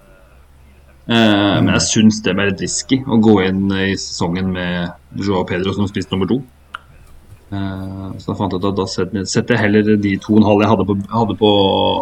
Eh, 1.06 1.56
Men 1.62 1.70
jeg 1.76 1.84
syns 1.86 2.18
det 2.26 2.34
ble 2.34 2.48
litt 2.48 2.62
risky 2.64 2.98
å 3.06 3.20
gå 3.22 3.38
inn 3.46 3.70
i 3.70 3.92
sesongen 3.94 4.50
med 4.54 5.22
Joao 5.22 5.44
Pedro 5.46 5.74
som 5.76 5.86
spiss 5.90 6.10
nummer 6.10 6.30
to. 6.30 6.40
Uh, 7.46 8.10
så 8.18 8.32
da 8.32 8.34
fant 8.40 8.54
jeg 8.56 8.58
ut 8.58 8.72
at 8.72 8.80
da 8.80 8.86
setter 8.90 9.54
jeg 9.54 9.60
heller 9.60 9.92
de 10.02 10.16
to 10.18 10.32
og 10.34 10.40
en 10.40 10.48
halv 10.48 10.64
jeg 10.64 10.70
hadde, 10.72 10.86
på, 10.88 10.96
hadde, 11.12 11.36
på, 11.38 11.50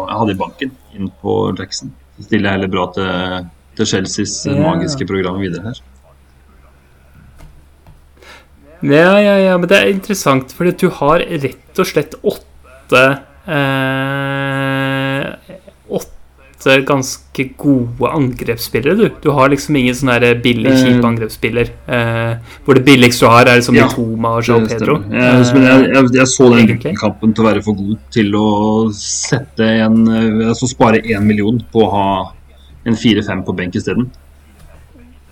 jeg 0.09 0.21
hadde 0.23 0.33
i 0.33 0.39
banken, 0.39 0.71
inn 0.97 1.11
på 1.21 1.35
Jackson. 1.59 1.93
Så 2.17 2.25
stiller 2.25 2.49
jeg 2.49 2.57
heller 2.57 2.71
bra 2.73 2.87
til, 2.95 3.51
til 3.77 3.91
Chelseas 3.91 4.39
yeah. 4.47 4.57
magiske 4.63 5.05
program 5.05 5.37
videre 5.43 5.69
her. 5.69 5.83
Ja, 8.83 9.15
ja, 9.21 9.37
ja, 9.39 9.57
men 9.57 9.69
det 9.71 9.77
er 9.79 9.93
interessant, 9.93 10.51
fordi 10.55 10.75
du 10.85 10.89
har 10.99 11.23
rett 11.23 11.79
og 11.79 11.87
slett 11.87 12.15
åtte 12.25 13.03
eh, 13.47 15.25
Åtte 15.95 16.75
ganske 16.87 17.43
gode 17.61 18.09
angrepsspillere, 18.09 18.95
du. 18.97 19.09
Du 19.21 19.29
har 19.37 19.51
liksom 19.53 19.75
ingen 19.77 19.95
sånn 19.95 20.09
billig, 20.41 20.71
Eh, 20.71 20.81
kjip 20.81 21.05
angrepsspiller. 21.05 21.69
Eh, 21.87 22.33
hvor 22.65 22.73
det 22.79 22.85
billigste 22.87 23.25
du 23.25 23.29
har, 23.29 23.45
er 23.45 23.59
liksom 23.59 23.75
Ja, 23.77 23.85
Mitoma 23.85 24.29
og 24.39 24.47
Joao 24.47 24.65
Pedro. 24.65 24.97
Jeg, 25.11 25.45
jeg, 25.53 25.91
jeg, 25.93 26.09
jeg 26.17 26.27
så 26.31 26.49
den 26.49 26.63
egentlig. 26.63 26.95
kampen 26.97 27.33
til 27.35 27.45
å 27.45 27.49
være 27.51 27.61
for 27.61 27.77
god 27.77 27.97
til 28.09 28.33
å 28.39 28.47
sette 28.97 29.67
en 29.85 30.07
eh, 30.09 30.47
Altså 30.49 30.65
spare 30.71 31.03
én 31.05 31.21
million 31.27 31.61
på 31.71 31.85
å 31.85 31.91
ha 31.93 32.07
en 32.85 32.97
fire-fem 32.97 33.43
på 33.45 33.53
benk 33.57 33.75
isteden. 33.77 34.09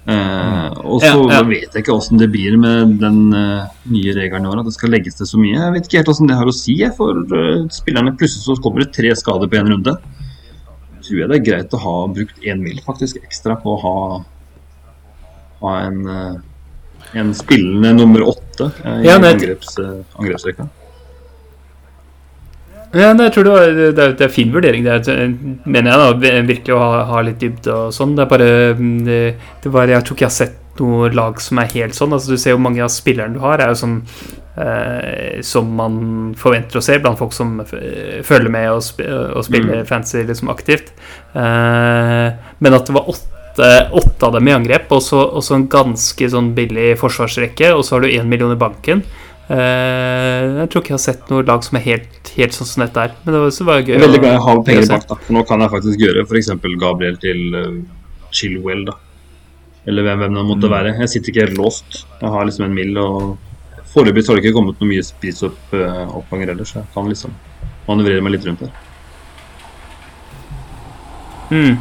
Eh, 0.04 0.70
og 0.84 1.00
så 1.00 1.14
Ja, 1.14 1.38
ja. 1.38 1.44
vet 1.48 1.72
jeg 1.72 1.84
ikke 1.86 1.96
åssen 1.96 2.20
det 2.20 2.28
blir 2.34 2.58
med 2.60 2.98
den 3.00 3.32
uh, 3.32 3.70
nye 3.88 4.16
regelen 4.18 4.44
i 4.44 4.52
år, 4.52 4.60
at 4.60 4.68
det 4.68 4.76
skal 4.76 4.92
legges 4.92 5.16
til 5.16 5.30
så 5.30 5.40
mye. 5.40 5.56
Jeg 5.56 5.76
vet 5.78 5.88
ikke 5.88 6.02
helt 6.02 6.12
åssen 6.12 6.28
det 6.28 6.40
har 6.40 6.50
å 6.50 6.56
si 6.56 6.76
for 6.98 7.24
uh, 7.32 7.64
spillerne. 7.72 8.16
Plutselig 8.20 8.44
så 8.44 8.58
kommer 8.60 8.84
det 8.84 8.92
tre 8.98 9.14
skader 9.16 9.48
på 9.48 9.60
én 9.62 9.72
runde. 9.72 9.96
Tror 11.04 11.20
jeg 11.22 11.32
det 11.32 11.40
er 11.40 11.48
greit 11.48 11.76
å 11.76 11.84
ha 11.84 11.96
brukt 12.12 12.44
én 12.44 12.64
mil 12.64 12.82
faktisk 12.84 13.22
ekstra 13.24 13.56
på 13.60 13.78
å 13.78 13.82
ha, 13.84 13.96
ha 15.64 15.78
en 15.88 16.04
uh, 16.08 16.42
en 17.14 17.34
spillende 17.36 17.94
nummer 17.94 18.24
åtte 18.32 18.72
i 18.86 19.06
Ja, 19.06 19.20
angreps, 19.20 19.76
angrepsrekka. 20.18 20.68
Ja, 22.94 23.14
det, 23.18 23.32
det, 23.34 23.44
var, 23.50 23.72
det, 23.74 23.88
er, 23.98 24.12
det 24.20 24.26
er 24.28 24.30
fin 24.34 24.52
vurdering. 24.54 24.84
Det 24.86 25.10
er, 25.10 25.32
mener 25.66 25.90
jeg 25.90 26.02
da, 26.22 26.34
virkelig 26.46 26.76
å 26.76 26.82
ha, 26.82 26.92
ha 27.10 27.24
litt 27.26 27.40
dybde 27.42 27.74
og 27.74 27.96
sånn. 27.96 28.14
Det 28.18 28.26
er 28.26 28.30
bare 28.30 28.50
mm, 28.78 29.00
det, 29.08 29.72
var, 29.74 29.90
Jeg 29.90 30.06
tror 30.06 30.18
ikke 30.18 30.28
jeg 30.28 30.30
har 30.30 30.38
sett 30.38 30.60
noe 30.80 31.10
lag 31.14 31.42
som 31.42 31.60
er 31.62 31.74
helt 31.74 31.98
sånn. 31.98 32.14
Altså, 32.14 32.34
du 32.34 32.42
ser 32.42 32.54
jo 32.54 32.62
mange 32.62 32.84
av 32.86 32.94
spillerne 32.94 33.34
du 33.34 33.42
har, 33.42 33.62
er 33.62 33.74
jo 33.74 33.80
sånn 33.82 33.98
eh, 34.62 35.42
som 35.46 35.74
man 35.78 35.98
forventer 36.38 36.78
å 36.80 36.86
se 36.86 37.00
blant 37.02 37.18
folk 37.20 37.34
som 37.34 37.60
følger 37.66 38.50
med 38.54 38.70
og, 38.76 38.82
sp 38.86 39.02
og 39.06 39.42
spiller 39.46 39.82
Mm. 39.84 39.90
fancy 39.90 40.24
liksom 40.30 40.54
aktivt. 40.54 40.94
Eh, 41.34 42.28
men 42.62 42.78
at 42.78 42.90
det 42.90 42.94
var 42.98 43.10
åtte, 43.10 43.70
åtte 43.94 44.30
av 44.30 44.38
dem 44.38 44.50
i 44.50 44.56
angrep, 44.56 44.94
og 44.94 45.02
så 45.02 45.54
en 45.58 45.68
ganske 45.70 46.30
sånn 46.30 46.54
billig 46.58 46.94
forsvarsrekke, 47.02 47.74
og 47.74 47.86
så 47.86 47.98
har 47.98 48.06
du 48.06 48.14
én 48.14 48.30
million 48.30 48.54
i 48.54 48.60
banken. 48.60 49.02
Eh, 49.52 50.42
jeg 50.62 50.70
tror 50.72 50.84
ikke 50.84 50.94
jeg 50.94 50.96
har 50.96 51.04
sett 51.04 51.32
noe 51.32 51.44
lag 51.44 51.64
som 51.66 51.76
er 51.76 51.84
helt, 51.84 52.30
helt 52.38 52.56
sånn 52.56 52.70
som 52.70 52.84
dette 52.86 53.08
er. 53.08 53.16
Men 53.24 53.36
det 53.36 53.42
var, 53.44 53.56
så 53.56 53.68
var 53.68 53.80
det 53.80 53.88
gøy. 53.88 53.96
Jeg 53.96 54.00
er 54.00 54.06
veldig 54.06 54.22
glad 54.24 54.36
jeg 54.36 54.44
har 54.46 54.62
penger 54.70 54.86
i 54.86 54.92
bak, 54.94 55.08
da. 55.10 55.18
For 55.26 55.38
nå 55.38 55.44
kan 55.50 55.66
jeg 55.66 55.74
faktisk 55.74 56.06
gjøre 56.06 56.26
f.eks. 56.28 56.52
Gabriel 56.84 57.20
til 57.24 57.58
uh, 57.58 57.82
Chilwell, 58.34 58.86
da. 58.88 58.96
Eller 59.90 60.08
hvem, 60.08 60.22
hvem 60.24 60.38
det 60.40 60.46
måtte 60.48 60.72
være. 60.72 60.94
Jeg 61.02 61.12
sitter 61.12 61.34
ikke 61.34 61.48
helt 61.48 61.60
låst. 61.60 62.00
Jeg 62.22 62.32
har 62.36 62.48
liksom 62.48 62.70
en 62.70 62.78
mill, 62.78 62.96
og 63.02 63.84
foreløpig 63.92 64.24
har 64.30 64.40
det 64.40 64.46
ikke 64.46 64.56
kommet 64.56 64.80
noe 64.80 64.92
mye 64.94 65.04
spis 65.06 65.44
opp 65.50 65.76
uh, 65.76 66.40
ellers. 66.40 66.76
Jeg 66.78 66.88
kan 66.96 67.12
liksom 67.12 67.36
manøvrere 67.90 68.24
meg 68.24 68.38
litt 68.38 68.48
rundt 68.48 68.64
der. 68.64 68.82
Mm. 71.54 71.76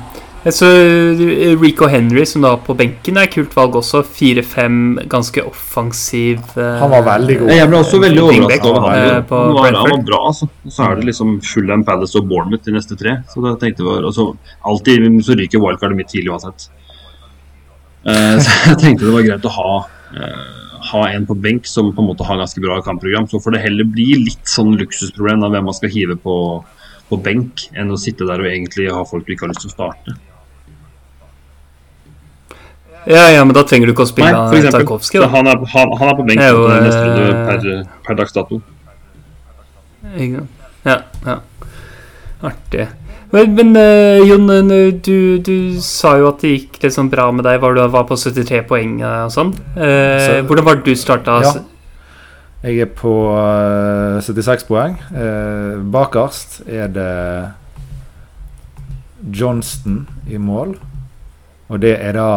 Så 0.51 0.67
eh, 0.67 1.55
Rico 1.61 1.87
Henry, 1.87 2.25
som 2.27 2.43
da 2.43 2.57
på 2.59 2.75
benken, 2.75 3.19
er 3.21 3.29
kult 3.31 3.53
valg 3.55 3.77
også. 3.79 4.01
4-5, 4.03 5.05
ganske 5.13 5.45
offensiv. 5.47 6.41
eh, 6.59 6.79
Han 6.81 6.91
var 6.91 7.05
veldig 7.07 7.37
god. 7.45 7.53
Jeg 7.55 7.69
ble 7.71 7.79
også 7.79 8.01
veldig 8.03 8.23
overrasket 8.25 8.67
over 8.67 8.89
han. 8.89 8.99
eh, 8.99 9.21
på 9.29 9.39
Han 9.39 9.55
var, 9.55 9.77
han 9.79 9.91
var 9.93 10.03
bra, 10.09 10.21
altså. 10.33 10.49
Og 10.67 10.73
så 10.75 10.89
er 10.89 10.97
det 10.99 11.07
liksom 11.13 11.37
Fullham 11.47 11.85
Palace 11.87 12.19
og 12.19 12.27
Bournemouth 12.33 12.65
de 12.67 12.75
neste 12.75 12.99
tre. 12.99 13.15
Så 13.31 13.45
da 13.45 13.55
tenkte 13.61 13.87
jeg 13.87 14.03
altså, 14.03 14.33
så 14.33 14.57
Alltid 14.73 15.07
så 15.29 15.39
ryker 15.39 15.63
wildcardet 15.63 16.01
mitt 16.01 16.11
tidlig 16.11 16.33
uansett. 16.35 16.67
Eh, 18.03 18.35
så 18.43 18.51
jeg 18.73 18.81
tenkte 18.83 19.07
det 19.07 19.15
var 19.15 19.29
greit 19.29 19.47
å 19.47 19.55
ha 19.61 19.71
eh, 20.19 20.43
ha 20.93 21.05
en 21.15 21.23
på 21.29 21.37
benk 21.39 21.69
som 21.71 21.93
på 21.95 22.03
en 22.03 22.09
måte 22.11 22.27
har 22.27 22.41
ganske 22.43 22.59
bra 22.61 22.81
kampprogram. 22.83 23.29
Så 23.31 23.39
får 23.39 23.55
det 23.55 23.63
heller 23.63 23.87
bli 23.87 24.09
litt 24.25 24.51
sånn 24.51 24.75
luksusproblem 24.81 25.45
av 25.47 25.55
hvem 25.55 25.71
man 25.71 25.77
skal 25.79 25.93
hive 25.95 26.17
på, 26.19 26.35
på 27.07 27.19
benk, 27.23 27.69
enn 27.79 27.95
å 27.95 28.01
sitte 28.03 28.27
der 28.27 28.43
og 28.43 28.51
egentlig 28.51 28.91
ha 28.91 29.05
folk 29.07 29.23
du 29.29 29.37
ikke 29.37 29.47
har 29.47 29.55
lyst 29.55 29.63
til 29.69 29.71
å 29.71 29.77
starte. 29.79 30.17
Ja, 33.07 33.29
ja, 33.33 33.45
men 33.45 33.55
da 33.57 33.65
trenger 33.67 33.89
du 33.91 33.95
ikke 33.97 34.07
å 34.07 34.11
spille 34.11 34.31
Nei. 34.31 34.63
Tarkovskij, 34.71 35.21
da. 35.25 35.29
han, 35.33 35.49
er, 35.51 35.63
han, 35.75 35.95
han 35.99 36.13
er 36.13 36.19
på 36.19 36.27
benken 36.29 36.45
er 36.47 36.55
jo, 36.55 36.67
neste 36.71 37.03
runde 37.03 37.25
eh, 37.29 37.47
per, 37.49 37.95
per 38.07 38.19
dags 38.21 38.37
dato. 38.37 38.61
Ja, 40.87 40.99
ja. 41.27 41.39
Artig. 42.43 42.89
Men, 43.33 43.55
men 43.57 43.77
uh, 43.79 44.21
Jon, 44.29 44.51
eh, 44.51 44.93
du, 44.93 45.39
du 45.41 45.55
sa 45.81 46.19
jo 46.21 46.29
at 46.29 46.43
det 46.45 46.51
gikk 46.53 46.83
litt 46.83 46.95
sånn 46.95 47.09
bra 47.13 47.31
med 47.33 47.47
deg. 47.49 47.61
Var 47.63 47.79
du 47.79 47.83
var 47.95 48.05
på 48.09 48.19
73 48.21 48.61
poeng 48.69 48.99
og 49.01 49.33
sånn. 49.33 49.55
Uh, 49.73 50.19
Så- 50.21 50.43
hvordan 50.49 50.67
var 50.69 50.81
det 50.81 50.91
du 50.91 50.99
starta? 50.99 51.39
Ja. 51.47 51.55
Jeg 52.63 52.85
er 52.85 52.91
på 52.95 53.13
uh, 53.35 54.21
76 54.23 54.69
poeng. 54.69 54.93
Eh, 55.11 55.81
bakerst 55.91 56.61
er 56.71 56.93
det 56.95 57.15
Johnston 59.35 60.05
i 60.31 60.39
mål. 60.39 60.77
Og 61.73 61.81
det 61.83 61.97
er 61.99 62.15
da 62.15 62.29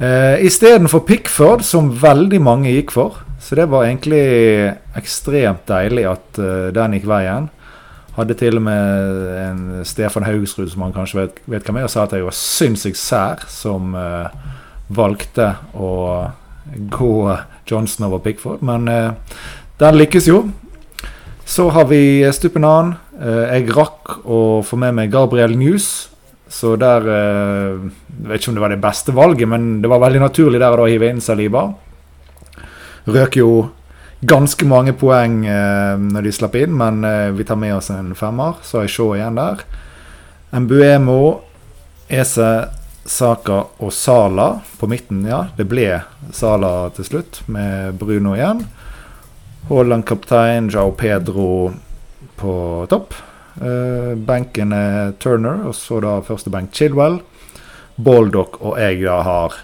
uh, 0.00 0.36
Istedenfor 0.44 1.04
Pickford, 1.08 1.64
som 1.66 1.92
veldig 2.02 2.40
mange 2.42 2.72
gikk 2.74 2.94
for. 2.94 3.20
Så 3.42 3.58
det 3.58 3.68
var 3.72 3.84
egentlig 3.84 4.22
ekstremt 4.96 5.66
deilig 5.68 6.06
at 6.08 6.40
uh, 6.40 6.70
den 6.74 6.96
gikk 6.96 7.08
veien. 7.10 7.50
Hadde 8.14 8.36
til 8.38 8.60
og 8.60 8.66
med 8.66 9.28
en 9.42 9.62
Stefan 9.86 10.26
Haugsrud, 10.26 10.68
som 10.70 10.86
han 10.86 10.94
kanskje 10.94 11.20
vet, 11.20 11.40
vet 11.50 11.66
hvem 11.66 11.80
er, 11.80 11.88
og 11.88 11.92
sa 11.92 12.06
at 12.06 12.14
jeg 12.14 12.26
var 12.26 12.36
sinnssykt 12.38 13.00
sær 13.00 13.46
som 13.50 13.96
uh, 13.98 14.30
valgte 14.94 15.52
å 15.74 15.92
gå 16.94 17.16
Johnson 17.68 18.06
over 18.06 18.22
Pickford. 18.22 18.62
Men 18.62 18.86
uh, 18.88 19.40
den 19.82 19.98
lykkes 19.98 20.30
jo. 20.30 20.44
Så 21.44 21.68
har 21.70 21.84
vi 21.90 22.24
Stupinan. 22.32 22.94
Eh, 23.20 23.58
jeg 23.58 23.72
rakk 23.76 24.24
å 24.24 24.62
få 24.64 24.78
med 24.80 24.96
meg 24.96 25.12
Gabriel 25.12 25.52
News. 25.58 26.08
Så 26.54 26.76
der 26.78 27.08
eh, 27.10 27.86
Jeg 28.22 28.28
vet 28.28 28.42
ikke 28.42 28.52
om 28.52 28.58
det 28.58 28.62
var 28.62 28.74
det 28.74 28.82
beste 28.82 29.14
valget, 29.14 29.48
men 29.50 29.80
det 29.82 29.90
var 29.90 30.02
veldig 30.04 30.22
naturlig 30.22 30.60
der 30.62 30.78
å 30.78 30.86
hive 30.86 31.10
inn 31.10 31.22
Saliba. 31.24 31.66
Røk 33.10 33.40
jo 33.40 33.48
ganske 34.24 34.66
mange 34.68 34.94
poeng 34.96 35.42
eh, 35.50 35.96
når 35.98 36.28
de 36.28 36.32
slapp 36.32 36.54
inn, 36.60 36.76
men 36.78 37.02
eh, 37.04 37.32
vi 37.34 37.46
tar 37.46 37.58
med 37.60 37.74
oss 37.76 37.90
en 37.92 38.14
femmer. 38.16 38.62
Så 38.62 38.78
har 38.78 38.86
jeg 38.86 38.94
Shaw 38.94 39.16
igjen 39.18 39.40
der. 39.40 39.66
Mbuemo, 40.54 41.18
Ese, 42.06 42.52
Saka 43.04 43.58
og 43.82 43.92
Sala 43.92 44.48
på 44.78 44.88
midten, 44.88 45.24
ja. 45.28 45.48
Det 45.58 45.66
ble 45.68 45.88
Sala 46.32 46.88
til 46.96 47.10
slutt, 47.10 47.42
med 47.50 47.98
Bruno 48.00 48.38
igjen. 48.38 48.62
Haaland 49.68 50.06
kaptein, 50.06 50.70
Jao 50.72 50.94
Pedro 50.96 51.72
på 52.38 52.54
topp. 52.92 53.18
Eh, 53.60 54.14
benken 54.18 54.72
er 54.74 55.14
Turner, 55.22 55.66
og 55.68 55.74
så 55.78 56.00
da 56.02 56.18
første 56.26 56.50
benk 56.50 56.74
Chilwell. 56.74 57.20
Baldock 57.94 58.58
og 58.60 58.78
jeg 58.80 59.04
da 59.04 59.20
har 59.22 59.58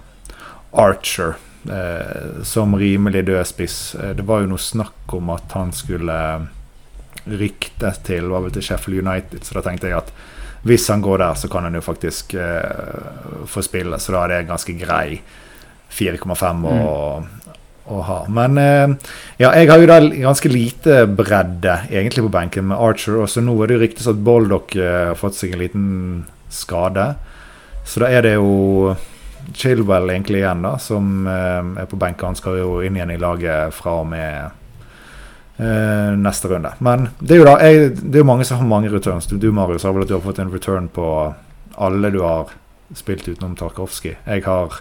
Archer 0.79 1.35
eh, 1.71 2.43
som 2.47 2.75
rimelig 2.79 3.25
dødspiss. 3.27 3.95
Eh, 3.95 4.15
det 4.19 4.27
var 4.27 4.45
jo 4.45 4.53
noe 4.53 4.63
snakk 4.63 5.15
om 5.17 5.33
at 5.35 5.57
han 5.59 5.75
skulle 5.75 6.19
ryktes 7.31 7.99
til 8.07 8.31
var 8.31 8.47
vel 8.47 8.55
til 8.55 8.65
Sheffield 8.65 9.03
United, 9.07 9.45
så 9.45 9.59
da 9.59 9.65
tenkte 9.67 9.91
jeg 9.91 9.99
at 9.99 10.13
hvis 10.63 10.87
han 10.93 11.01
går 11.01 11.23
der, 11.23 11.35
så 11.41 11.49
kan 11.49 11.65
han 11.65 11.77
jo 11.77 11.81
faktisk 11.81 12.35
eh, 12.35 13.47
få 13.49 13.63
spille. 13.65 13.97
Så 13.99 14.13
da 14.13 14.25
er 14.25 14.33
det 14.33 14.41
en 14.43 14.51
ganske 14.53 14.75
grei 14.77 15.21
4,5 15.91 16.67
å, 16.69 16.91
å 17.91 18.01
ha. 18.07 18.19
Men 18.31 18.59
eh, 18.61 19.13
ja, 19.41 19.53
jeg 19.59 19.71
har 19.71 19.83
jo 19.83 19.89
da 19.91 20.01
ganske 20.01 20.51
lite 20.53 21.03
bredde 21.07 21.81
egentlig 21.91 22.25
på 22.27 22.33
benken 22.33 22.71
med 22.71 22.81
Archer, 22.81 23.19
og 23.21 23.31
så 23.31 23.43
nå 23.45 23.57
er 23.61 23.71
det 23.71 23.79
jo 23.79 23.85
ryktes 23.85 24.11
at 24.11 24.23
Baldock 24.27 24.77
eh, 24.79 25.11
har 25.11 25.19
fått 25.19 25.39
seg 25.39 25.55
en 25.55 25.65
liten 25.65 25.89
skade. 26.51 27.13
Så 27.87 28.03
da 28.03 28.11
er 28.13 28.27
det 28.27 28.37
jo 28.37 28.95
Chilwell 29.57 30.11
egentlig 30.13 30.43
igjen, 30.43 30.63
da, 30.63 30.77
som 30.79 31.27
eh, 31.27 31.83
er 31.83 31.91
på 31.91 31.99
benken. 32.01 32.33
Han 32.33 32.39
skal 32.39 32.61
jo 32.61 32.81
inn 32.87 32.99
igjen 32.99 33.15
i 33.15 33.21
laget 33.21 33.75
fra 33.75 33.97
og 34.03 34.09
med 34.13 34.61
eh, 35.59 36.11
neste 36.21 36.53
runde. 36.53 36.75
Men 36.85 37.09
det 37.19 37.37
er 37.37 37.43
jo 37.43 37.49
da 37.49 37.57
jeg, 37.65 37.95
det 38.01 38.21
er 38.21 38.25
jo 38.25 38.31
mange 38.31 38.47
som 38.49 38.61
har 38.63 38.71
mange 38.71 38.93
returns. 38.93 39.29
Du, 39.31 39.39
du 39.41 39.51
Marius, 39.55 39.87
har 39.89 39.97
vel 39.97 40.07
at 40.07 40.13
du 40.13 40.17
har 40.19 40.27
fått 40.27 40.43
en 40.43 40.53
return 40.53 40.91
på 40.93 41.09
alle 41.81 42.13
du 42.13 42.21
har 42.25 42.53
spilt 42.97 43.29
utenom 43.29 43.57
Tarkovskij. 43.57 44.19
Jeg 44.27 44.45
har 44.47 44.81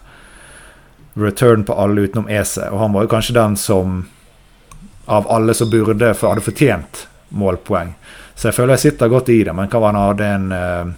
return 1.21 1.65
på 1.67 1.73
alle 1.73 2.07
utenom 2.07 2.29
Ese, 2.29 2.69
og 2.69 2.79
han 2.83 2.95
var 2.95 3.05
jo 3.05 3.11
kanskje 3.11 3.37
den 3.37 3.57
som 3.59 4.01
av 5.09 5.25
alle 5.31 5.53
som 5.57 5.69
burde 5.69 6.13
for 6.13 6.29
hadde 6.29 6.45
fortjent 6.45 7.05
målpoeng. 7.33 7.95
Så 8.35 8.49
jeg 8.49 8.55
føler 8.59 8.77
jeg 8.77 8.91
sitter 8.91 9.09
godt 9.11 9.31
i 9.33 9.39
det, 9.43 9.55
men 9.55 9.69
hva 9.71 9.81
var 9.81 9.95
han 9.95 10.03
hadde 10.03 10.27
en 10.35 10.51
eh, 10.55 10.91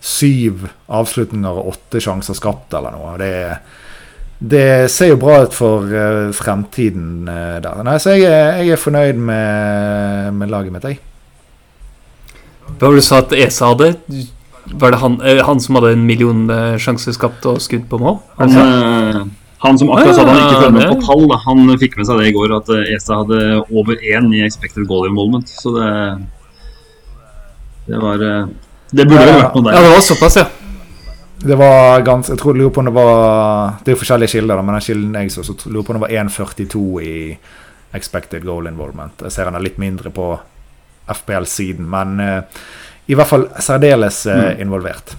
syv 0.00 0.64
avslutninger 0.88 1.60
og 1.60 1.74
åtte 1.74 2.00
sjanser 2.00 2.38
skapt 2.38 2.74
eller 2.74 2.96
noe. 2.96 3.12
Det, 3.20 3.34
det 4.40 4.64
ser 4.92 5.12
jo 5.12 5.20
bra 5.20 5.42
ut 5.44 5.54
for 5.54 5.92
eh, 5.92 6.32
fremtiden 6.34 7.28
eh, 7.28 7.60
der. 7.62 7.84
Nei, 7.84 7.98
så 8.00 8.16
jeg, 8.16 8.32
jeg 8.32 8.74
er 8.74 8.80
fornøyd 8.80 9.20
med, 9.20 10.34
med 10.40 10.52
laget 10.52 10.74
mitt, 10.74 10.88
jeg. 10.88 11.00
Det 12.80 12.92
du 12.96 13.02
sa 13.04 13.20
at 13.20 13.34
ESA 13.36 13.74
hadde? 13.74 13.92
Var 14.72 14.90
det 14.94 14.98
han, 15.02 15.20
eh, 15.26 15.42
han 15.44 15.60
som 15.60 15.74
hadde 15.78 15.92
en 15.96 16.06
million 16.06 16.44
eh, 16.50 16.76
sjanser 16.78 17.14
skapt 17.16 17.46
og 17.50 17.60
skudd 17.62 17.88
på 17.90 17.98
mål? 17.98 18.20
Han, 18.38 18.54
eh, 18.54 19.22
han 19.64 19.78
som 19.78 19.90
akkurat 19.90 20.14
sa 20.16 20.22
at 20.22 20.30
han 20.30 20.38
ikke 20.40 20.60
følger 20.62 20.76
med 20.76 20.92
på 20.92 21.06
tall, 21.06 21.34
han 21.44 21.78
fikk 21.80 21.96
med 21.98 22.06
seg 22.08 22.20
det 22.20 22.28
i 22.30 22.34
går, 22.36 22.54
at 22.56 22.70
ESA 22.94 23.18
hadde 23.24 23.40
over 23.68 23.98
én 24.00 24.30
i 24.36 24.44
expected 24.46 24.86
goal 24.88 25.08
involvement. 25.10 25.48
Så 25.48 25.74
det 25.76 25.90
Det 27.90 27.98
var 27.98 28.18
Det 28.18 29.06
burde 29.08 29.26
jo 29.26 29.38
vært 29.40 29.54
noe 29.56 29.72
Ja, 29.72 29.80
der. 29.80 29.82
det 29.88 29.94
var 29.94 30.00
såpass, 30.00 30.36
ja. 30.36 30.46
Det 31.40 31.56
var 31.56 32.02
ganske, 32.04 32.32
Jeg 32.32 32.38
tror 32.38 32.54
lurer 32.54 32.70
på 32.70 32.78
om 32.78 32.84
det 32.84 32.94
var 32.94 33.78
Det 33.84 33.88
er 33.88 33.96
jo 33.96 34.00
forskjellige 34.04 34.28
kilder, 34.28 34.62
men 34.62 34.74
den 34.74 34.80
kilden 34.84 35.14
jeg 35.14 35.32
så, 35.32 35.42
så 35.42 35.54
lurer 35.70 35.82
på 35.86 35.94
om 35.94 36.00
det 36.00 36.06
var 36.08 36.24
1,42 36.24 37.02
i 37.02 37.38
expected 37.94 38.44
goal 38.44 38.66
involvement. 38.66 39.12
Jeg 39.22 39.32
ser 39.32 39.44
han 39.44 39.54
er 39.54 39.64
litt 39.64 39.78
mindre 39.78 40.10
på 40.14 40.38
FPL-siden, 41.10 41.88
men 41.90 42.20
eh, 42.20 42.42
i 43.10 43.18
hvert 43.18 43.30
fall 43.30 43.48
særdeles 43.62 44.22
mm. 44.30 44.62
involvert. 44.62 45.16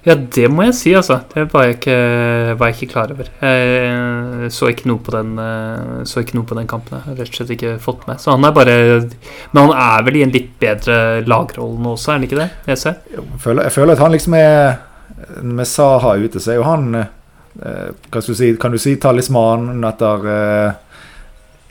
Ja, 0.00 0.14
det 0.16 0.46
må 0.48 0.64
jeg 0.64 0.74
si, 0.78 0.92
altså. 0.96 1.18
Det 1.28 1.42
var 1.52 1.66
jeg 1.66 1.76
ikke, 1.76 1.96
var 2.56 2.70
jeg 2.70 2.76
ikke 2.78 2.92
klar 2.94 3.10
over. 3.12 3.26
Jeg 3.42 4.52
så 4.54 4.70
ikke 4.72 4.88
den, 4.88 5.34
eh, 5.44 6.04
så 6.08 6.22
ikke 6.22 6.38
noe 6.38 6.48
på 6.48 6.56
den 6.56 6.68
kampen. 6.70 6.96
Jeg 6.96 7.04
har 7.04 7.18
rett 7.18 7.32
og 7.34 7.36
slett 7.36 7.52
ikke 7.56 7.74
fått 7.84 8.06
med. 8.08 8.20
Så 8.20 8.32
han 8.32 8.44
er 8.44 8.54
bare 8.56 8.76
Men 9.52 9.68
han 9.68 9.74
er 9.76 10.04
vel 10.06 10.16
i 10.16 10.22
en 10.24 10.32
litt 10.32 10.54
bedre 10.58 11.20
lagrolle 11.26 11.82
nå 11.82 11.92
også, 11.92 12.10
er 12.10 12.16
han 12.16 12.24
ikke 12.24 12.40
det? 12.40 12.48
Jeg 12.66 12.78
ser. 12.78 12.94
Jeg 13.12 13.40
føler, 13.44 13.62
jeg 13.68 13.72
føler 13.72 13.92
at 13.92 14.04
han 14.04 14.12
liksom 14.12 14.34
er 14.34 14.78
Med 15.42 15.68
Saha 15.68 16.14
ute, 16.16 16.40
så 16.40 16.52
er 16.52 16.56
jo 16.56 16.64
han 16.64 16.94
eh, 16.96 17.90
skal 18.08 18.22
du 18.24 18.34
si, 18.34 18.56
Kan 18.56 18.72
du 18.72 18.78
si 18.80 18.96
talismanen 18.96 19.84
etter 19.84 20.24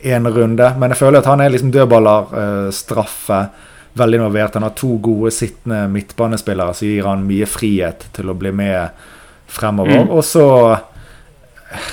én 0.05 0.29
runde? 0.29 0.69
Men 0.77 0.93
jeg 0.93 1.01
føler 1.01 1.19
at 1.19 1.25
han 1.25 1.41
er 1.41 1.49
liksom 1.49 1.73
dødballer, 1.73 2.35
eh, 2.43 2.69
straffe, 2.71 3.47
veldig 3.93 4.19
involvert. 4.19 4.53
Han 4.53 4.67
har 4.67 4.75
to 4.77 4.97
gode 4.97 5.31
sittende 5.31 5.87
midtbanespillere 5.91 6.73
som 6.73 6.87
gir 6.87 7.07
han 7.07 7.25
mye 7.27 7.47
frihet 7.49 8.09
til 8.15 8.29
å 8.31 8.37
bli 8.37 8.51
med 8.55 9.01
fremover. 9.49 10.05
Mm. 10.05 10.13
Og 10.13 10.23
så 10.25 10.45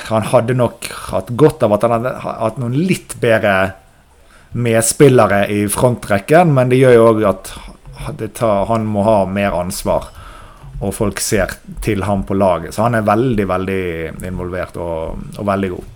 Han 0.08 0.22
hadde 0.22 0.54
nok 0.56 0.86
hatt 1.10 1.28
godt 1.36 1.60
av 1.66 1.74
at 1.76 1.82
han 1.84 1.92
hadde 1.92 2.12
hatt 2.24 2.56
noen 2.56 2.72
litt 2.88 3.12
bedre 3.20 3.74
medspillere 4.56 5.42
i 5.52 5.66
frontrekken, 5.68 6.54
men 6.56 6.70
det 6.72 6.78
gjør 6.80 6.94
jo 6.94 7.02
òg 7.10 7.20
at 7.28 7.50
det 8.16 8.30
tar, 8.38 8.64
han 8.70 8.86
må 8.88 9.04
ha 9.04 9.18
mer 9.28 9.52
ansvar. 9.52 10.08
Og 10.80 10.94
folk 10.96 11.20
ser 11.20 11.52
til 11.84 12.06
ham 12.08 12.24
på 12.24 12.38
laget. 12.40 12.72
Så 12.72 12.86
han 12.86 12.96
er 12.96 13.04
veldig, 13.04 13.46
veldig 13.52 13.84
involvert 14.28 14.80
og, 14.80 15.28
og 15.36 15.46
veldig 15.48 15.70
god. 15.74 15.92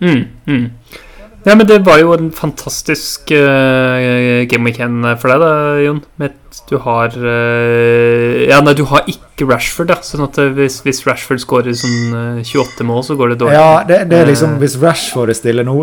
Mm, 0.00 0.24
mm. 0.46 0.66
Ja, 1.46 1.54
men 1.54 1.68
det 1.68 1.84
var 1.86 2.00
jo 2.02 2.10
en 2.16 2.32
fantastisk 2.34 3.30
uh, 3.30 4.42
game 4.50 4.66
weekend 4.66 5.06
for 5.22 5.30
deg, 5.30 5.44
da, 5.44 5.50
Jon. 5.84 6.00
Med 6.18 6.34
du 6.66 6.78
har 6.82 7.14
uh, 7.14 8.46
Ja, 8.48 8.58
nei, 8.64 8.74
du 8.74 8.82
har 8.90 9.06
ikke 9.10 9.46
Rashford, 9.46 9.92
da. 9.92 10.00
Sånn 10.02 10.24
at 10.24 10.38
eh, 10.42 10.50
hvis, 10.56 10.80
hvis 10.86 11.04
Rashford 11.06 11.42
skårer 11.42 11.76
sånn 11.76 12.40
eh, 12.40 12.42
28 12.42 12.86
mål, 12.88 13.04
så 13.06 13.16
går 13.18 13.34
det 13.34 13.38
dårlig. 13.44 13.58
Ja, 13.58 13.84
det, 13.86 14.00
det 14.10 14.22
er 14.22 14.30
liksom 14.30 14.56
Eh. 14.56 14.60
Hvis 14.62 14.76
Rashford 14.82 15.30
er 15.30 15.38
stille 15.38 15.64
nå, 15.66 15.76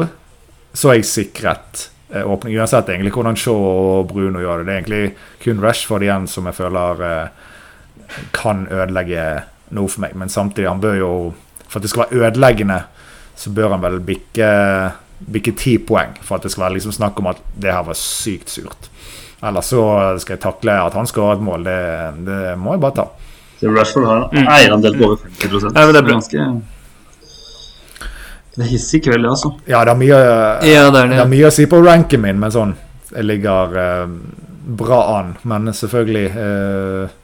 så 0.73 0.91
er 0.91 0.99
jeg 0.99 1.09
sikret 1.09 1.87
uh, 2.13 2.23
åpning. 2.25 2.55
Uansett 2.57 2.89
egentlig 2.89 3.13
hvordan 3.15 3.37
Shaw 3.39 3.67
og 3.67 4.11
Bruno 4.11 4.41
gjør 4.41 4.63
det. 4.63 4.67
Det 4.67 4.73
er 4.73 4.81
egentlig 4.81 5.43
kun 5.43 5.61
Rashford 5.63 6.05
igjen 6.05 6.27
som 6.31 6.49
jeg 6.49 6.57
føler 6.57 7.05
eh, 7.07 7.53
kan 8.35 8.65
ødelegge 8.71 9.27
noe 9.77 9.91
for 9.91 10.05
meg. 10.05 10.17
Men 10.19 10.33
samtidig, 10.33 10.69
han 10.69 10.83
bør 10.83 10.99
jo 10.99 11.13
For 11.67 11.79
at 11.79 11.87
det 11.87 11.89
skal 11.89 12.03
være 12.05 12.27
ødeleggende, 12.27 12.75
så 13.35 13.49
bør 13.49 13.71
han 13.73 13.81
vel 13.81 13.95
bikke 14.05 14.47
bikke 15.27 15.53
ti 15.57 15.77
poeng 15.77 16.15
for 16.21 16.35
at 16.37 16.43
det 16.43 16.51
skal 16.51 16.65
være 16.67 16.73
liksom 16.79 16.91
snakk 16.95 17.19
om 17.19 17.27
at 17.31 17.37
det 17.55 17.71
her 17.73 17.83
var 17.87 17.95
sykt 17.99 18.49
surt. 18.49 18.89
Ellers 19.43 19.65
så 19.73 19.83
skal 20.23 20.37
jeg 20.37 20.41
takle 20.43 20.71
at 20.85 20.93
han 20.95 21.07
skårer 21.09 21.35
et 21.35 21.43
mål. 21.43 21.63
Det, 21.67 21.79
det 22.27 22.57
må 22.59 22.73
jeg 22.77 22.81
bare 22.83 22.95
ta. 23.01 23.05
Så 23.59 23.71
Rashford 23.71 24.05
har 24.07 24.23
en 24.35 24.47
eierandel 24.51 24.97
på 24.99 25.05
over 25.09 25.17
50 25.39 25.69
Ja, 25.75 25.85
men 25.85 25.93
det 25.95 26.01
er 26.01 26.07
ganske 26.09 26.45
Det 28.55 28.61
er 28.65 28.69
hissig 28.69 28.99
kveld, 29.05 29.25
altså. 29.25 29.53
Ja, 29.69 29.83
det 29.87 29.93
er 29.93 29.99
mye 30.01 30.17
Ja, 30.17 30.89
det 30.91 30.99
er 30.99 31.07
Det 31.07 31.09
det. 31.15 31.19
er 31.23 31.29
mye 31.31 31.47
å 31.49 31.53
si 31.55 31.65
på 31.71 31.79
ranken 31.85 32.21
min, 32.21 32.39
men 32.39 32.51
sånn 32.53 32.75
Jeg 33.13 33.25
ligger 33.25 33.77
eh, 33.83 34.07
bra 34.79 34.99
an. 35.19 35.35
Men 35.43 35.71
selvfølgelig 35.73 36.25
eh, 36.43 37.15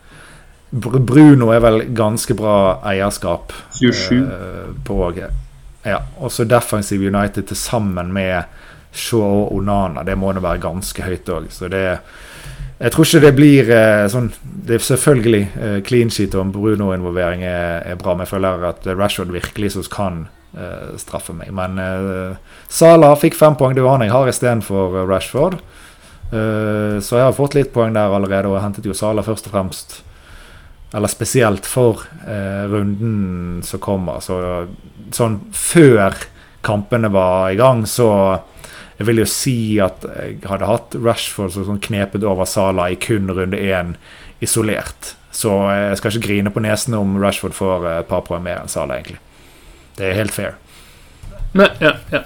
Bruno 1.10 1.50
er 1.56 1.60
vel 1.64 1.80
ganske 1.98 2.36
bra 2.38 2.56
eierskap 2.92 3.54
27. 3.80 4.18
eh, 4.20 4.66
på 4.86 5.00
Ja. 5.84 6.02
Også 6.20 6.46
defensive 6.48 7.08
United 7.08 7.48
til 7.50 7.58
sammen 7.58 8.14
med 8.14 8.44
Shaw 8.92 9.46
og 9.46 9.56
Onana. 9.60 10.04
Det 10.04 10.18
må 10.18 10.34
det 10.34 10.44
være 10.44 10.64
ganske 10.64 11.06
høyt 11.06 11.30
òg. 11.30 11.50
Så 11.54 11.70
det 11.72 12.00
Jeg 12.80 12.92
tror 12.92 13.06
ikke 13.06 13.20
det 13.20 13.36
blir 13.36 13.70
eh, 13.76 14.06
sånn 14.08 14.30
Det 14.42 14.78
er 14.78 14.80
selvfølgelig 14.80 15.42
eh, 15.60 15.80
clean 15.84 16.10
sheet 16.10 16.36
og 16.40 16.54
Bruno-involvering 16.56 17.44
er, 17.44 17.84
er 17.84 17.98
bra, 18.00 18.14
men 18.14 18.24
jeg 18.24 18.32
føler 18.32 18.64
at 18.70 18.88
Rashford 18.88 19.34
virkelig 19.36 19.74
som 19.74 19.84
kan 19.92 20.22
eh, 20.56 20.96
straffe 20.98 21.36
meg. 21.36 21.52
Men 21.52 21.76
eh, 21.80 22.38
Sala 22.70 23.12
fikk 23.20 23.36
fem 23.36 23.58
poeng. 23.60 23.76
Det 23.76 23.84
var 23.84 23.98
han 23.98 24.08
jeg 24.08 24.16
har 24.16 24.32
istedenfor 24.32 24.96
Rashford. 25.10 25.60
Eh, 26.32 27.00
så 27.04 27.20
jeg 27.20 27.26
har 27.26 27.36
fått 27.36 27.60
litt 27.60 27.74
poeng 27.76 27.92
der 27.94 28.16
allerede, 28.16 28.48
og 28.48 28.62
hentet 28.64 28.88
jo 28.88 28.96
Salah 28.96 29.28
først 29.28 29.52
og 29.52 29.58
fremst 29.58 30.00
eller 30.94 31.08
spesielt 31.08 31.66
for 31.70 32.02
eh, 32.28 32.66
runden 32.70 33.62
som 33.64 33.80
kommer. 33.80 34.20
Så, 34.20 34.40
sånn 35.16 35.40
før 35.56 36.16
kampene 36.66 37.12
var 37.14 37.52
i 37.54 37.60
gang, 37.60 37.86
så 37.88 38.10
jeg 39.00 39.08
vil 39.08 39.22
jo 39.22 39.28
si 39.32 39.60
at 39.80 40.04
jeg 40.04 40.42
hadde 40.50 40.68
hatt 40.68 40.98
Rashford 41.00 41.54
som 41.56 41.68
sånn 41.68 41.84
knepet 41.84 42.26
over 42.28 42.48
Sala 42.50 42.90
i 42.92 42.98
kun 43.00 43.32
runde 43.32 43.60
én 43.60 43.94
isolert. 44.44 45.14
Så 45.32 45.54
jeg 45.72 46.00
skal 46.00 46.12
ikke 46.12 46.26
grine 46.26 46.52
på 46.52 46.64
nesen 46.66 46.98
om 46.98 47.16
Rashford 47.22 47.56
får 47.56 47.88
et 47.94 48.10
par 48.10 48.26
poeng 48.28 48.44
mer 48.44 48.60
enn 48.64 48.72
Sala, 48.72 48.98
egentlig. 48.98 49.22
Det 49.96 50.10
er 50.10 50.20
helt 50.20 50.36
fair. 50.36 50.58
Nei, 51.56 51.70
ja, 51.80 51.96
ja. 52.12 52.26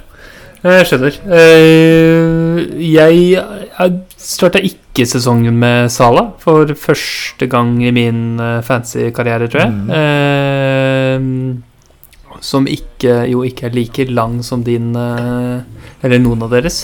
Jeg 0.63 0.87
skjønner. 0.87 1.17
Eh, 1.35 2.59
jeg 2.87 3.41
starta 4.15 4.61
ikke 4.63 5.05
sesongen 5.09 5.57
med 5.59 5.91
Sala 5.91 6.29
for 6.39 6.71
første 6.79 7.49
gang 7.51 7.75
i 7.83 7.91
min 7.93 8.39
eh, 8.39 8.61
fancy 8.63 9.09
karriere, 9.15 9.49
tror 9.51 9.65
jeg. 9.65 9.75
Mm. 11.19 11.72
Som 12.43 12.67
ikke, 12.67 13.23
jo 13.31 13.43
ikke 13.47 13.69
er 13.69 13.75
like 13.77 14.05
lang 14.11 14.41
som 14.43 14.65
din 14.65 14.91
Eller 14.95 16.19
noen 16.19 16.43
av 16.43 16.51
deres. 16.51 16.83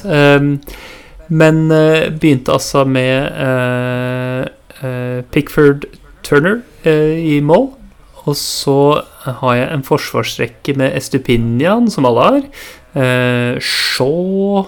Men 1.30 1.58
begynte 2.16 2.56
altså 2.56 2.86
med 2.88 3.28
Pickford 5.34 5.86
Turner 6.24 6.62
i 6.88 7.42
mål. 7.44 7.68
Og 8.24 8.38
så 8.40 8.80
har 9.26 9.54
jeg 9.58 9.70
en 9.74 9.84
forsvarsrekke 9.84 10.78
med 10.80 10.96
Estupinian, 10.96 11.92
som 11.92 12.08
alle 12.08 12.26
har. 12.30 13.60
Shaw 13.60 14.64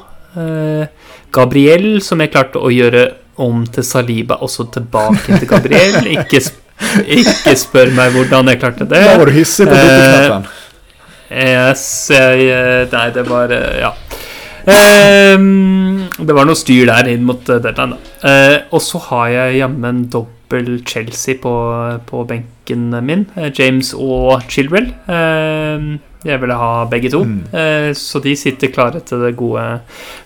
Gabriel, 1.32 2.02
som 2.04 2.22
jeg 2.24 2.34
klarte 2.36 2.60
å 2.60 2.72
gjøre 2.74 3.08
om 3.42 3.64
til 3.72 3.86
Saliba, 3.86 4.38
også 4.44 4.68
tilbake 4.74 5.40
til 5.40 5.48
Gabriel. 5.50 6.08
Ikke, 6.18 6.42
sp 6.44 6.60
ikke 7.06 7.54
spør 7.62 7.92
meg 7.94 8.16
hvordan 8.16 8.50
jeg 8.50 8.58
klarte 8.58 8.88
det. 8.90 9.04
Da 9.06 9.18
var 9.20 9.30
du 9.30 9.36
hissig 9.36 9.68
på 9.70 9.76
dukkeknappen. 9.76 10.48
Uh, 10.48 10.61
yes, 11.32 11.86
jeg, 12.14 12.52
Nei, 12.92 13.08
det 13.16 13.26
var 13.30 13.56
Ja. 13.56 13.96
Um, 14.62 16.04
det 16.22 16.36
var 16.38 16.46
noe 16.46 16.60
styr 16.60 16.86
der 16.86 17.08
inn 17.10 17.24
mot 17.26 17.42
deadline, 17.50 17.96
da. 18.22 18.36
og 18.70 18.84
så 18.86 19.00
har 19.08 19.32
jeg 19.34 19.56
jammen 19.64 20.04
dobbel 20.14 20.84
Chelsea 20.86 21.40
på, 21.42 21.56
på 22.06 22.22
benken 22.30 22.92
min. 23.02 23.26
James 23.58 23.96
og 23.98 24.46
Chilwell. 24.52 24.92
Uh, 25.10 25.98
jeg 26.26 26.42
ville 26.42 26.58
ha 26.58 26.74
begge 26.90 27.10
to. 27.10 27.24
Mm. 27.26 27.40
Eh, 27.54 27.92
så 27.98 28.22
de 28.22 28.36
sitter 28.38 28.74
klare 28.74 29.02
til 29.06 29.24
det 29.26 29.34
gode, 29.40 29.64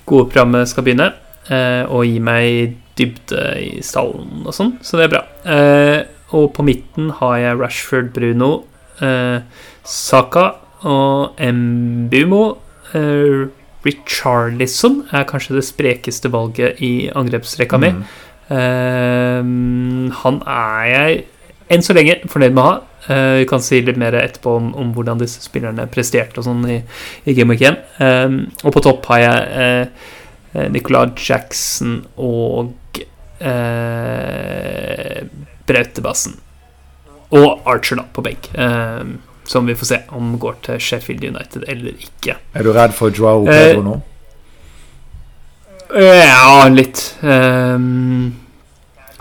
gode 0.06 0.28
programmet 0.28 0.68
skal 0.70 0.84
begynne. 0.84 1.12
Eh, 1.46 1.84
og 1.86 2.08
gi 2.08 2.20
meg 2.24 2.76
dybde 2.98 3.46
i 3.62 3.72
stallen 3.86 4.46
og 4.48 4.56
sånn, 4.56 4.76
så 4.84 4.98
det 4.98 5.06
er 5.06 5.14
bra. 5.14 5.24
Eh, 5.46 6.00
og 6.36 6.50
på 6.56 6.66
midten 6.66 7.12
har 7.20 7.36
jeg 7.40 7.60
Rashford 7.60 8.12
Bruno, 8.16 8.52
eh, 9.00 9.46
Saka 9.86 10.46
og 10.84 11.40
Mbumo. 11.40 12.58
uh, 12.96 13.48
Richarlison 13.86 15.04
er 15.14 15.28
kanskje 15.30 15.60
det 15.60 15.66
sprekeste 15.68 16.32
valget 16.34 16.82
i 16.82 17.10
angrepsrekka 17.14 17.78
mi. 17.78 17.92
Mm. 17.94 18.04
Eh, 18.46 19.42
han 20.22 20.42
er 20.46 20.84
jeg 20.90 21.24
enn 21.74 21.82
så 21.86 21.96
lenge 21.98 22.20
fornøyd 22.30 22.54
med 22.54 22.62
å 22.62 22.68
ha. 22.68 22.76
Uh, 23.06 23.36
vi 23.38 23.46
kan 23.46 23.62
si 23.62 23.84
litt 23.86 24.00
mer 24.02 24.16
etterpå 24.18 24.50
om, 24.58 24.72
om 24.82 24.88
hvordan 24.96 25.20
disse 25.22 25.38
spillerne 25.44 25.84
presterte 25.94 26.40
og 26.42 26.48
sånn 26.48 26.64
i, 26.74 26.80
i 27.30 27.36
Game 27.38 27.54
Week 27.54 27.62
1. 27.62 27.78
Um, 28.02 28.40
og 28.64 28.74
på 28.74 28.82
topp 28.82 29.06
har 29.12 29.20
jeg 29.22 29.38
uh, 29.54 30.64
Nicolai 30.74 31.12
Jackson 31.14 32.00
og 32.18 32.98
uh, 33.46 35.22
Brautebassen. 35.70 36.40
Og 37.38 37.62
Archer, 37.70 38.02
da, 38.02 38.08
på 38.10 38.26
benk. 38.26 38.50
Um, 38.58 39.20
som 39.46 39.66
vi 39.70 39.76
får 39.78 39.90
se 39.92 40.00
om 40.18 40.34
går 40.42 40.56
til 40.66 40.80
Sheffield 40.82 41.24
United 41.24 41.66
eller 41.70 41.94
ikke. 42.02 42.38
Er 42.54 42.66
du 42.66 42.72
redd 42.76 42.96
for 42.98 43.14
Joao 43.14 43.46
Pedro 43.46 43.84
nå? 43.86 43.96
Ja, 45.96 46.66
litt. 46.74 47.04
Um, 47.22 48.34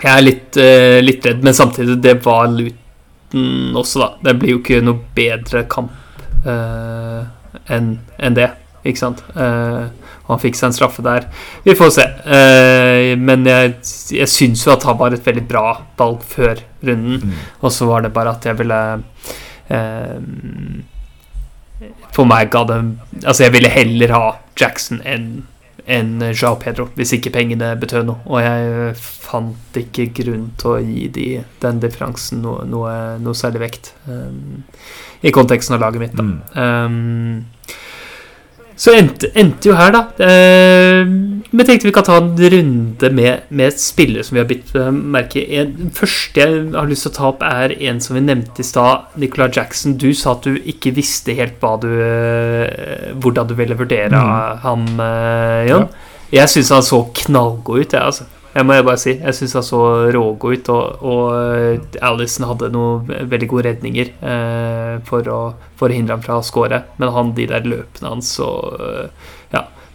jeg 0.01 0.11
er 0.11 0.23
litt, 0.25 0.57
litt 1.05 1.27
redd, 1.29 1.45
men 1.45 1.55
samtidig, 1.55 1.99
det 2.03 2.17
var 2.25 2.49
Luton 2.51 3.77
også, 3.77 4.01
da. 4.01 4.09
Det 4.25 4.33
blir 4.41 4.55
jo 4.55 4.63
ikke 4.63 4.81
noe 4.83 4.99
bedre 5.15 5.63
kamp 5.71 5.93
enn 6.45 7.87
en 8.17 8.35
det, 8.37 8.49
ikke 8.83 9.01
sant? 9.01 9.21
Uh, 9.37 9.87
han 10.25 10.41
fikk 10.41 10.57
seg 10.57 10.71
en 10.71 10.75
straffe 10.75 11.05
der. 11.05 11.27
Vi 11.65 11.75
får 11.77 11.91
se. 11.93 12.05
Men 13.21 13.45
jeg, 13.45 13.75
jeg 14.17 14.29
syns 14.31 14.63
jo 14.65 14.73
at 14.73 14.85
han 14.89 14.97
var 14.97 15.13
et 15.13 15.25
veldig 15.25 15.43
bra 15.45 15.67
valg 16.01 16.23
før 16.25 16.57
runden. 16.81 17.21
Mm. 17.21 17.35
Og 17.61 17.73
så 17.73 17.85
var 17.85 18.01
det 18.01 18.13
bare 18.15 18.33
at 18.33 18.47
jeg 18.49 18.57
ville 18.57 18.79
For 22.15 22.27
meg 22.29 22.51
ga 22.53 22.61
det 22.69 22.77
Altså, 23.23 23.43
jeg 23.43 23.55
ville 23.57 23.71
heller 23.73 24.13
ha 24.15 24.23
Jackson 24.59 25.01
enn 25.03 25.43
enn 25.85 26.21
Jao 26.33 26.55
Pedro, 26.57 26.87
hvis 26.97 27.13
ikke 27.13 27.29
pengene 27.35 27.75
betød 27.77 28.07
noe. 28.07 28.23
Og 28.25 28.41
jeg 28.41 28.95
fant 28.97 29.77
ikke 29.77 30.07
grunn 30.17 30.47
til 30.57 30.71
å 30.71 30.79
gi 30.81 31.07
de, 31.13 31.25
den 31.61 31.81
differansen 31.83 32.41
noe, 32.41 32.65
noe, 32.69 32.93
noe 33.21 33.37
særlig 33.37 33.61
vekt. 33.67 33.91
Um, 34.09 34.63
I 35.21 35.33
konteksten 35.35 35.77
av 35.77 35.85
laget 35.85 36.01
mitt, 36.01 36.17
da. 36.17 36.25
Mm. 36.25 36.41
Um, 36.57 37.75
så 38.75 38.95
endte, 38.97 39.29
endte, 39.37 39.69
jo 39.69 39.77
her, 39.77 39.93
da. 39.93 40.07
Uh, 40.17 41.05
men 41.55 41.67
tenkte 41.67 41.87
vi 41.87 41.93
kan 41.95 42.05
ta 42.07 42.17
en 42.19 42.33
runde 42.35 43.09
med, 43.15 43.47
med 43.49 43.79
spillere 43.79 44.25
som 44.27 44.35
vi 44.35 44.41
har 44.43 44.49
bitt 44.49 44.73
uh, 44.75 44.91
merke 44.91 45.41
i. 45.41 45.63
Den 45.65 45.93
første 45.95 46.43
jeg 46.43 46.63
har 46.75 46.89
lyst 46.89 47.07
til 47.07 47.13
å 47.13 47.17
ta 47.17 47.29
opp, 47.31 47.45
er 47.47 47.75
en 47.89 48.01
som 48.03 48.17
vi 48.17 48.23
nevnte 48.25 48.63
i 48.63 48.67
stad. 48.67 49.09
Nicolay 49.21 49.53
Jackson. 49.55 49.97
Du 50.01 50.09
sa 50.17 50.35
at 50.35 50.47
du 50.47 50.59
ikke 50.59 50.93
visste 50.95 51.35
helt 51.37 51.63
du, 51.81 51.89
uh, 51.89 53.11
hvordan 53.23 53.49
du 53.49 53.55
ville 53.57 53.79
vurdere 53.79 54.13
mm. 54.15 54.63
ham, 54.65 54.87
Jon. 55.69 55.89
Ja. 55.89 56.11
Jeg 56.35 56.51
syns 56.51 56.73
han 56.73 56.83
så 56.83 57.03
knallgod 57.23 57.85
ut, 57.85 57.93
jeg, 57.93 58.01
altså. 58.01 58.25
Jeg 58.55 58.63
må 58.63 58.75
bare 58.87 58.99
si. 58.99 59.17
Jeg 59.19 59.35
syns 59.35 59.53
han 59.57 59.65
så 59.67 59.79
rågod 60.15 60.55
ut, 60.55 60.69
og, 60.71 61.01
og 61.03 61.97
Alison 62.07 62.47
hadde 62.47 62.71
noen 62.71 63.09
veldig 63.27 63.49
gode 63.51 63.65
redninger 63.67 64.13
eh, 64.15 64.93
for, 65.07 65.27
å, 65.27 65.39
for, 65.75 65.91
å, 65.91 65.95
hindre 65.95 66.15
ham 66.15 66.23
fra 66.23 66.37
å 66.39 66.45
score. 66.45 66.79
Men 67.01 67.11
han, 67.11 67.33
de 67.35 67.49
der 67.51 67.67
løpene 67.67 68.13
hans 68.13 68.31
og 68.43 68.79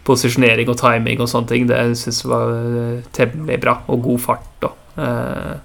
posisjonering 0.07 0.71
og 0.73 0.79
timing 0.81 1.21
og 1.21 1.29
sånne 1.31 1.51
ting, 1.51 1.67
det 1.69 1.81
syns 1.99 2.23
jeg 2.23 2.31
var 2.31 2.55
eh, 2.55 3.09
temmelig 3.17 3.59
bra. 3.63 3.81
Og 3.93 4.05
god 4.05 4.23
fart 4.23 4.69
og 4.69 5.01
eh, 5.01 5.59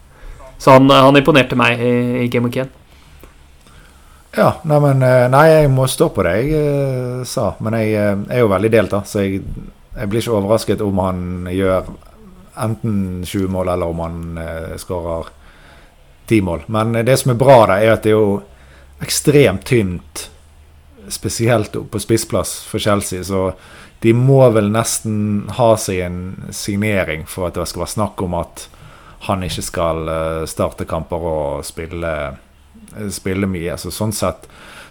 Så 0.58 0.76
han, 0.78 0.90
han, 0.90 1.18
imponerte 1.20 1.58
meg 1.60 1.82
i, 1.84 1.94
i 2.24 2.28
Game 2.32 2.50
of 2.50 2.56
Ken. 2.56 2.72
Ja, 4.36 4.50
nei, 4.68 4.80
men, 4.84 5.04
eh, 5.04 5.28
nei, 5.32 5.46
jeg 5.52 5.72
må 5.72 5.88
stå 5.88 6.10
på 6.12 6.26
det 6.28 6.36
jeg 6.44 7.28
sa. 7.30 7.54
Men 7.64 7.80
jeg 7.80 7.96
uh, 7.96 8.26
er 8.32 8.44
jo 8.44 8.52
veldig 8.52 8.72
delt, 8.74 8.92
da. 8.92 9.04
Så 9.08 9.24
jeg, 9.24 9.44
jeg 9.96 10.12
blir 10.12 10.24
ikke 10.24 10.36
overrasket 10.36 10.84
om 10.84 11.00
han 11.04 11.48
gjør 11.52 11.94
enten 12.56 13.24
20 13.26 13.48
mål 13.52 13.72
eller 13.74 13.92
om 13.92 14.00
han 14.00 14.38
eh, 14.38 14.76
skårer 14.80 15.32
10 16.28 16.42
mål. 16.42 16.66
Men 16.68 16.94
det 17.06 17.18
som 17.20 17.32
er 17.32 17.40
bra, 17.40 17.58
da, 17.70 17.80
er 17.80 17.96
at 17.96 18.06
det 18.06 18.14
er 18.14 18.20
jo 18.20 18.38
ekstremt 19.04 19.66
tynt, 19.68 20.30
spesielt 21.12 21.76
på 21.92 22.02
spissplass 22.02 22.58
for 22.66 22.82
Chelsea. 22.82 23.24
Så 23.24 23.52
de 24.06 24.14
må 24.14 24.40
vel 24.54 24.70
nesten 24.74 25.48
ha 25.58 25.72
seg 25.82 26.04
en 26.06 26.20
signering 26.54 27.26
for 27.30 27.50
at 27.50 27.58
det 27.58 27.66
skal 27.72 27.86
være 27.86 27.96
snakk 27.96 28.22
om 28.26 28.38
at 28.38 28.68
han 29.26 29.46
ikke 29.46 29.64
skal 29.66 30.12
eh, 30.12 30.44
starte 30.50 30.86
kamper 30.86 31.26
og 31.26 31.66
spille, 31.66 32.12
eh, 32.94 33.10
spille 33.14 33.50
mye. 33.50 33.78
Så 33.82 33.94
sånn 33.94 34.14
sett 34.14 34.46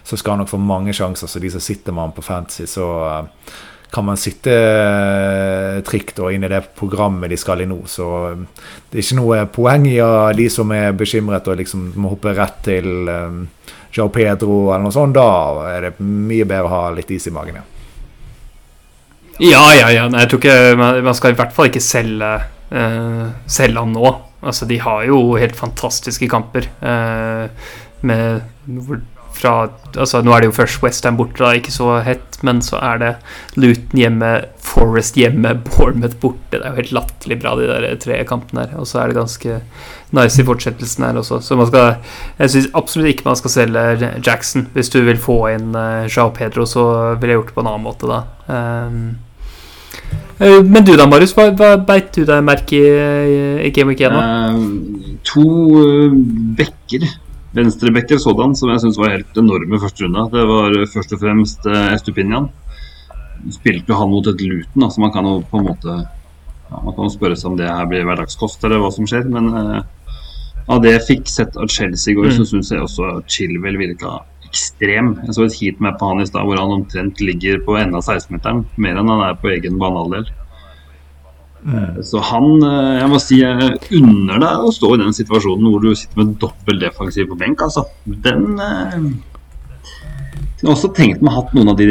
så 0.05 0.17
skal 0.19 0.35
han 0.35 0.43
nok 0.43 0.51
få 0.51 0.59
mange 0.61 0.93
sjanser. 0.93 1.31
Så 1.31 1.39
de 1.41 1.49
som 1.53 1.63
sitter 1.63 1.95
med 1.95 2.09
han 2.09 2.13
på 2.17 2.25
fantasy, 2.25 2.67
så 2.69 2.89
uh, 3.07 3.53
kan 3.95 4.05
man 4.05 4.17
sitte 4.19 4.51
eh, 4.51 5.81
trygt 5.87 6.19
og 6.19 6.33
inn 6.33 6.43
i 6.43 6.49
det 6.51 6.61
programmet 6.75 7.31
de 7.31 7.37
skal 7.39 7.63
i 7.63 7.67
nå. 7.69 7.77
Så 7.89 8.07
eh, 8.31 8.41
det 8.91 8.99
er 8.99 9.05
ikke 9.05 9.19
noe 9.21 9.45
poeng 9.55 9.87
i 9.89 9.95
av 10.03 10.33
de 10.37 10.49
som 10.51 10.73
er 10.75 10.95
bekymret 10.97 11.47
og 11.47 11.61
liksom 11.61 11.93
må 11.95 12.11
hoppe 12.11 12.35
rett 12.35 12.59
til 12.67 13.07
um, 13.07 13.45
Joe 13.95 14.11
Pedro 14.11 14.65
eller 14.67 14.83
noe 14.87 14.95
sånt. 14.95 15.15
Da 15.15 15.69
er 15.71 15.87
det 15.87 15.93
mye 16.03 16.43
bedre 16.43 16.67
å 16.67 16.73
ha 16.73 16.83
litt 16.97 17.13
is 17.15 17.29
i 17.29 17.33
magen. 17.35 17.61
Ja, 17.61 17.74
ja, 19.43 19.63
ja. 19.75 19.89
ja. 19.93 20.05
Nei, 20.11 20.23
jeg 20.23 20.31
tror 20.31 20.43
ikke 20.43 20.75
man, 20.79 21.15
skal 21.17 21.33
i 21.33 21.39
hvert 21.39 21.55
fall 21.55 21.71
ikke 21.71 21.83
selge, 21.83 22.31
uh, 22.71 23.25
selge 23.47 23.81
han 23.81 23.95
nå. 23.95 24.13
Altså, 24.45 24.67
de 24.69 24.77
har 24.83 25.07
jo 25.09 25.19
helt 25.41 25.57
fantastiske 25.57 26.29
kamper. 26.31 26.69
uh, 26.85 27.49
med 28.05 28.41
fra 29.35 29.53
altså 29.95 30.21
Nå 30.23 30.33
er 30.33 30.43
det 30.43 30.49
jo 30.49 30.55
først 30.55 30.81
Westham 30.83 31.17
borte, 31.19 31.41
da, 31.41 31.53
ikke 31.57 31.73
så 31.73 31.97
hett, 32.05 32.37
men 32.45 32.61
så 32.63 32.79
er 32.83 33.01
det 33.01 33.11
Luton 33.59 33.99
hjemme, 33.99 34.31
Forest 34.65 35.19
hjemme, 35.19 35.53
Bournemouth 35.67 36.17
borte. 36.21 36.39
Det 36.53 36.61
er 36.61 36.73
jo 36.73 36.81
helt 36.81 36.95
latterlig 36.95 37.39
bra, 37.41 37.55
de 37.59 37.67
der 37.69 37.99
tre 38.01 38.21
kampene 38.27 38.65
her. 38.65 38.77
Og 38.81 38.87
så 38.89 39.01
er 39.01 39.11
det 39.11 39.19
ganske 39.19 39.59
nice 40.15 40.41
i 40.41 40.47
fortsettelsen 40.47 41.07
her 41.07 41.19
også. 41.19 41.41
Så 41.43 41.57
man 41.59 41.69
skal 41.69 41.97
Jeg 42.39 42.53
syns 42.53 42.71
absolutt 42.75 43.11
ikke 43.11 43.27
man 43.27 43.39
skal 43.39 43.55
selge 43.57 44.13
Jackson. 44.25 44.69
Hvis 44.75 44.91
du 44.93 45.01
vil 45.07 45.19
få 45.21 45.39
inn 45.53 45.75
uh, 45.75 46.07
Jao 46.07 46.31
Pedro, 46.35 46.67
så 46.69 46.85
ville 47.19 47.35
jeg 47.35 47.41
gjort 47.41 47.53
det 47.53 47.59
på 47.59 47.65
en 47.65 47.71
annen 47.73 47.87
måte, 47.87 48.11
da. 48.11 48.23
Um, 48.47 49.15
men 50.39 50.83
du 50.83 50.91
da, 50.99 51.05
Marius, 51.07 51.31
hva, 51.35 51.47
hva 51.55 51.75
beit 51.87 52.11
du 52.17 52.25
deg 52.27 52.43
merke 52.43 52.75
i, 52.75 53.37
i 53.65 53.71
Game 53.75 53.93
Week 53.93 54.01
1? 54.03 54.15
Uh, 54.15 55.13
to 55.25 55.45
uh, 55.79 56.17
bekker, 56.59 57.07
venstrebekker 57.55 58.19
sådan, 58.19 58.55
som 58.59 58.73
jeg 58.73 58.83
syns 58.83 58.99
var 58.99 59.15
helt 59.15 59.39
enorme 59.39 59.79
første 59.79 60.05
runde. 60.05 60.27
Det 60.33 60.43
var 60.51 60.75
først 60.91 61.15
og 61.15 61.23
fremst 61.23 61.69
uh, 61.71 61.87
Estupinian. 61.95 62.49
Spilte 63.55 63.95
han 63.95 64.11
mot 64.11 64.27
et 64.27 64.43
Luton, 64.43 64.89
så 64.91 65.01
man 65.03 65.15
kan 65.15 65.27
jo 65.29 65.39
på 65.47 65.59
en 65.61 65.67
måte 65.69 65.95
ja, 65.95 66.77
Man 66.81 66.95
kan 66.95 67.05
jo 67.05 67.13
spørre 67.13 67.37
seg 67.37 67.51
om 67.51 67.59
det 67.59 67.69
her 67.69 67.87
blir 67.87 68.07
hverdagskost, 68.07 68.63
eller 68.65 68.81
hva 68.83 68.91
som 68.91 69.07
skjer. 69.07 69.27
Men 69.31 69.51
av 70.65 70.79
det 70.81 70.95
jeg 70.95 71.07
fikk 71.07 71.27
sett 71.29 71.57
av 71.61 71.69
Chelsea 71.69 72.11
i 72.11 72.17
går, 72.17 72.31
mm. 72.31 72.37
så 72.39 72.47
syns 72.49 72.71
jeg 72.73 72.81
også 72.81 73.11
Chilwell 73.29 73.77
virka 73.79 74.17
ekstrem. 74.55 75.11
Jeg 75.27 75.35
så 75.35 75.45
et 75.45 75.59
heatmap 75.59 75.99
på 75.99 76.09
han 76.09 76.23
i 76.23 76.29
stad 76.29 76.47
hvor 76.47 76.59
han 76.59 76.73
omtrent 76.79 77.21
ligger 77.23 77.59
på 77.67 77.75
enden 77.79 77.99
av 77.99 78.07
16-meteren. 78.07 78.63
Mer 78.81 78.99
enn 79.01 79.11
han 79.11 79.23
er 79.27 79.37
på 79.41 79.51
egen 79.51 79.77
banehalvdel. 79.81 80.31
Mm. 81.65 82.03
Så 82.05 82.21
han 82.21 82.61
eh, 82.61 82.99
Jeg 82.99 83.09
må 83.09 83.17
si 83.17 83.39
jeg 83.39 83.69
unner 83.97 84.41
deg 84.43 84.65
å 84.67 84.73
stå 84.73 84.91
i 84.93 84.99
den 85.01 85.15
situasjonen 85.17 85.71
hvor 85.71 85.81
du 85.81 85.95
sitter 85.97 86.21
med 86.21 86.35
dobbel 86.41 86.77
defensiv 86.83 87.31
på 87.31 87.39
benk, 87.39 87.63
altså. 87.65 87.87
Den 88.05 88.59
eh, 88.61 88.99
Jeg 89.01 90.59
kunne 90.61 90.75
også 90.75 90.93
tenkt 90.95 91.25
meg 91.25 91.33
hatt 91.35 91.55
noen 91.57 91.73
av 91.73 91.81
de 91.81 91.89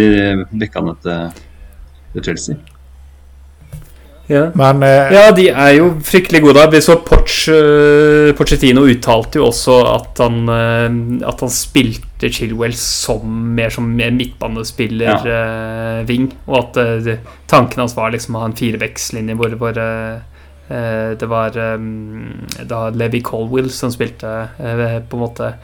bekkene 0.55 0.95
til, 1.03 1.43
til 2.15 2.29
Chelsea. 2.31 2.74
Ja. 4.27 4.51
Men, 4.57 4.83
eh, 4.83 5.13
ja, 5.13 5.31
de 5.37 5.49
er 5.51 5.73
jo 5.77 6.01
fryktelig 6.05 6.43
gode. 6.47 6.71
Vi 6.73 6.81
så 6.85 6.95
Poch, 7.05 7.49
uh, 7.53 8.35
uttalte 8.35 9.39
jo 9.39 9.45
også 9.51 9.75
at 9.91 10.19
han, 10.25 10.37
uh, 10.49 10.91
at 11.29 11.41
han 11.45 11.53
spilte 11.53 12.31
Chilwell 12.33 12.75
som 12.79 13.25
mer 13.55 13.71
som 13.71 13.85
midtbanespiller-ving. 13.95 16.33
Ja. 16.33 16.37
og 16.49 16.57
at 16.63 16.75
tanken 17.51 17.81
hans 17.83 17.97
var 17.97 18.11
liksom 18.15 18.37
å 18.37 18.41
ha 18.41 18.47
en 18.49 18.57
firevekslinje 18.57 19.35
hvor, 19.37 19.51
hvor 19.61 19.73
det 19.75 21.27
var 21.29 21.51
um, 21.77 22.25
da 22.65 22.89
Levi 22.89 23.21
Colwill 23.21 23.71
som 23.71 23.91
spilte 23.93 24.49
på 24.57 25.17
en 25.19 25.21
måte 25.21 25.53
Eh, 25.53 25.57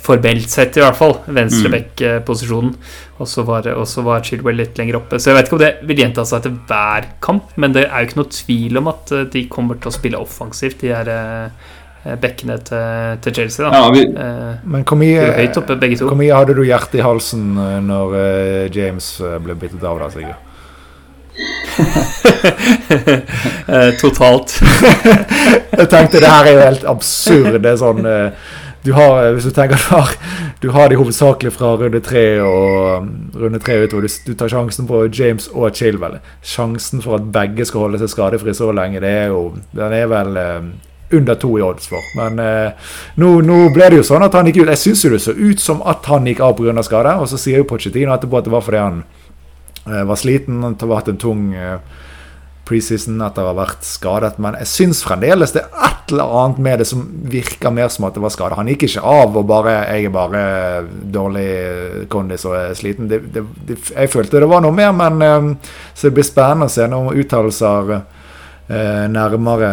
formelt 0.00 0.50
sett 0.50 0.78
i 0.78 0.82
hvert 0.82 0.98
fall, 0.98 1.16
venstreback-posisjonen. 1.30 2.72
Og 3.20 3.28
så 3.28 3.44
var, 3.44 3.68
var, 4.06 4.22
Chilwell 4.24 4.60
litt 4.60 4.78
lenger 4.80 5.00
oppe. 5.00 5.20
Så 5.20 5.30
jeg 5.30 5.38
vet 5.38 5.48
ikke 5.48 5.58
om 5.58 5.62
det 5.62 5.74
vil 5.88 6.00
gjenta 6.04 6.24
seg 6.28 6.40
etter 6.40 6.56
hver 6.70 7.10
kamp, 7.24 7.52
men 7.60 7.76
det 7.76 7.84
er 7.86 8.00
jo 8.00 8.08
ikke 8.08 8.22
noe 8.22 8.32
tvil 8.32 8.80
om 8.80 8.90
at 8.92 9.12
eh, 9.16 9.28
de 9.34 9.44
kommer 9.52 9.80
til 9.80 9.92
å 9.92 9.96
spille 9.96 10.20
offensivt, 10.20 10.80
de 10.80 10.94
her 10.94 11.12
eh, 11.12 12.12
bekkene 12.20 12.56
til, 12.64 13.16
til, 13.20 13.34
Chelsea. 13.40 13.66
Da. 13.66 13.70
Ja, 13.76 13.90
vi, 13.92 14.06
men 14.72 14.86
hvor 14.88 15.00
mye, 15.00 15.26
oppe, 15.52 15.76
hvor 16.00 16.16
mye, 16.16 16.32
hadde 16.32 16.56
du 16.56 16.62
hjertet 16.64 16.96
i 16.96 17.04
halsen 17.04 17.50
når 17.84 18.16
James 18.72 19.18
ble 19.44 19.58
byttet 19.60 19.84
av, 19.84 20.00
da, 20.00 20.08
Sigurd? 20.14 20.38
Totalt. 24.00 24.62
jeg 25.78 25.88
tenkte 25.92 26.20
det 26.20 26.32
her 26.32 26.44
er 26.48 26.52
jo 26.52 26.60
helt 26.64 26.84
absurd. 26.88 27.60
Det 27.60 27.70
er 27.70 27.76
sånn 27.80 28.06
du 28.82 28.92
har, 28.96 29.24
eh, 29.24 29.32
hvis 29.36 29.44
du 29.44 29.54
tenker 29.54 29.76
du 29.80 29.88
har, 29.94 30.12
du 30.60 30.68
har 30.74 30.88
de 30.88 30.98
hovedsakelig 31.00 31.52
fra 31.52 31.74
runde 31.80 32.00
tre 32.04 32.24
og 32.40 33.02
um, 33.02 33.10
runde 33.36 33.60
tre 33.60 33.80
utover. 33.84 34.06
Du, 34.06 34.30
du, 34.30 34.34
tar 34.34 34.52
sjansen 34.52 34.88
på 34.88 35.02
James 35.12 35.48
og 35.52 35.74
Chilwell. 35.76 36.20
Sjansen 36.42 37.04
for 37.04 37.20
at 37.20 37.28
begge 37.32 37.66
skal 37.68 37.86
holde 37.86 38.00
seg 38.00 38.12
skadefri 38.12 38.54
så 38.56 38.70
lenge, 38.76 39.02
det 39.04 39.10
er 39.24 39.34
jo, 39.34 39.50
den 39.76 39.96
er 39.96 40.08
vel 40.10 40.40
um, 40.40 40.72
under 41.12 41.38
to 41.42 41.52
i 41.58 41.64
odds 41.64 41.90
for. 41.90 42.10
Men 42.16 42.40
uh, 42.40 42.92
nå, 43.20 43.32
nå, 43.44 43.62
ble 43.74 43.90
det 43.92 44.00
jo 44.00 44.08
sånn 44.12 44.24
at 44.24 44.36
han 44.38 44.48
gikk 44.48 44.62
ut. 44.62 44.72
Jeg 44.72 44.84
syns 44.84 45.04
jo 45.04 45.14
det 45.14 45.22
så 45.24 45.36
ut 45.36 45.62
som 45.62 45.84
at 45.88 46.06
han 46.10 46.28
gikk 46.28 46.44
av 46.46 46.56
pga. 46.58 46.84
skade. 46.86 47.16
Og 47.20 47.28
så 47.28 47.40
sier 47.40 47.60
jo 47.60 47.68
Pochettino 47.68 48.14
etterpå 48.16 48.40
at 48.40 48.48
det 48.48 48.54
var 48.54 48.64
fordi 48.64 48.84
han 48.84 49.02
uh, 49.86 50.04
var 50.08 50.16
sliten. 50.20 50.62
han 50.64 50.78
har 50.80 50.96
hatt 50.96 51.12
en 51.12 51.20
tung 51.20 51.50
uh, 51.52 51.78
preseason 52.68 53.20
etter 53.26 53.44
å 53.44 53.52
ha 53.52 53.58
vært 53.64 53.84
skadet. 53.84 54.38
Men 54.40 54.56
jeg 54.62 54.72
syns 54.72 55.04
fremdeles 55.04 55.56
det 55.56 55.66
er 55.68 55.89
et 56.10 56.16
eller 56.16 56.44
annet 56.44 56.58
med 56.58 56.78
det 56.78 56.84
som 56.84 57.02
virka 57.30 57.70
mer 57.70 57.88
som 57.88 58.06
at 58.08 58.14
det 58.14 58.22
var 58.22 58.32
skade. 58.34 58.56
Han 58.58 58.68
gikk 58.70 58.88
ikke 58.88 59.02
av 59.06 59.36
og 59.36 59.46
bare 59.46 59.86
'jeg 59.86 60.04
er 60.04 60.10
bare 60.10 60.84
dårlig 61.12 62.08
kondis 62.08 62.44
og 62.44 62.54
er 62.56 62.74
sliten'. 62.74 63.08
Det, 63.08 63.32
det, 63.32 63.44
det, 63.66 63.76
jeg 63.96 64.10
følte 64.10 64.40
det 64.40 64.48
var 64.48 64.60
noe 64.60 64.72
mer, 64.72 64.92
men 64.92 65.22
um, 65.22 65.58
så 65.94 66.08
det 66.08 66.14
blir 66.14 66.24
spennende 66.24 66.66
å 66.66 66.68
se 66.68 66.86
noen 66.86 67.14
uttalelser 67.14 67.92
uh, 67.94 69.06
nærmere 69.08 69.70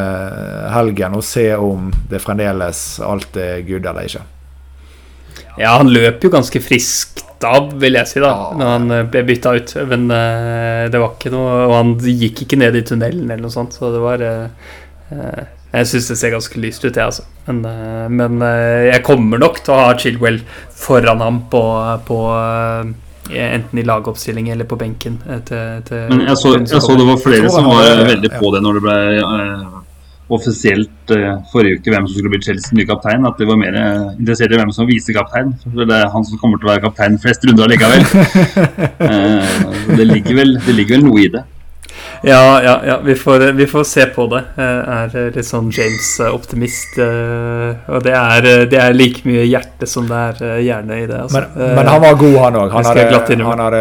helgen 0.72 1.16
og 1.16 1.24
se 1.24 1.56
om 1.56 1.92
det 2.10 2.22
fremdeles 2.22 3.00
alt 3.00 3.38
er 3.38 3.62
good 3.62 3.86
eller 3.86 4.06
ikke. 4.06 4.22
Ja, 5.58 5.78
han 5.78 5.90
løp 5.90 6.24
jo 6.24 6.30
ganske 6.30 6.62
friskt 6.62 7.24
av, 7.44 7.74
vil 7.74 7.98
jeg 7.98 8.08
si, 8.08 8.20
da 8.22 8.30
ja. 8.30 8.54
når 8.58 8.68
han 8.76 8.92
eh, 8.92 9.08
ble 9.10 9.24
bytta 9.26 9.56
ut. 9.58 9.74
Men 9.90 10.08
det 10.08 11.00
var 11.00 11.16
ikke 11.16 11.30
noe 11.34 11.66
Og 11.66 11.74
han 11.74 11.92
gikk 11.98 12.44
ikke 12.46 12.58
ned 12.58 12.76
i 12.76 12.82
tunnelen 12.86 13.26
eller 13.26 13.42
noe 13.42 13.54
sånt, 13.54 13.74
så 13.74 13.90
det 13.94 14.02
var 14.02 14.22
Jeg 15.78 15.90
syns 15.92 16.12
det 16.12 16.20
ser 16.20 16.36
ganske 16.36 16.62
lyst 16.62 16.86
ut, 16.86 16.92
jeg, 16.92 17.04
altså. 17.06 17.26
Men, 17.48 17.64
uh, 17.66 18.06
men 18.12 18.46
jeg 18.90 19.04
kommer 19.08 19.42
nok 19.42 19.62
til 19.64 19.76
å 19.76 19.82
ha 19.86 19.98
Chilwell 20.00 20.42
foran 20.78 21.24
ham 21.24 21.44
på, 21.52 21.64
på 22.08 22.22
enten 23.28 23.80
i 23.80 23.84
lagoppstilling 23.84 24.50
eller 24.54 24.68
på 24.70 24.78
benken. 24.80 25.18
Til, 25.48 25.82
til 25.88 26.08
men 26.14 26.28
jeg 26.30 26.40
så, 26.40 26.56
jeg 26.62 26.82
så, 26.84 26.96
det 26.96 27.08
var 27.10 27.20
flere 27.24 27.52
som 27.52 27.68
var 27.68 28.06
veldig 28.08 28.32
på 28.38 28.54
det 28.56 28.64
når 28.64 28.80
det 28.80 28.86
ble 28.88 28.98
offisielt 30.28 31.14
uh, 31.16 31.40
forrige 31.52 31.80
uke 31.80 31.92
hvem 31.92 32.08
som 32.08 32.16
skulle 32.16 32.32
bli 32.34 32.42
Chelseas 32.44 32.74
nye 32.76 32.88
kaptein, 32.88 33.26
at 33.28 33.40
de 33.40 33.48
var 33.48 33.60
mer 33.60 33.76
uh, 33.80 34.16
interessert 34.18 34.54
i 34.54 34.60
hvem 34.60 34.74
som 34.76 34.88
var 34.90 35.20
kaptein 35.22 35.54
For 35.64 35.88
det 35.88 36.00
er 36.00 36.10
han 36.14 36.26
som 36.28 36.42
kommer 36.42 36.60
til 36.60 36.68
å 36.68 36.74
være 36.74 36.84
kaptein 36.88 37.20
flest 37.22 37.46
runder 37.48 37.72
likevel. 37.72 38.04
uh, 39.12 39.94
det, 39.94 40.08
ligger 40.10 40.42
vel, 40.42 40.58
det 40.66 40.76
ligger 40.76 40.98
vel 40.98 41.08
noe 41.08 41.24
i 41.24 41.30
det. 41.38 41.46
Ja, 42.26 42.62
ja, 42.64 42.76
ja. 42.86 42.98
Vi, 43.04 43.16
får, 43.16 43.52
vi 43.58 43.68
får 43.68 43.84
se 43.84 44.06
på 44.16 44.28
det. 44.32 44.44
Jeg 44.58 45.10
er 45.18 45.36
litt 45.36 45.48
sånn 45.48 45.68
James-optimist. 45.74 46.98
Og 46.98 48.06
det 48.06 48.16
er, 48.16 48.48
det 48.72 48.80
er, 48.82 48.96
like 48.96 49.26
mye 49.28 49.46
hjerte 49.46 49.90
som 49.90 50.08
det 50.10 50.24
er 50.32 50.64
hjerne 50.66 51.02
i 51.04 51.06
det. 51.10 51.20
Altså. 51.28 51.44
Men, 51.44 51.76
men, 51.82 51.92
han 51.92 52.02
var 52.04 52.18
god, 52.24 52.40
han 52.46 52.62
òg. 52.64 52.74
Han, 52.78 52.90
han, 53.52 53.78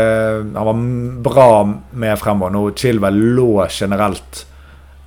han, 0.59 0.69
var 0.71 0.85
bra 1.31 1.49
med 1.67 2.21
fremover. 2.21 2.55
Nå 2.57 2.69
Chilwell 2.77 3.25
lå 3.39 3.51
generelt 3.71 4.45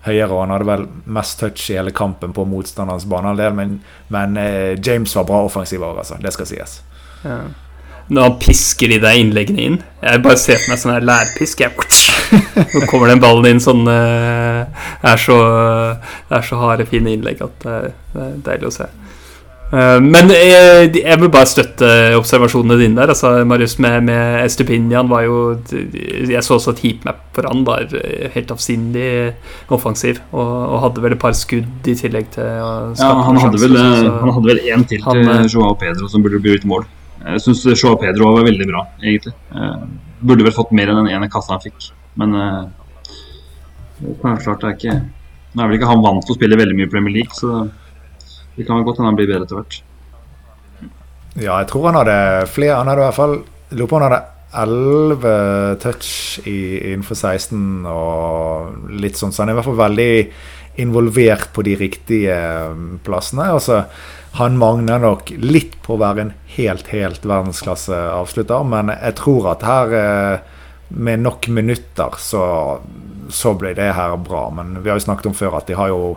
høyere, 0.05 0.31
og 0.33 0.43
han 0.43 0.53
hadde 0.55 0.69
vel 0.69 0.85
mest 1.17 1.39
touch 1.41 1.69
i 1.69 1.77
hele 1.77 1.93
kampen 1.95 2.33
på 2.35 2.45
motstanderens 2.47 3.07
banehalvdel. 3.09 3.55
Men, 3.57 3.79
men 4.13 4.37
eh, 4.39 4.75
James 4.79 5.15
var 5.15 5.27
bra 5.29 5.43
offensiv 5.47 5.83
òg, 5.83 6.01
altså. 6.03 6.19
Det 6.23 6.33
skal 6.35 6.49
sies. 6.49 6.79
Ja. 7.23 7.41
Når 8.09 8.25
han 8.25 8.37
pisker 8.41 8.89
de 8.89 8.97
der 9.03 9.19
innleggene 9.21 9.61
inn 9.61 9.75
Jeg 10.01 10.21
bare 10.25 10.39
ser 10.41 10.57
for 10.57 10.71
meg 10.71 10.79
sånn 10.81 10.95
her 10.95 11.05
lærpisk. 11.05 11.61
Nå 12.73 12.87
kommer 12.89 13.11
den 13.11 13.21
ballen 13.21 13.51
inn 13.51 13.61
sånn 13.61 13.83
eh, 13.89 14.63
Det 15.03 15.13
er 15.13 15.21
så, 15.21 15.37
er 16.33 16.47
så 16.47 16.63
harde, 16.63 16.89
fine 16.89 17.13
innlegg 17.13 17.43
at 17.45 17.61
det 17.65 17.77
er 17.77 18.33
deilig 18.47 18.71
å 18.71 18.75
se. 18.79 18.89
Eh, 19.69 19.99
men 20.01 20.31
jeg, 20.33 20.89
jeg, 20.97 21.17
vil 21.21 21.29
bare 21.29 21.49
støtte 21.49 21.89
observasjonene 22.17 22.77
dine 22.79 22.97
der. 22.97 23.13
Altså, 23.13 23.35
Marius 23.45 23.77
med, 23.81 24.01
med 24.07 24.41
Estupinian 24.41 25.09
var 25.11 25.27
jo 25.27 25.39
Jeg 25.69 26.41
så 26.45 26.57
også 26.57 26.73
at 26.73 26.81
heatmap 26.81 27.21
for 27.35 27.45
han 27.45 27.61
var 27.67 27.85
eh, 27.99 28.29
helt 28.33 28.53
avsindig 28.55 29.09
offensiv. 29.69 30.21
Og, 30.31 30.47
og, 30.47 30.77
hadde 30.87 31.05
vel 31.05 31.17
et 31.17 31.21
par 31.21 31.37
skudd 31.37 31.89
i 31.89 31.97
tillegg 31.97 32.31
til 32.33 32.47
Ja, 32.49 33.11
han 33.27 33.41
hadde, 33.43 33.61
vel, 33.61 33.77
eh, 33.77 34.07
han 34.09 34.33
hadde 34.33 34.49
vel 34.49 34.63
én 34.65 34.87
til 34.89 35.05
til 35.05 35.53
Joao 35.53 35.77
Pedro 35.77 36.09
som 36.09 36.25
burde 36.25 36.41
bli 36.41 36.57
ut 36.57 36.65
mål. 36.65 36.87
Jeg 37.19 37.43
syns 37.43 37.63
Joao 37.73 37.97
Pedro 37.99 38.31
var 38.35 38.47
veldig 38.47 38.67
bra, 38.69 38.85
egentlig. 39.03 39.33
Burde 40.19 40.45
vel 40.47 40.55
fått 40.55 40.71
mer 40.75 40.91
enn 40.91 41.01
den 41.01 41.11
ene 41.13 41.29
kassa 41.31 41.55
han 41.55 41.63
fikk. 41.63 41.91
Men 42.19 42.35
klart 44.21 44.61
det 44.63 44.67
er 44.69 44.75
ikke 44.77 44.97
Nå 45.49 45.63
er 45.63 45.69
vel 45.69 45.79
ikke 45.79 45.89
han 45.89 46.03
vant 46.05 46.21
til 46.21 46.35
å 46.35 46.37
spille 46.37 46.57
veldig 46.59 46.75
mye 46.77 46.89
Premier 46.91 47.13
League, 47.15 47.33
så 47.33 47.65
det 48.53 48.67
kan 48.67 48.83
godt 48.85 48.99
hende 48.99 49.09
han 49.09 49.17
blir 49.17 49.29
bedre 49.31 49.47
etter 49.47 49.57
hvert. 49.57 49.79
Ja, 51.39 51.55
jeg 51.57 51.69
tror 51.71 51.87
han 51.89 51.97
hadde 51.97 52.17
flere. 52.53 52.77
Han 52.77 52.91
hadde 52.91 53.01
i 53.01 53.07
hvert 53.07 53.17
fall 53.17 53.35
lurer 53.73 53.89
på 53.89 53.97
han 53.97 54.05
hadde 54.05 54.21
11 54.59 55.79
touch 55.81 56.11
i, 56.45 56.59
innenfor 56.91 57.17
16 57.17 57.85
og 57.89 58.93
litt 59.01 59.17
sånn. 59.17 59.33
Så 59.33 59.41
han 59.41 59.49
er 59.49 59.57
i 59.57 59.59
hvert 59.59 59.69
fall 59.71 59.81
veldig 59.81 60.13
involvert 60.85 61.49
på 61.55 61.65
de 61.65 61.75
riktige 61.81 62.37
plassene. 63.05 63.49
Altså, 63.57 63.81
han 64.37 64.57
mangler 64.61 65.01
nok 65.01 65.33
litt 65.41 65.79
på 65.85 65.95
å 65.95 66.01
være 66.01 66.25
en 66.25 66.33
helt, 66.55 66.91
helt 66.93 67.25
verdensklasseavslutter, 67.25 68.65
men 68.69 68.93
jeg 68.93 69.17
tror 69.17 69.51
at 69.55 69.65
her 69.65 69.95
eh, 69.99 70.57
med 70.89 71.23
nok 71.25 71.47
minutter 71.53 72.17
så 72.21 72.43
så 73.29 73.53
ble 73.57 73.73
det 73.77 73.91
her 73.95 74.15
bra. 74.17 74.47
Men 74.53 74.79
vi 74.83 74.89
har 74.89 74.99
jo 74.99 75.05
snakket 75.05 75.29
om 75.31 75.37
før 75.37 75.59
at 75.59 75.69
de 75.69 75.77
har 75.77 75.91
jo 75.91 76.15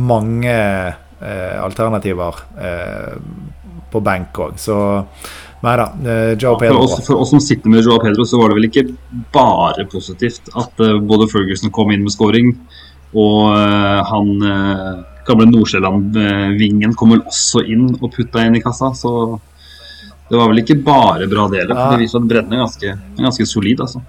mange 0.00 0.54
eh, 0.54 1.56
alternativer 1.60 2.44
eh, 2.58 3.16
på 3.92 4.02
benk 4.04 4.40
òg. 4.46 4.56
Så 4.60 4.76
nei 5.64 5.76
da. 5.80 5.88
Eh, 6.04 6.32
Joe 6.34 6.56
For 6.56 6.64
Pedro. 6.64 6.84
oss, 6.86 6.98
for 7.06 7.24
oss 7.24 7.34
som 7.34 7.42
sitter 7.44 7.72
med 7.72 7.84
Joe 7.84 8.00
Pedro, 8.02 8.26
så 8.28 8.40
var 8.40 8.52
det 8.52 8.60
vel 8.60 8.70
ikke 8.70 8.86
bare 9.34 9.86
positivt 9.92 10.50
at 10.56 10.84
eh, 10.84 11.00
både 11.00 11.30
Ferguson 11.32 11.72
kom 11.74 11.92
inn 11.94 12.04
med 12.06 12.14
scoring, 12.14 12.54
og 13.14 13.54
han 13.54 14.30
gamle 15.26 15.46
Nordsjælland-vingen 15.50 16.94
kom 16.98 17.14
vel 17.14 17.22
også 17.24 17.62
inn 17.70 17.90
og 18.00 18.10
putta 18.14 18.44
inn 18.44 18.58
i 18.58 18.62
kassa. 18.64 18.90
Så 18.96 19.12
det 20.28 20.36
var 20.38 20.50
vel 20.50 20.62
ikke 20.62 20.78
bare 20.84 21.28
bra 21.30 21.46
deler. 21.52 21.74
Ja. 21.74 21.90
Det 21.92 22.04
viser 22.04 22.20
at 22.20 22.28
bredden 22.28 22.56
er 22.56 22.64
ganske, 22.64 22.92
er 22.96 23.26
ganske 23.28 23.46
solid, 23.48 23.80
altså. 23.84 24.02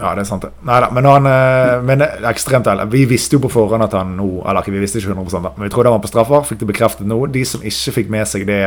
Ja, 0.00 0.14
det 0.16 0.22
er 0.22 0.28
sant, 0.30 0.46
det. 0.46 0.52
Neida, 0.64 0.88
men 0.96 1.04
han 1.04 1.26
eh, 1.28 1.82
men 1.84 2.04
er 2.06 2.22
ekstremt 2.30 2.68
ærlig. 2.70 2.86
Vi 2.94 3.02
visste 3.10 3.36
jo 3.36 3.42
på 3.44 3.50
forhånd 3.52 3.84
at 3.84 3.92
han 3.92 4.14
nå 4.16 4.28
Eller 4.48 4.62
ikke, 4.62 4.72
vi 4.72 4.80
visste 4.80 5.02
ikke 5.02 5.12
100 5.12 5.42
da, 5.44 5.52
men 5.58 5.66
vi 5.66 5.72
trodde 5.74 5.90
han 5.90 5.98
var 5.98 6.04
på 6.06 6.12
straffer. 6.12 6.46
Fikk 6.48 6.62
det 6.62 6.70
bekreftet 6.70 7.08
nå. 7.10 7.18
De 7.28 7.44
som 7.44 7.60
ikke 7.60 7.96
fikk 7.98 8.12
med 8.12 8.28
seg 8.30 8.46
det 8.48 8.62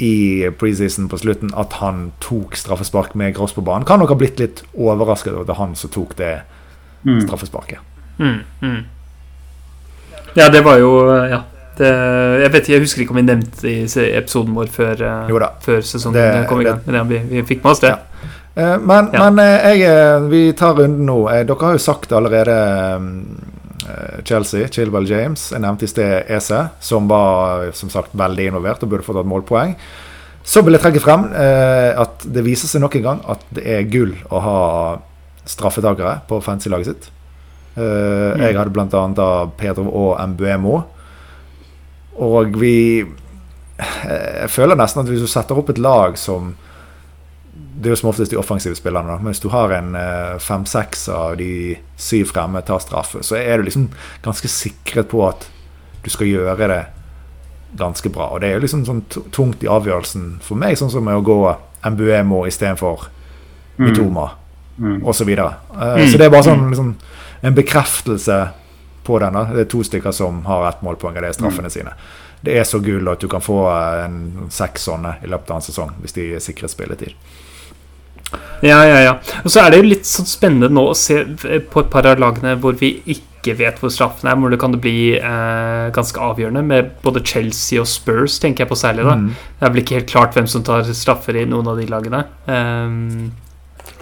i 0.00 0.46
preseason 0.60 1.08
på 1.10 1.18
slutten, 1.18 1.50
at 1.58 1.80
han 1.80 2.10
tok 2.22 2.54
straffespark 2.56 3.16
med 3.18 3.34
Gross 3.34 3.56
på 3.56 3.64
banen, 3.66 3.86
kan 3.88 3.98
nok 3.98 4.12
ha 4.12 4.18
blitt 4.20 4.38
litt 4.38 4.60
overrasket 4.76 5.32
over 5.32 5.42
at 5.42 5.48
det 5.48 5.56
er 5.56 5.62
han 5.64 5.74
som 5.78 5.90
tok 5.90 6.16
det 6.20 6.34
Mm. 7.00 7.20
straffesparket. 7.24 7.78
Mm, 8.18 8.40
mm. 8.60 8.84
Ja, 10.36 10.48
det 10.48 10.60
var 10.64 10.78
jo 10.78 10.92
Ja. 11.28 11.42
Det, 11.80 11.88
jeg 12.42 12.50
vet 12.52 12.62
ikke, 12.66 12.72
jeg 12.74 12.80
husker 12.82 13.00
ikke 13.02 13.10
om 13.14 13.16
vi 13.16 13.22
nevnte 13.22 13.60
det 13.62 13.70
i 13.96 14.16
episoden 14.18 14.52
vår 14.54 14.66
før, 14.68 15.00
eh, 15.00 15.46
før 15.64 15.78
sesongen 15.80 16.12
Det- 16.18 16.48
kom 16.48 16.60
i 16.60 16.64
gang. 16.64 16.80
Men 16.84 16.94
ja, 16.94 17.02
vi, 17.04 17.18
vi 17.30 17.42
fikk 17.42 17.62
med 17.64 17.70
oss 17.70 17.80
det. 17.80 17.88
Ja. 17.88 17.98
Eh, 18.56 18.76
Men, 18.78 19.08
Ja. 19.14 19.30
men 19.30 19.38
eh, 19.38 19.78
jeg, 19.78 20.28
vi 20.30 20.52
tar 20.52 20.74
runden 20.74 21.06
nå. 21.06 21.24
Dere 21.46 21.56
har 21.60 21.72
jo 21.72 21.78
sagt 21.78 22.12
allerede 22.12 22.58
Chelsea, 24.24 24.68
Chilwell 24.68 25.06
James. 25.08 25.50
Jeg 25.54 25.60
nevnte 25.62 25.84
i 25.84 25.90
sted 25.90 26.24
Ese, 26.28 26.68
som 26.80 27.08
var 27.08 27.70
som 27.72 27.88
sagt 27.88 28.12
veldig 28.16 28.50
involvert 28.50 28.82
og 28.84 28.90
burde 28.90 29.06
fått 29.06 29.20
et 29.22 29.26
målpoeng. 29.30 29.74
Så 30.44 30.62
vil 30.64 30.72
jeg 30.76 30.82
trekke 30.82 31.00
frem 31.00 31.26
eh, 31.32 31.94
at 32.00 32.24
det 32.26 32.44
viser 32.44 32.68
seg 32.68 32.80
nok 32.82 32.96
en 32.96 33.02
gang 33.02 33.20
at 33.28 33.40
det 33.54 33.64
er 33.66 33.82
gull 33.92 34.14
å 34.30 34.40
ha 34.44 34.98
straffetakere 35.46 36.20
på 36.28 36.42
fancy-laget 36.44 36.86
sitt. 36.92 37.10
Eh, 37.76 38.40
Jeg 38.40 38.56
hadde 38.58 38.70
bl.a. 38.74 38.86
da 39.14 39.46
Pedro 39.56 39.86
og 39.90 40.28
Mbuemo. 40.28 40.80
Og 42.20 42.56
vi 42.60 43.00
eh, 43.00 44.40
Jeg 44.42 44.50
føler 44.50 44.76
nesten 44.76 45.00
at 45.04 45.08
hvis 45.12 45.22
du 45.22 45.26
setter 45.30 45.58
opp 45.58 45.70
et 45.70 45.78
lag 45.78 46.18
som 46.18 46.54
det 47.80 47.88
er 47.88 47.94
jo 47.94 47.96
som 47.96 48.10
oftest 48.10 48.30
de 48.30 48.36
offensive 48.36 48.76
spillerne. 48.76 49.08
da, 49.08 49.16
Men 49.16 49.32
hvis 49.32 49.40
du 49.40 49.48
har 49.48 49.72
en 49.72 49.94
eh, 49.96 50.34
fem-seks 50.38 51.06
av 51.08 51.36
de 51.40 51.76
syv 51.96 52.26
fremme 52.28 52.60
tar 52.66 52.78
straffe, 52.84 53.22
så 53.24 53.38
er 53.40 53.56
du 53.56 53.62
liksom 53.70 53.86
ganske 54.22 54.48
sikret 54.52 55.08
på 55.08 55.22
at 55.28 55.46
du 56.04 56.10
skal 56.12 56.26
gjøre 56.28 56.68
det 56.68 56.82
ganske 57.80 58.10
bra. 58.12 58.26
Og 58.34 58.40
det 58.42 58.50
er 58.50 58.58
jo 58.58 58.64
liksom 58.66 58.84
sånn 58.84 59.00
tungt 59.32 59.64
i 59.64 59.70
avgjørelsen 59.70 60.40
for 60.44 60.60
meg, 60.60 60.76
sånn 60.76 60.90
som 60.92 61.08
å 61.08 61.22
gå 61.24 61.38
Mbuemo 61.88 62.42
istedenfor 62.50 63.06
Mitoma 63.78 64.30
Mm. 64.80 65.02
osv. 65.04 65.28
Uh, 65.28 65.52
Mm. 65.70 66.08
Så 66.08 66.16
det 66.18 66.26
er 66.26 66.30
bare 66.30 66.42
sånn 66.44 66.68
liksom, 66.70 66.94
en 67.40 67.54
bekreftelse 67.54 68.40
på 69.04 69.18
den. 69.18 69.32
da. 69.32 69.44
Det 69.54 69.66
er 69.66 69.70
to 69.70 69.82
stykker 69.84 70.12
som 70.12 70.44
har 70.44 70.68
ett 70.68 70.82
målpoeng, 70.86 71.16
og 71.16 71.22
det 71.24 71.32
er 71.32 71.38
straffene 71.38 71.70
sine. 71.72 71.94
Det 72.40 72.56
er 72.56 72.64
så 72.64 72.80
gull 72.80 73.08
at 73.12 73.20
du 73.20 73.28
kan 73.28 73.42
få 73.44 73.62
eh, 73.68 74.04
en 74.06 74.50
seks 74.52 74.88
sånne 74.88 75.18
i 75.24 75.28
løpet 75.28 75.50
av 75.52 75.60
en 75.60 75.66
sesong 75.66 75.96
hvis 76.00 76.16
de 76.16 76.26
sikrer 76.40 76.72
spilletid. 76.72 77.16
Ja, 78.62 78.78
ja, 78.86 79.00
ja. 79.02 79.16
Og 79.42 79.50
så 79.50 79.64
er 79.64 79.72
det 79.72 79.80
jo 79.80 79.88
litt 79.88 80.06
sånn 80.08 80.28
spennende 80.28 80.70
nå 80.72 80.86
å 80.92 80.96
se 80.96 81.24
på 81.34 81.82
et 81.82 81.90
par 81.92 82.06
av 82.06 82.20
lagene 82.20 82.54
hvor 82.60 82.76
vi 82.78 82.94
ikke 83.10 83.56
vet 83.58 83.80
hvor 83.80 83.90
straffen 83.92 84.28
er, 84.30 84.38
hvor 84.38 84.52
det 84.52 84.60
kan 84.60 84.76
bli 84.76 85.16
eh, 85.16 85.86
ganske 85.96 86.20
avgjørende, 86.22 86.62
med 86.68 86.90
både 87.04 87.24
Chelsea 87.26 87.80
og 87.80 87.88
Spurs, 87.90 88.38
tenker 88.40 88.64
jeg 88.64 88.72
på 88.72 88.78
særlig. 88.78 89.06
da. 89.08 89.16
Mm. 89.16 89.30
Det 89.32 89.66
er 89.66 89.74
vel 89.74 89.82
ikke 89.84 89.98
helt 89.98 90.12
klart 90.12 90.36
hvem 90.36 90.48
som 90.50 90.64
tar 90.64 90.84
straffer 90.96 91.40
i 91.40 91.46
noen 91.48 91.72
av 91.72 91.80
de 91.80 91.88
lagene. 91.90 92.24
Ehm, 92.52 93.30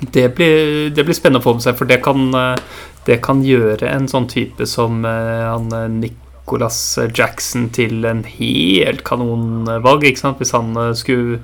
det, 0.01 0.29
blir, 0.37 0.91
det 0.95 1.05
blir 1.05 1.17
spennende 1.17 1.43
å 1.43 1.47
få 1.47 1.57
med 1.59 1.67
seg, 1.67 1.79
for 1.79 1.91
det 1.91 2.01
kan, 2.05 2.29
eh, 2.37 2.83
det 3.09 3.21
kan 3.25 3.43
gjøre 3.47 3.91
en 3.91 4.09
sånn 4.11 4.29
type 4.31 4.67
som 4.71 5.03
eh, 5.09 5.47
han 5.49 5.73
eh, 5.75 5.89
Nicholas 6.05 6.81
Jackson 7.15 7.69
til 7.75 8.07
en 8.09 8.23
helt 8.29 9.03
kanonvalg, 9.09 10.07
ikke 10.07 10.23
sant? 10.23 10.39
hvis 10.43 10.55
han 10.57 10.77
skulle 10.97 11.43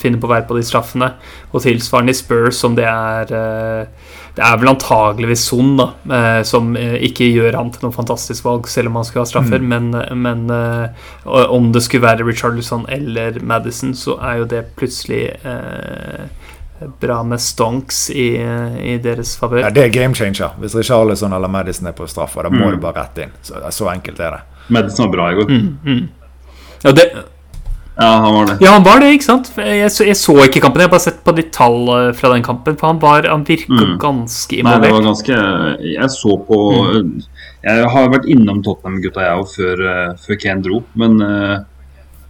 finne 0.00 0.18
på 0.18 0.26
å 0.26 0.32
være 0.32 0.46
på 0.48 0.56
de 0.56 0.64
straffene. 0.64 1.12
Og 1.52 1.62
tilsvarende 1.62 2.10
i 2.10 2.18
Spurs, 2.18 2.56
som 2.58 2.74
det 2.74 2.86
er 2.88 3.28
Det 3.28 4.42
er 4.42 4.56
vel 4.58 4.70
antageligvis 4.70 5.44
Son, 5.44 5.76
da, 5.78 5.88
som 6.46 6.72
ikke 6.76 7.28
gjør 7.28 7.56
han 7.58 7.70
til 7.74 7.84
noe 7.84 7.94
fantastisk 7.94 8.46
valg, 8.46 8.66
selv 8.70 8.90
om 8.90 8.98
han 8.98 9.06
skulle 9.06 9.24
ha 9.26 9.30
straffer. 9.30 9.62
Men, 9.62 9.90
men 10.18 10.48
eh, 10.50 11.06
om 11.26 11.70
det 11.74 11.84
skulle 11.84 12.06
være 12.08 12.26
Richarlison 12.26 12.88
eller 12.88 13.38
Madison, 13.44 13.94
så 13.94 14.16
er 14.18 14.40
jo 14.40 14.50
det 14.50 14.64
plutselig 14.80 15.24
eh, 15.44 16.26
bra 17.00 17.22
med 17.26 17.40
stonks 17.40 18.10
i, 18.10 18.28
i 18.92 18.98
deres 19.02 19.36
favør. 19.40 19.60
Ja, 19.66 19.70
det 19.70 19.84
er 19.84 19.88
game 19.94 20.14
changer. 20.14 20.52
Hvis 20.60 20.74
Richarlison 20.78 21.32
eller 21.32 21.48
Madison 21.48 21.86
er 21.90 21.92
på 21.98 22.06
straffa, 22.08 22.42
da 22.42 22.48
må 22.50 22.66
Mm. 22.68 22.70
du 22.76 22.76
bare 22.84 23.02
rett 23.02 23.18
inn. 23.24 23.32
Så, 23.42 23.54
så 23.70 23.88
enkelt 23.92 24.20
er 24.20 24.30
det. 24.38 24.40
Madison 24.68 25.06
var 25.06 25.12
bra 25.16 25.30
i 25.32 25.34
går. 25.40 25.48
Mm, 25.50 25.78
mm. 25.84 26.08
Ja, 26.84 26.92
det, 26.92 27.08
Ja, 27.98 28.12
han 28.22 28.32
var 28.34 28.44
det. 28.46 28.56
ja, 28.62 28.70
han 28.70 28.84
var 28.84 29.00
det, 29.00 29.08
ikke 29.16 29.24
sant? 29.26 29.48
Jeg 29.56 29.90
så, 29.90 30.04
jeg 30.06 30.14
så 30.14 30.36
ikke 30.44 30.60
kampen, 30.62 30.78
jeg 30.84 30.86
har 30.86 30.92
bare 30.92 31.02
sett 31.02 31.24
på 31.26 31.32
litt 31.34 31.48
tall 31.52 31.88
eh, 31.96 32.12
fra 32.14 32.28
den 32.30 32.44
kampen. 32.46 32.76
For 32.78 32.86
han, 32.92 33.00
var, 33.02 33.26
han 33.26 33.42
virka 33.44 33.74
Mm. 33.74 33.96
ganske 33.98 34.60
Nei, 34.62 34.76
det 34.84 34.92
var 34.92 35.02
ganske 35.02 35.34
Jeg 35.82 36.08
så 36.14 36.36
på 36.46 36.58
Jeg 37.64 37.88
har 37.90 38.08
vært 38.12 38.28
innom 38.30 38.62
Tottenham-gutta, 38.62 39.24
jeg 39.26 39.40
òg, 39.42 39.48
før, 39.50 39.82
eh, 39.90 40.14
før 40.14 40.38
Kane 40.44 40.62
dro. 40.62 40.84
Men 40.94 41.18
eh, 41.26 41.58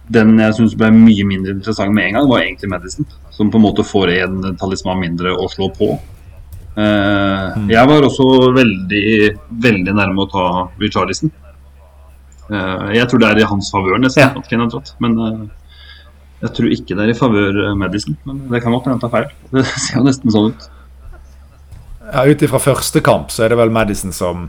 den 0.09 0.37
jeg 0.41 0.55
syns 0.57 0.75
ble 0.77 0.89
mye 0.95 1.25
mindre 1.27 1.53
interessant 1.53 1.93
med 1.93 2.07
en 2.09 2.17
gang, 2.19 2.29
var 2.31 2.41
egentlig 2.43 2.69
Madison. 2.71 3.05
Som 3.35 3.51
på 3.53 3.59
en 3.59 3.65
måte 3.67 3.85
får 3.85 4.11
en 4.17 4.39
talisman 4.59 4.99
mindre 5.03 5.35
å 5.37 5.45
slå 5.51 5.69
på. 5.77 5.91
Eh, 6.79 7.59
Jeg 7.69 7.87
var 7.89 8.05
også 8.07 8.25
veldig, 8.55 9.05
veldig 9.65 9.93
nærme 9.97 10.25
å 10.25 10.29
ta 10.31 10.45
Richarlison. 10.81 11.31
Uh, 12.49 12.89
jeg 12.95 13.05
tror 13.05 13.21
det 13.21 13.27
er 13.29 13.39
i 13.43 13.45
hans 13.45 13.67
favør 13.69 13.99
nesten 14.01 14.23
Ja. 14.23 14.29
at 14.39 14.47
Kane 14.49 14.63
har 14.65 14.71
dratt. 14.73 14.95
Men 14.99 15.17
eh, 15.21 15.43
jeg 16.41 16.53
tror 16.57 16.71
ikke 16.73 16.95
det 16.97 17.03
er 17.05 17.11
i 17.13 17.17
favør 17.19 17.59
eh, 17.67 17.75
Madison. 17.77 18.15
Men 18.25 18.39
det 18.49 18.63
kan 18.63 18.73
godt 18.73 18.87
hende 18.89 18.97
jeg 18.97 19.03
tar 19.05 19.13
feil. 19.13 19.27
Det 19.53 19.65
ser 19.69 19.99
jo 19.99 20.05
nesten 20.07 20.33
sånn 20.33 20.49
ut. 20.55 20.69
Ja, 22.09 22.23
Ut 22.25 22.41
ifra 22.41 22.57
første 22.63 23.03
kamp 23.05 23.29
så 23.29 23.43
er 23.45 23.53
det 23.53 23.59
vel 23.59 23.69
Madison 23.69 24.11
som 24.15 24.47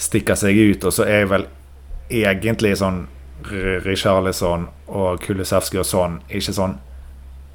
stikker 0.00 0.38
seg 0.40 0.56
ut, 0.56 0.86
og 0.88 0.94
så 0.96 1.04
er 1.04 1.20
jeg 1.26 1.28
vel 1.34 1.44
egentlig 2.08 2.72
sånn 2.80 3.02
Richarlison 3.84 4.68
og 4.88 5.20
Kulisevskij 5.24 5.80
og 5.82 5.86
sånn 5.88 6.18
ikke 6.30 6.52
sånn 6.56 6.76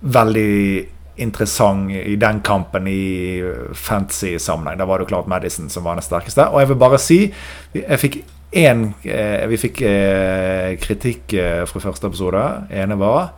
veldig 0.02 0.88
interessant 1.20 1.92
i 1.92 2.16
den 2.16 2.40
kampen 2.46 2.88
i 2.88 3.42
fantasy 3.76 4.38
sammenheng. 4.40 4.78
Da 4.80 4.86
var 4.88 5.00
det 5.02 5.08
jo 5.08 5.12
klart 5.16 5.28
Madison 5.28 5.70
som 5.70 5.84
var 5.84 5.96
den 6.00 6.06
sterkeste. 6.06 6.46
Og 6.54 6.62
jeg 6.62 6.70
vil 6.70 6.80
bare 6.80 7.00
si 7.02 7.18
Jeg 7.76 8.00
fikk 8.00 8.16
én 8.56 8.94
eh, 9.04 9.44
Vi 9.52 9.58
fikk 9.62 9.82
eh, 9.86 10.78
kritikk 10.82 11.34
eh, 11.34 11.66
fra 11.70 11.80
første 11.84 12.08
episode. 12.08 12.46
ene 12.72 12.96
var 12.98 13.34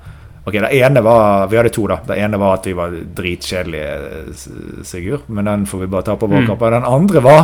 Ok, 0.46 0.54
det 0.54 0.70
ene 0.78 1.02
var 1.06 1.48
Vi 1.50 1.58
hadde 1.58 1.70
to, 1.74 1.88
da. 1.88 1.98
Det 2.06 2.18
ene 2.18 2.38
var 2.42 2.54
at 2.60 2.66
vi 2.70 2.74
var 2.78 2.92
dritkjedelige, 2.92 4.34
Sigurd. 4.84 5.28
Men 5.30 5.46
den 5.46 5.66
får 5.70 5.80
vi 5.84 5.88
bare 5.88 6.04
ta 6.04 6.16
på 6.16 6.28
vår 6.30 6.42
Mm. 6.42 6.48
kappe. 6.48 6.70
Den 6.72 6.84
andre 6.86 7.20
var 7.22 7.44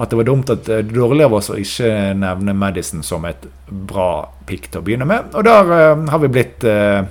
at 0.00 0.10
det 0.10 0.16
var 0.16 0.28
dumt 0.30 0.50
at 0.52 0.64
det 0.64 0.80
dårlig 0.94 1.26
av 1.26 1.34
oss 1.36 1.50
å 1.52 1.58
ikke 1.60 1.90
nevne 2.16 2.56
Madison 2.56 3.02
som 3.04 3.26
et 3.28 3.42
bra 3.68 4.24
pick 4.48 4.70
til 4.70 4.80
å 4.80 4.86
begynne 4.86 5.08
med. 5.08 5.34
Og 5.36 5.44
der 5.44 5.68
uh, 5.68 6.06
har 6.08 6.22
vi 6.22 6.30
blitt 6.32 6.64
uh, 6.64 7.02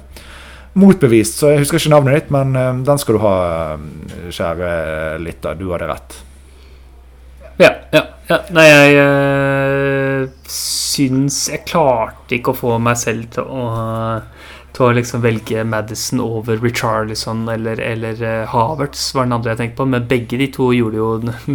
motbevist, 0.80 1.38
så 1.38 1.54
jeg 1.54 1.62
husker 1.64 1.78
ikke 1.78 1.94
navnet 1.94 2.18
ditt, 2.18 2.32
men 2.34 2.58
uh, 2.58 2.72
den 2.88 3.02
skal 3.02 3.18
du 3.18 3.22
ha, 3.22 3.36
eh, 3.76 4.32
kjære 4.34 4.72
lytter. 5.22 5.60
Du 5.60 5.68
hadde 5.70 5.92
rett. 5.92 6.18
Ja, 7.60 7.76
ja, 7.94 8.04
ja. 8.32 8.42
Nei, 8.56 8.66
jeg 8.70 9.00
uh, 9.04 10.28
syns 10.50 11.42
Jeg 11.52 11.66
klarte 11.68 12.38
ikke 12.38 12.54
å 12.54 12.58
få 12.58 12.78
meg 12.82 12.98
selv 12.98 13.30
til 13.36 13.46
å 13.46 13.66
til 14.80 14.88
å 14.88 14.96
liksom 14.96 15.24
velge 15.24 15.66
Madison 15.68 16.22
over 16.24 16.62
Richarlison 16.64 17.44
eller, 17.52 17.82
eller 17.84 18.24
eh, 18.24 18.48
Havertz, 18.48 19.10
var 19.16 19.28
den 19.28 19.36
andre 19.36 19.54
jeg 19.54 19.62
tenkte 19.62 19.82
på. 19.82 19.90
Men 19.92 20.08
begge 20.08 20.40
de 20.40 20.48
to 20.56 20.72
gjorde 20.76 21.02
jo 21.02 21.12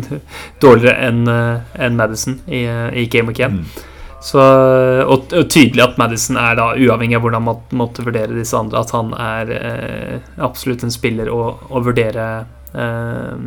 dårligere 0.64 1.08
enn 1.08 1.24
eh, 1.32 1.74
enn 1.86 1.98
Madison 1.98 2.38
i, 2.46 2.66
eh, 2.68 2.88
i 3.00 3.08
Game 3.10 3.32
of 3.32 3.38
Game. 3.38 3.64
Mm. 3.64 3.90
Så, 4.24 4.40
og, 4.40 5.32
og 5.36 5.48
tydelig 5.52 5.82
at 5.84 5.98
Madison 6.00 6.38
er 6.40 6.56
da, 6.56 6.70
uavhengig 6.80 7.18
av 7.18 7.24
hvordan 7.26 7.44
man 7.44 7.58
måtte 7.76 8.04
vurdere 8.06 8.32
disse 8.32 8.56
andre, 8.56 8.80
at 8.80 8.92
han 8.96 9.10
er 9.20 9.52
eh, 9.58 10.30
absolutt 10.44 10.84
en 10.86 10.92
spiller 10.94 11.28
å, 11.28 11.42
å 11.68 11.82
vurdere 11.84 12.28
eh, 12.72 13.42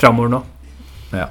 framover 0.00 0.32
nå. 0.32 0.40
Ja. 1.12 1.26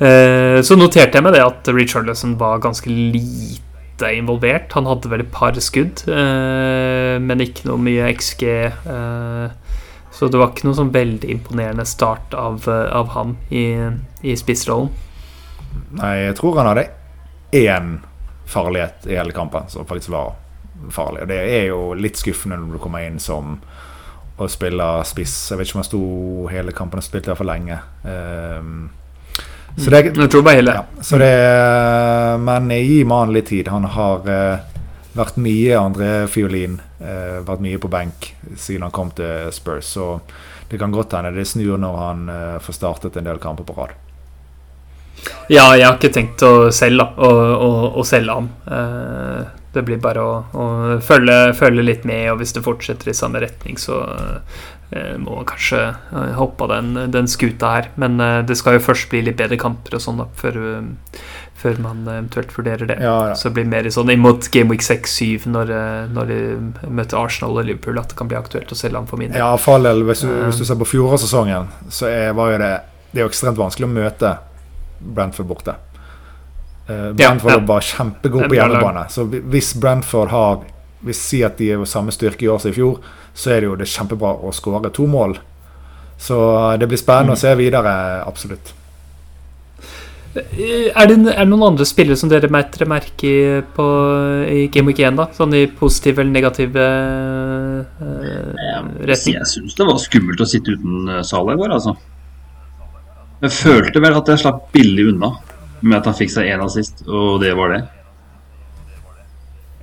Eh, 0.00 0.62
så 0.64 0.78
noterte 0.80 1.20
jeg 1.20 1.26
meg 1.26 1.36
det 1.36 1.44
at 1.44 1.68
Richarlison 1.76 2.38
var 2.40 2.62
ganske 2.64 2.88
lite 2.88 3.69
involvert. 4.08 4.72
Han 4.72 4.88
hadde 4.88 5.10
vel 5.12 5.24
et 5.24 5.32
par 5.32 5.56
skudd, 5.60 6.04
eh, 6.08 7.16
men 7.20 7.44
ikke 7.44 7.68
noe 7.68 7.78
mye 7.78 8.08
XG. 8.14 8.44
Eh, 8.66 9.50
Så 10.10 10.28
det 10.28 10.36
var 10.36 10.50
ikke 10.50 10.66
noe 10.66 10.76
sånn 10.76 10.90
veldig 10.92 11.28
imponerende 11.32 11.86
start 11.86 12.34
av, 12.34 12.66
eh, 12.68 12.88
av 12.92 13.08
han 13.14 13.36
i, 13.48 13.62
i 14.26 14.34
spissrollen. 14.36 14.90
Nei, 15.96 16.16
jeg 16.26 16.34
tror 16.36 16.58
han 16.58 16.66
hadde 16.66 16.88
én 17.56 18.00
farlighet 18.50 19.06
i 19.06 19.16
hele 19.16 19.32
kampen 19.32 19.68
som 19.70 19.86
faktisk 19.86 20.10
var 20.10 20.34
farlig. 20.90 21.22
Og 21.22 21.28
det 21.30 21.38
er 21.38 21.66
jo 21.70 21.94
litt 21.94 22.18
skuffende 22.18 22.58
når 22.58 22.74
du 22.74 22.82
kommer 22.82 23.06
inn 23.06 23.20
som 23.22 23.60
og 24.40 24.48
spiller 24.50 25.04
spiss. 25.04 25.34
Jeg 25.50 25.58
vet 25.60 25.68
ikke 25.68 25.76
om 25.76 25.82
han 25.82 25.88
sto 25.88 26.02
hele 26.48 26.72
kampen, 26.72 27.00
og 27.00 27.04
spilte 27.04 27.36
for 27.36 27.48
lenge. 27.48 27.76
Um, 28.04 28.88
så 29.76 29.90
det, 29.90 30.00
Jeg 30.16 30.30
tror 30.30 30.42
bare 30.42 30.60
hele 30.60 30.74
ja, 30.74 30.84
så 31.00 31.18
det 31.20 31.30
Men 32.42 32.70
gi 32.74 33.04
mannen 33.04 33.34
litt 33.34 33.46
tid. 33.52 33.68
Han 33.68 33.84
har 33.84 34.26
eh, 34.28 34.58
vært 35.16 35.36
mye 35.40 35.78
andre 35.78 36.10
fiolin. 36.30 36.80
eh, 37.00 37.40
vært 37.46 37.64
mye 37.64 37.78
på 37.78 37.90
benk 37.90 38.34
siden 38.56 38.82
han 38.86 38.94
kom 38.94 39.10
til 39.16 39.50
Spurs. 39.52 39.94
Så 39.96 40.20
det 40.70 40.78
kan 40.78 40.92
godt 40.94 41.16
hende 41.16 41.32
det 41.34 41.48
snur 41.48 41.78
når 41.78 41.96
han 41.98 42.28
eh, 42.28 42.58
får 42.62 42.78
startet 42.78 43.16
en 43.16 43.26
del 43.26 43.38
kamper 43.42 43.66
på 43.66 43.76
rad. 43.78 43.96
Ja, 45.50 45.74
jeg 45.76 45.84
har 45.84 45.96
ikke 45.98 46.12
tenkt 46.14 46.42
å 46.46 46.70
selge, 46.72 47.04
å, 47.18 47.30
å, 47.60 47.70
å 48.00 48.04
selge 48.06 48.36
ham. 48.36 48.46
Eh, 48.70 49.59
det 49.72 49.82
blir 49.86 50.00
bare 50.02 50.22
å, 50.26 50.32
å 50.52 50.66
følge, 51.04 51.52
følge 51.54 51.82
litt 51.86 52.04
med, 52.08 52.30
og 52.32 52.40
hvis 52.40 52.52
det 52.56 52.64
fortsetter 52.66 53.10
i 53.12 53.14
samme 53.14 53.38
retning, 53.42 53.76
så 53.78 54.00
eh, 54.90 55.16
må 55.18 55.36
man 55.40 55.46
kanskje 55.46 55.82
eh, 55.90 56.32
hoppe 56.38 56.64
av 56.66 56.72
den, 56.74 57.10
den 57.14 57.28
skuta 57.30 57.74
her. 57.76 57.90
Men 58.00 58.18
eh, 58.20 58.40
det 58.48 58.56
skal 58.58 58.78
jo 58.78 58.86
først 58.88 59.10
bli 59.12 59.20
litt 59.28 59.38
bedre 59.38 59.58
kamper 59.60 59.94
og 59.98 60.02
sånn, 60.02 60.24
før, 60.40 60.58
eh, 60.72 61.20
før 61.60 61.78
man 61.84 62.02
eventuelt 62.08 62.54
vurderer 62.56 62.88
det. 62.90 62.96
Ja, 63.04 63.14
ja. 63.30 63.34
Så 63.38 63.50
det 63.50 63.58
blir 63.60 63.68
mer 63.70 63.86
sånn 63.94 64.10
imot 64.14 64.48
Game 64.54 64.72
Week 64.74 64.82
6-7, 64.82 65.46
når, 65.52 65.70
eh, 65.76 66.08
når 66.16 66.32
de 66.32 66.40
møter 66.90 67.20
Arsenal 67.20 67.58
og 67.60 67.68
Liverpool, 67.68 68.00
at 68.02 68.10
det 68.10 68.18
kan 68.18 68.30
bli 68.32 68.38
aktuelt 68.40 68.72
å 68.74 68.78
selge 68.80 68.96
ham 68.98 69.06
for 69.10 69.20
min 69.22 69.30
del. 69.30 69.38
Ja, 69.42 69.52
Fallel, 69.60 70.02
hvis, 70.08 70.24
du- 70.26 70.32
hvis 70.48 70.58
du 70.58 70.64
ser 70.66 70.80
på 70.80 70.88
fjorårssesongen, 70.96 71.68
så 71.92 72.08
er, 72.10 72.32
var 72.38 72.54
jo 72.56 72.58
det 72.64 72.72
Det 73.12 73.18
er 73.20 73.24
jo 73.26 73.30
ekstremt 73.32 73.58
vanskelig 73.58 73.86
å 73.88 73.90
møte 73.90 74.28
Brentford 75.00 75.46
borte. 75.50 75.72
Eh, 76.90 77.12
Brentford 77.12 77.52
ja. 77.52 77.58
ja. 77.58 77.66
var 77.66 77.80
kjempegod 77.80 78.48
på 78.48 78.54
hjemmebane. 78.58 79.06
Så 79.10 79.24
hvis 79.30 79.74
Brentford 79.78 80.28
har 80.34 80.62
Hvis 81.00 81.20
Si 81.24 81.38
at 81.46 81.56
de 81.56 81.70
er 81.72 81.78
jo 81.80 81.86
samme 81.88 82.12
styrke 82.12 82.44
i 82.44 82.48
år 82.52 82.58
som 82.60 82.68
i 82.68 82.76
fjor, 82.76 82.98
så 83.32 83.54
er 83.54 83.62
det 83.62 83.68
jo 83.70 83.76
det 83.80 83.86
kjempebra 83.88 84.34
å 84.44 84.50
skåre 84.52 84.90
to 84.92 85.06
mål. 85.08 85.38
Så 86.20 86.36
eh, 86.36 86.74
det 86.76 86.88
blir 86.90 87.00
spennende 87.00 87.32
Mm. 87.32 87.38
å 87.38 87.40
se 87.40 87.54
videre, 87.56 87.94
absolutt. 88.26 88.74
Eh, 90.36 90.92
Er 90.92 91.06
det, 91.08 91.16
er 91.32 91.40
det 91.40 91.48
noen 91.48 91.70
andre 91.70 91.86
spillere 91.88 92.16
som 92.20 92.28
dere 92.28 92.52
merker 92.52 92.84
merke 92.86 93.24
i 93.24 93.62
på, 93.74 93.86
i 94.44 94.66
Game 94.68 94.92
Week 94.92 95.00
1, 95.00 95.16
da? 95.16 95.30
Sånn 95.32 95.56
i 95.56 95.64
positiv 95.66 96.20
eller 96.20 96.30
negativ 96.36 96.76
uh, 96.76 97.80
retning? 99.00 99.38
jeg 99.40 99.48
syns 99.54 99.74
det 99.74 99.88
var 99.88 99.98
skummelt 100.04 100.44
å 100.44 100.46
sitte 100.52 100.76
uten 100.76 101.24
Salah 101.24 101.56
i 101.56 101.62
går, 101.64 101.72
altså. 101.78 101.96
Jeg 103.40 103.56
følte 103.56 104.04
vel 104.04 104.20
at 104.20 104.28
jeg 104.28 104.44
slapp 104.44 104.66
billig 104.76 105.14
unna 105.14 105.32
med 105.80 105.98
at 106.00 106.10
han 106.10 106.16
fikk 106.18 106.32
seg 106.34 106.50
én 106.52 106.64
assist, 106.64 107.04
og 107.08 107.40
det 107.42 107.54
var 107.58 107.74
det. 107.74 107.82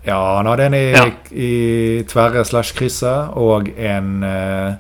Ja, 0.08 0.38
han 0.38 0.48
hadde 0.48 0.70
en 0.70 0.76
i, 0.78 0.86
Ja. 0.96 1.08
i 1.32 2.04
tverre 2.08 2.46
slash 2.48 2.76
krysset 2.78 3.34
og 3.36 3.68
en 3.76 4.24
uh, 4.24 4.76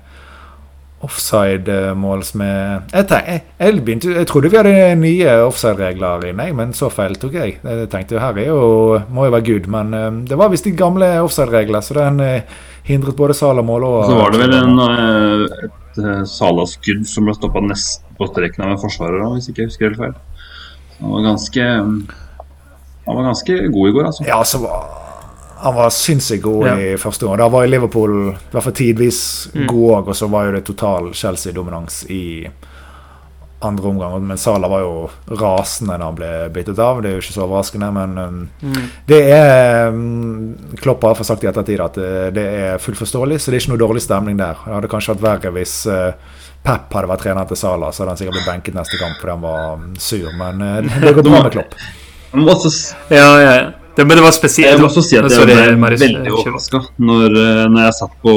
offside-mål 1.04 2.24
som 2.26 2.42
er 2.42 2.80
jeg, 2.94 3.10
jeg, 3.12 3.42
jeg, 3.60 4.00
jeg 4.16 4.28
trodde 4.30 4.50
vi 4.50 4.58
hadde 4.58 4.96
nye 4.98 5.34
offside-regler 5.46 6.26
inne, 6.32 6.48
men 6.58 6.72
så 6.74 6.90
feil 6.90 7.18
tok 7.20 7.36
jeg. 7.38 7.58
Jeg 7.62 7.90
tenkte 7.92 8.22
her 8.24 8.40
er 8.40 8.50
jo, 8.50 9.02
må 9.14 9.28
jo 9.28 9.36
være 9.36 9.46
good, 9.52 9.68
men 9.74 9.94
eh, 9.94 10.08
det 10.32 10.40
var 10.40 10.50
visst 10.54 10.66
de 10.66 10.74
gamle 10.78 11.12
offside-reglene, 11.22 11.84
så 11.86 12.00
den 12.00 12.24
uh, 12.24 12.64
hindret 12.88 13.20
både 13.20 13.36
Salah-mål 13.38 13.86
og 13.86 14.00
Så 14.08 14.18
var 14.18 14.34
det 14.34 14.42
vel 14.42 14.58
en, 14.58 14.80
uh, 14.80 15.68
et 15.68 16.02
Salah-skudd 16.32 17.06
som 17.10 17.28
ble 17.28 17.36
stoppa 17.38 17.62
nesten 17.68 18.18
på 18.18 18.32
streken 18.32 18.66
av 18.66 18.74
en 18.74 18.82
forsvarer, 18.82 19.28
hvis 19.36 19.52
ikke 19.52 19.66
jeg 19.66 19.74
husker 19.74 19.92
helt 19.92 20.02
feil. 20.02 20.18
Han 21.00 21.12
var 21.12 21.22
ganske 21.22 21.64
Han 23.08 23.16
var 23.16 23.24
ganske 23.24 23.58
god 23.72 23.90
i 23.90 23.92
går, 23.96 24.06
altså. 24.06 24.24
Ja, 24.28 24.44
så 24.44 24.58
var 24.64 24.88
han 25.58 25.74
var 25.74 25.90
sinnssykt 25.90 26.44
god 26.44 26.68
Ja. 26.68 26.74
i 26.78 26.98
første 27.02 27.26
gang. 27.26 27.38
Da 27.40 27.48
var 27.50 27.66
Liverpool 27.66 28.12
i 28.30 28.34
hvert 28.52 28.64
fall 28.64 28.74
tidvis 28.78 29.50
Mm. 29.56 29.64
god 29.68 29.92
òg, 29.96 30.08
og 30.12 30.16
så 30.16 30.28
var 30.30 30.46
jo 30.46 30.52
det 30.52 30.66
total 30.66 31.08
Chelsea-dominans 31.14 32.04
i 32.14 32.48
andre 33.62 33.88
omgang. 33.90 34.28
Men 34.28 34.38
Salah 34.38 34.70
var 34.70 34.80
jo 34.84 35.10
rasende 35.34 35.98
da 35.98 36.06
han 36.06 36.16
ble 36.16 36.30
byttet 36.54 36.78
av. 36.78 37.02
Det 37.02 37.10
er 37.10 37.16
jo 37.18 37.24
ikke 37.24 37.34
så 37.34 37.48
overraskende, 37.48 37.90
men 37.92 38.18
um, 38.18 38.50
Mm. 38.62 38.90
det 39.08 39.22
er 39.34 39.88
um, 39.90 40.56
Klopp 40.78 41.02
har 41.04 41.16
sagt 41.24 41.44
i 41.44 41.48
ettertid 41.48 41.80
at 41.82 41.98
uh, 41.98 42.30
det 42.30 42.46
er 42.46 42.78
fullt 42.78 43.00
forståelig, 43.02 43.40
så 43.42 43.50
det 43.52 43.58
er 43.58 43.66
ikke 43.66 43.74
noe 43.78 43.88
dårlig 43.88 44.02
stemning 44.06 44.38
der. 44.38 44.54
Det 44.64 44.74
hadde 44.76 44.88
kanskje 44.94 45.16
vært 45.16 45.26
verre 45.44 45.54
hvis 45.58 45.88
uh, 45.88 46.12
Pep 46.68 46.94
hadde 46.98 47.10
vært 47.14 47.24
trener 47.24 47.48
til 47.50 47.60
Salah, 47.60 47.94
så 47.96 48.04
hadde 48.04 48.14
han 48.14 48.20
sikkert 48.22 48.38
blitt 48.38 48.50
benket 48.52 48.76
neste 48.78 49.00
kamp 49.00 49.18
fordi 49.22 49.34
han 49.34 49.44
var 49.46 49.74
um, 49.80 49.90
sur. 50.04 50.30
Men 50.38 50.62
uh, 50.62 50.80
det 50.84 51.16
går 51.16 51.26
bra 51.30 51.42
med 51.48 51.54
Klopp. 51.56 51.76
Jeg 52.34 52.44
må 52.44 52.54
også, 52.54 52.72
Ja, 53.14 53.28
ja, 53.40 53.52
ja. 53.62 53.68
Det, 53.98 54.06
men 54.06 54.20
det 54.20 54.24
var 54.28 54.34
spesielt. 54.36 54.76
jeg 54.76 54.82
må 54.82 54.86
også 54.92 55.02
si 55.02 55.18
at 55.18 55.26
jeg 55.32 55.40
var 55.42 55.48
ble 55.50 55.98
veldig 55.98 56.34
overraska 56.36 56.84
når, 57.02 57.38
eh, 57.42 57.62
når 57.74 57.88
jeg 57.88 57.96
satt 57.98 58.12
på, 58.22 58.34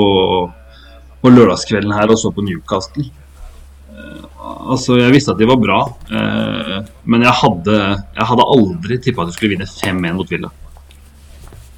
på 1.20 1.32
lørdagskvelden 1.34 1.92
her 1.92 2.14
og 2.14 2.16
så 2.22 2.30
på 2.32 2.44
Newcastle. 2.46 3.04
Eh, 3.92 4.22
Altså, 4.70 4.96
Jeg 4.98 5.12
visste 5.12 5.34
at 5.34 5.38
de 5.38 5.46
var 5.50 5.58
bra, 5.60 5.80
eh, 6.16 6.78
men 7.04 7.26
jeg 7.26 7.34
hadde, 7.42 7.76
jeg 8.16 8.28
hadde 8.30 8.46
aldri 8.54 8.98
tippa 9.04 9.26
at 9.26 9.30
de 9.30 9.36
skulle 9.36 9.52
vinne 9.52 9.68
5-1 9.68 10.16
mot 10.16 10.32
Villa. 10.32 10.48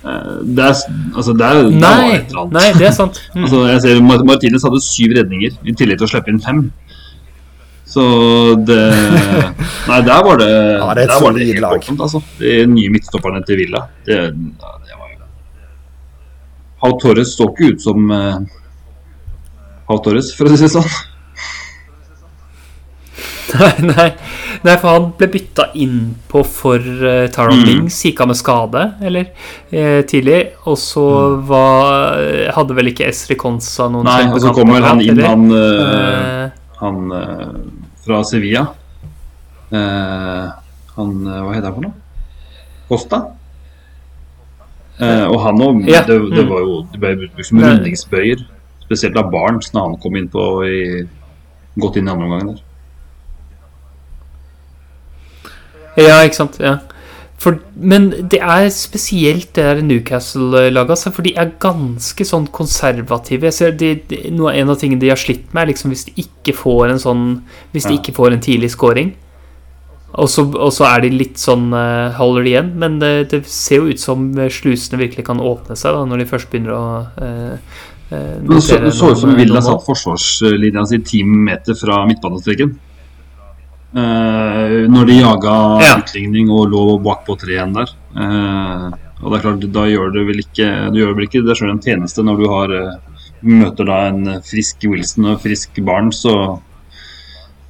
Eh, 0.03 0.39
Det 0.57 0.65
er, 0.67 0.79
altså, 1.15 1.33
det 1.39 1.47
er, 1.47 1.59
det 1.71 1.81
var 1.83 2.01
Nei, 2.03 2.15
et 2.17 2.33
nei, 2.57 2.69
det 2.79 2.87
er 2.89 2.95
sant. 2.97 3.21
Mm. 3.37 3.45
Altså, 3.47 3.61
jeg 3.71 3.83
ser 3.85 4.01
Martinez 4.27 4.65
hadde 4.67 4.81
syv 4.83 5.15
redninger, 5.19 5.59
i 5.65 5.75
tillegg 5.79 5.99
til 6.01 6.09
å 6.09 6.11
slippe 6.11 6.33
inn 6.35 6.41
fem. 6.43 6.63
Så 7.93 8.03
det 8.65 8.81
Nei, 9.91 10.01
der 10.07 10.23
var 10.25 10.39
det 10.41 10.49
Ja, 10.51 10.95
det 10.97 11.05
er 11.05 11.13
et 11.13 11.23
solid 11.23 11.61
lag. 11.61 11.77
åpent, 11.79 12.01
altså. 12.01 12.23
De 12.41 12.55
nye 12.73 12.91
midtstopperne 12.95 13.43
til 13.47 13.61
Villa. 13.63 13.85
Det, 14.07 14.17
ja, 14.17 14.73
det 14.89 14.97
var 14.99 15.13
jo 15.13 15.19
Pau 16.83 16.97
Torres 17.03 17.37
så 17.37 17.47
ikke 17.53 17.73
ut 17.75 17.85
som 17.85 18.09
uh, 18.11 18.41
Pau 19.87 19.99
Torres, 20.03 20.33
for 20.35 20.49
å 20.49 20.57
si 20.57 20.65
det 20.67 20.73
sånn. 20.73 20.89
Nei, 23.61 23.73
nei, 23.85 24.07
nei, 24.65 24.75
for 24.81 24.89
han 24.95 25.09
ble 25.19 25.29
bytta 25.35 25.67
inn 25.83 25.99
på 26.31 26.41
for 26.47 26.81
uh, 26.81 27.27
Taron 27.33 27.61
Mm. 27.63 27.67
Bings. 27.69 27.99
Gikk 28.07 28.23
han 28.23 28.31
med 28.33 28.39
skade, 28.39 28.85
eller? 29.05 29.29
Eh, 29.71 30.01
tidlig. 30.09 30.41
Og 30.71 30.79
så 30.81 31.05
var 31.49 32.17
Hadde 32.57 32.77
vel 32.79 32.93
ikke 32.93 33.07
Esri 33.11 33.37
Konsa 33.39 33.91
noen 33.93 34.09
Nei, 34.09 34.23
og 34.31 34.41
så 34.41 34.53
kom 34.53 34.63
kommer 34.63 34.81
vel 34.81 34.89
han 34.89 35.03
inn, 35.05 35.21
han, 35.27 35.45
eh, 35.53 35.83
Eh, 35.93 36.49
han 36.81 37.13
uh, 37.13 37.53
fra 38.05 38.23
Sevilla. 38.27 38.65
Eh, 39.73 40.49
han 40.97 41.13
eh, 41.27 41.39
Hva 41.45 41.53
heter 41.55 41.69
han 41.71 41.77
for 41.77 41.87
noe? 41.87 41.95
Costa? 42.91 43.21
Eh, 45.01 45.25
og 45.25 45.39
han 45.47 45.63
òg 45.65 45.87
Ja, 45.89 46.03
det, 46.05 46.19
det 46.35 46.45
mm. 46.45 46.51
var 46.51 46.67
jo 46.67 46.75
Det 46.93 47.01
ble 47.01 47.15
brukt 47.23 47.47
som 47.49 47.63
rundingsbøyer. 47.63 48.45
Spesielt 48.85 49.17
av 49.17 49.31
Barents 49.33 49.73
når 49.73 49.89
han 49.89 49.97
kom 50.03 50.19
inn 50.21 50.29
på 50.33 50.45
i, 50.69 50.83
Gått 51.81 51.97
inn 51.97 52.11
i 52.11 52.13
andre 52.13 52.29
omgang 52.29 52.53
der. 52.53 52.61
Ja, 56.01 56.23
ikke 56.25 56.39
sant. 56.39 56.59
Ja. 56.63 56.79
For, 57.43 57.59
men 57.75 58.07
det 58.31 58.39
er 58.39 58.69
spesielt 58.71 59.49
det 59.57 59.65
der 59.67 59.81
Newcastle-laget, 59.83 60.93
altså, 60.95 61.11
for 61.11 61.27
de 61.27 61.33
er 61.35 61.57
ganske 61.63 62.27
sånn 62.27 62.47
konservative. 62.55 63.49
Jeg 63.49 63.57
ser 63.57 63.75
de, 63.75 63.97
de, 64.09 64.21
noe, 64.31 64.53
En 64.55 64.71
av 64.71 64.79
tingene 64.79 65.03
de 65.03 65.11
har 65.11 65.19
slitt 65.19 65.49
med, 65.51 65.65
er 65.65 65.73
liksom 65.73 65.91
hvis 65.91 66.07
de 66.07 66.15
ikke 66.23 66.55
får 66.55 66.93
en 66.93 67.03
sånn 67.03 67.25
Hvis 67.75 67.89
de 67.89 67.97
ikke 67.99 68.15
får 68.15 68.37
en 68.37 68.45
tidlig 68.45 68.71
scoring. 68.77 69.15
Og 70.13 70.29
så, 70.29 70.45
og 70.45 70.71
så 70.77 70.85
er 70.91 71.07
de 71.07 71.11
litt 71.17 71.41
sånn 71.41 71.71
uh, 71.73 72.13
holder 72.19 72.45
de 72.45 72.53
igjen. 72.53 72.71
Men 72.79 73.01
det, 73.03 73.13
det 73.33 73.43
ser 73.51 73.81
jo 73.81 73.91
ut 73.91 74.03
som 74.03 74.29
slusene 74.53 75.01
virkelig 75.01 75.27
kan 75.27 75.43
åpne 75.43 75.75
seg 75.79 75.97
da, 75.97 76.05
når 76.07 76.23
de 76.23 76.29
først 76.31 76.53
begynner 76.53 76.77
å 76.77 76.85
uh, 77.17 77.77
uh, 78.13 78.39
Det 78.53 78.63
så, 78.63 78.79
ut 78.85 79.19
som 79.19 79.35
Villa 79.35 79.65
satt 79.65 79.83
forsvarslinja 79.89 80.87
si 80.93 81.03
ti 81.09 81.25
meter 81.27 81.75
fra 81.81 82.05
midtbanestreken. 82.07 82.77
Eh, 83.93 84.89
når 84.89 85.07
de 85.07 85.19
jaga 85.21 85.55
Ja. 85.83 85.97
utligning 86.01 86.49
og 86.51 86.71
lå 86.73 86.99
bakpå 87.05 87.37
tre 87.39 87.59
igjen 87.59 87.75
der. 87.77 87.91
Uh, 88.17 88.89
og 89.21 89.31
det 89.31 89.39
er 89.39 89.43
klart, 89.43 89.73
da 89.73 89.85
gjør 89.89 90.13
du 90.13 90.25
vel 90.27 90.41
ikke 90.41 90.67
Du 90.93 90.99
gjør 91.01 91.15
vel 91.17 91.25
ikke 91.25 91.41
deg 91.47 91.57
sjøl 91.57 91.71
en 91.73 91.81
tjeneste 91.81 92.25
når 92.25 92.41
du 92.41 92.49
har 92.51 92.73
uh, 92.73 92.97
møter 93.43 93.89
da 93.89 93.99
en 94.09 94.41
frisk 94.45 94.85
Wilson 94.89 95.29
og 95.33 95.41
frisk 95.43 95.77
barn, 95.85 96.13
så 96.13 96.61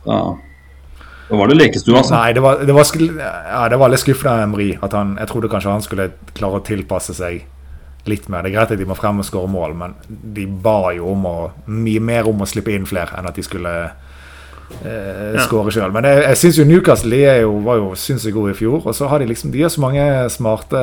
da, 0.04 0.34
da 1.30 1.38
var 1.38 1.48
det 1.48 1.56
lekestue, 1.56 1.96
altså. 1.96 2.14
Nei, 2.14 2.32
det 2.36 2.42
var, 2.42 2.62
det 2.66 2.74
var, 2.74 2.86
ja, 2.92 3.68
det 3.72 3.78
var 3.80 3.92
litt 3.92 4.02
skuffende 4.02 4.34
av 4.34 4.42
Emery. 4.44 4.68
Jeg 4.74 5.28
trodde 5.30 5.48
kanskje 5.48 5.72
han 5.72 5.84
skulle 5.86 6.10
klare 6.34 6.60
å 6.60 6.66
tilpasse 6.66 7.14
seg 7.16 7.46
litt 8.10 8.28
mer. 8.28 8.42
Det 8.42 8.50
er 8.52 8.56
greit 8.58 8.74
at 8.74 8.82
de 8.82 8.88
må 8.88 8.98
frem 8.98 9.22
og 9.22 9.26
skåre 9.26 9.48
mål, 9.48 9.74
men 9.78 9.94
de 10.06 10.44
ba 10.46 10.92
jo 10.92 11.12
om 11.14 11.24
å, 11.30 11.36
mye 11.70 12.02
mer 12.02 12.28
om 12.28 12.42
å 12.42 12.50
slippe 12.50 12.74
inn 12.74 12.88
flere 12.88 13.16
enn 13.16 13.30
at 13.30 13.38
de 13.38 13.46
skulle 13.46 13.72
eh, 14.80 15.38
skåre 15.44 15.72
sjøl. 15.74 15.92
Men 15.94 16.08
jeg, 16.08 16.24
jeg 16.26 16.40
syns 16.40 16.60
jo 16.60 16.68
Newcastle 16.68 17.22
jo, 17.42 17.54
var 17.66 17.80
jo 17.80 17.94
sinnssykt 17.98 18.36
gode 18.36 18.54
i 18.54 18.58
fjor. 18.58 18.82
Og 18.84 18.96
så 18.96 19.10
har 19.10 19.22
de 19.22 19.30
liksom 19.30 19.52
De 19.54 19.64
har 19.64 19.72
så 19.72 19.82
mange 19.84 20.04
smarte 20.32 20.82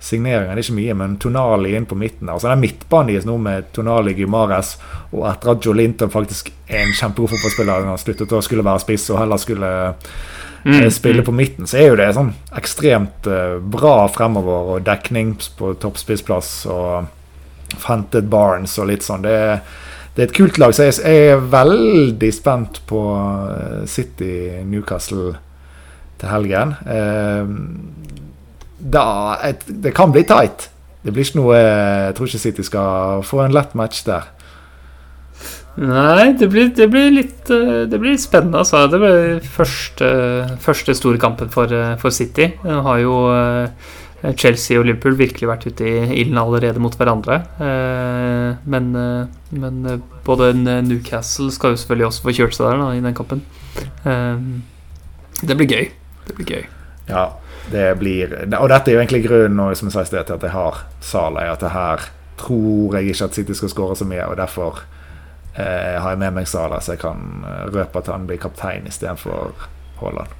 signeringer. 0.00 0.54
Det 0.54 0.62
er 0.62 0.66
ikke 0.66 0.78
mye, 0.78 0.96
men 0.98 1.16
Tonali 1.20 1.74
inn 1.76 1.86
på 1.88 1.98
midten. 1.98 2.30
Altså 2.30 2.50
Den 2.52 2.62
midtbanen 2.62 3.12
deres 3.12 3.26
nå 3.26 3.36
med 3.42 3.70
Tonali, 3.74 4.14
Gumares 4.18 4.76
og 5.10 5.24
etter 5.30 5.54
at 5.54 5.64
Joe 5.64 5.76
Linton 5.78 6.12
faktisk 6.12 6.52
er 6.68 6.84
en 6.84 6.94
kjempegod 6.94 7.32
fotballspiller, 7.32 7.82
han 7.82 7.94
har 7.94 8.02
sluttet 8.02 8.34
å 8.36 8.42
skulle 8.44 8.66
være 8.66 8.84
spiss 8.84 9.08
og 9.10 9.22
heller 9.22 9.40
skulle 9.40 9.70
mm. 10.64 10.90
spille 10.94 11.24
på 11.24 11.34
midten, 11.34 11.66
så 11.66 11.80
er 11.80 11.88
jo 11.88 11.98
det 11.98 12.10
sånn 12.16 12.34
ekstremt 12.60 13.28
uh, 13.30 13.56
bra 13.58 14.02
fremover 14.12 14.74
og 14.74 14.86
dekning 14.86 15.34
på 15.58 15.72
toppspissplass 15.80 16.52
og 16.72 17.08
Fanted 17.78 18.28
Barnes 18.32 18.76
og 18.80 18.90
litt 18.92 19.04
sånn. 19.04 19.24
Det 19.24 19.34
er, 19.34 19.58
det 20.18 20.24
er 20.24 20.30
et 20.32 20.34
kult 20.34 20.56
lag, 20.58 20.72
så 20.74 20.88
jeg, 20.88 20.98
er 21.30 21.44
veldig 21.46 22.28
spent 22.34 22.80
på 22.90 23.02
City 23.86 24.64
Newcastle 24.66 25.36
til 26.18 26.32
helgen. 26.32 26.74
Uh, 26.82 27.46
da, 28.78 29.04
et, 29.46 29.62
det 29.70 29.94
kan 29.94 30.10
bli 30.10 30.24
tight. 30.26 30.72
Det 31.06 31.14
blir 31.14 31.22
ikke 31.22 31.38
noe 31.38 31.54
Jeg 31.54 32.16
tror 32.18 32.26
ikke 32.26 32.42
City 32.42 32.64
skal 32.66 33.22
få 33.22 33.44
en 33.44 33.54
lett 33.54 33.78
match 33.78 34.02
der. 34.08 34.26
Nei, 35.78 36.32
det 36.34 36.48
blir, 36.50 36.72
det 36.74 36.88
blir, 36.90 37.12
litt, 37.14 37.50
eh, 37.54 37.84
det 37.86 38.00
blir 38.02 38.16
litt 38.16 38.24
spennende, 38.24 38.64
altså. 38.64 38.88
Det 38.90 38.98
blir 38.98 39.44
første, 39.46 40.08
første 40.58 40.94
store 40.98 41.20
kampen 41.22 41.52
for, 41.54 41.70
eh, 41.70 41.94
for 42.02 42.10
City. 42.10 42.48
Den 42.64 42.80
har 42.82 42.98
jo 42.98 43.20
eh, 43.30 43.68
Chelsea 44.34 44.78
og 44.80 44.86
Liverpool 44.88 45.14
virkelig 45.18 45.46
vært 45.50 45.66
ute 45.68 45.86
i 45.86 46.20
ilden 46.22 46.40
allerede 46.40 46.82
mot 46.82 46.96
hverandre. 46.98 47.36
Men, 48.66 48.88
men, 49.54 49.76
både 50.26 50.48
Newcastle 50.58 51.52
skal 51.54 51.76
jo 51.76 51.78
selvfølgelig 51.78 52.08
også 52.08 52.24
få 52.24 52.34
kjørt 52.40 52.56
seg 52.56 52.66
der 52.66 52.82
da, 52.82 52.88
i 52.96 53.04
den 53.04 53.14
kampen. 53.14 53.44
Det 55.38 55.54
blir 55.54 55.70
gøy. 55.70 55.86
Det 56.26 56.34
blir 56.34 56.50
gøy. 56.50 56.66
Ja, 57.08 57.28
det 57.70 57.98
blir 57.98 58.34
Og 58.58 58.68
dette 58.68 58.90
er 58.90 58.96
jo 58.96 59.00
egentlig 59.00 59.24
grunnen 59.28 59.76
som 59.76 59.88
jeg 59.88 59.96
sa 59.96 60.04
i 60.04 60.10
sted, 60.10 60.24
til 60.26 60.38
at 60.38 60.46
jeg 60.48 60.54
har 60.54 60.82
Sala. 61.00 61.46
At 61.52 61.64
det 61.64 61.72
her 61.72 62.08
tror 62.38 62.96
jeg 62.98 63.12
ikke 63.12 63.28
at 63.28 63.34
City 63.34 63.56
skal 63.56 63.72
skåre 63.72 63.96
så 63.98 64.06
mye, 64.08 64.24
og 64.26 64.36
derfor 64.38 64.82
eh, 65.56 65.96
har 65.98 66.14
jeg 66.14 66.20
med 66.22 66.36
meg 66.38 66.48
Sala, 66.48 66.80
så 66.80 66.94
jeg 66.94 67.02
kan 67.02 67.44
eh, 67.44 67.64
røpe 67.74 68.02
at 68.02 68.10
han 68.12 68.28
blir 68.28 68.40
kaptein 68.40 68.86
istedenfor 68.86 69.54
Haaland. 70.00 70.36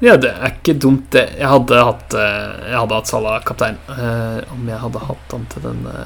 Ja, 0.00 0.14
det 0.16 0.30
er 0.32 0.54
ikke 0.54 0.78
dumt, 0.80 1.10
det. 1.12 1.26
Jeg 1.36 1.48
hadde 1.50 1.80
hatt, 1.84 2.14
eh, 2.16 2.70
jeg 2.70 2.78
hadde 2.78 2.96
hatt 2.96 3.10
Salah 3.10 3.40
kaptein 3.44 3.76
eh, 3.92 4.38
om 4.54 4.68
jeg 4.68 4.80
hadde 4.80 5.02
hatt 5.04 5.34
han 5.34 5.42
til 5.52 5.66
denne, 5.66 5.96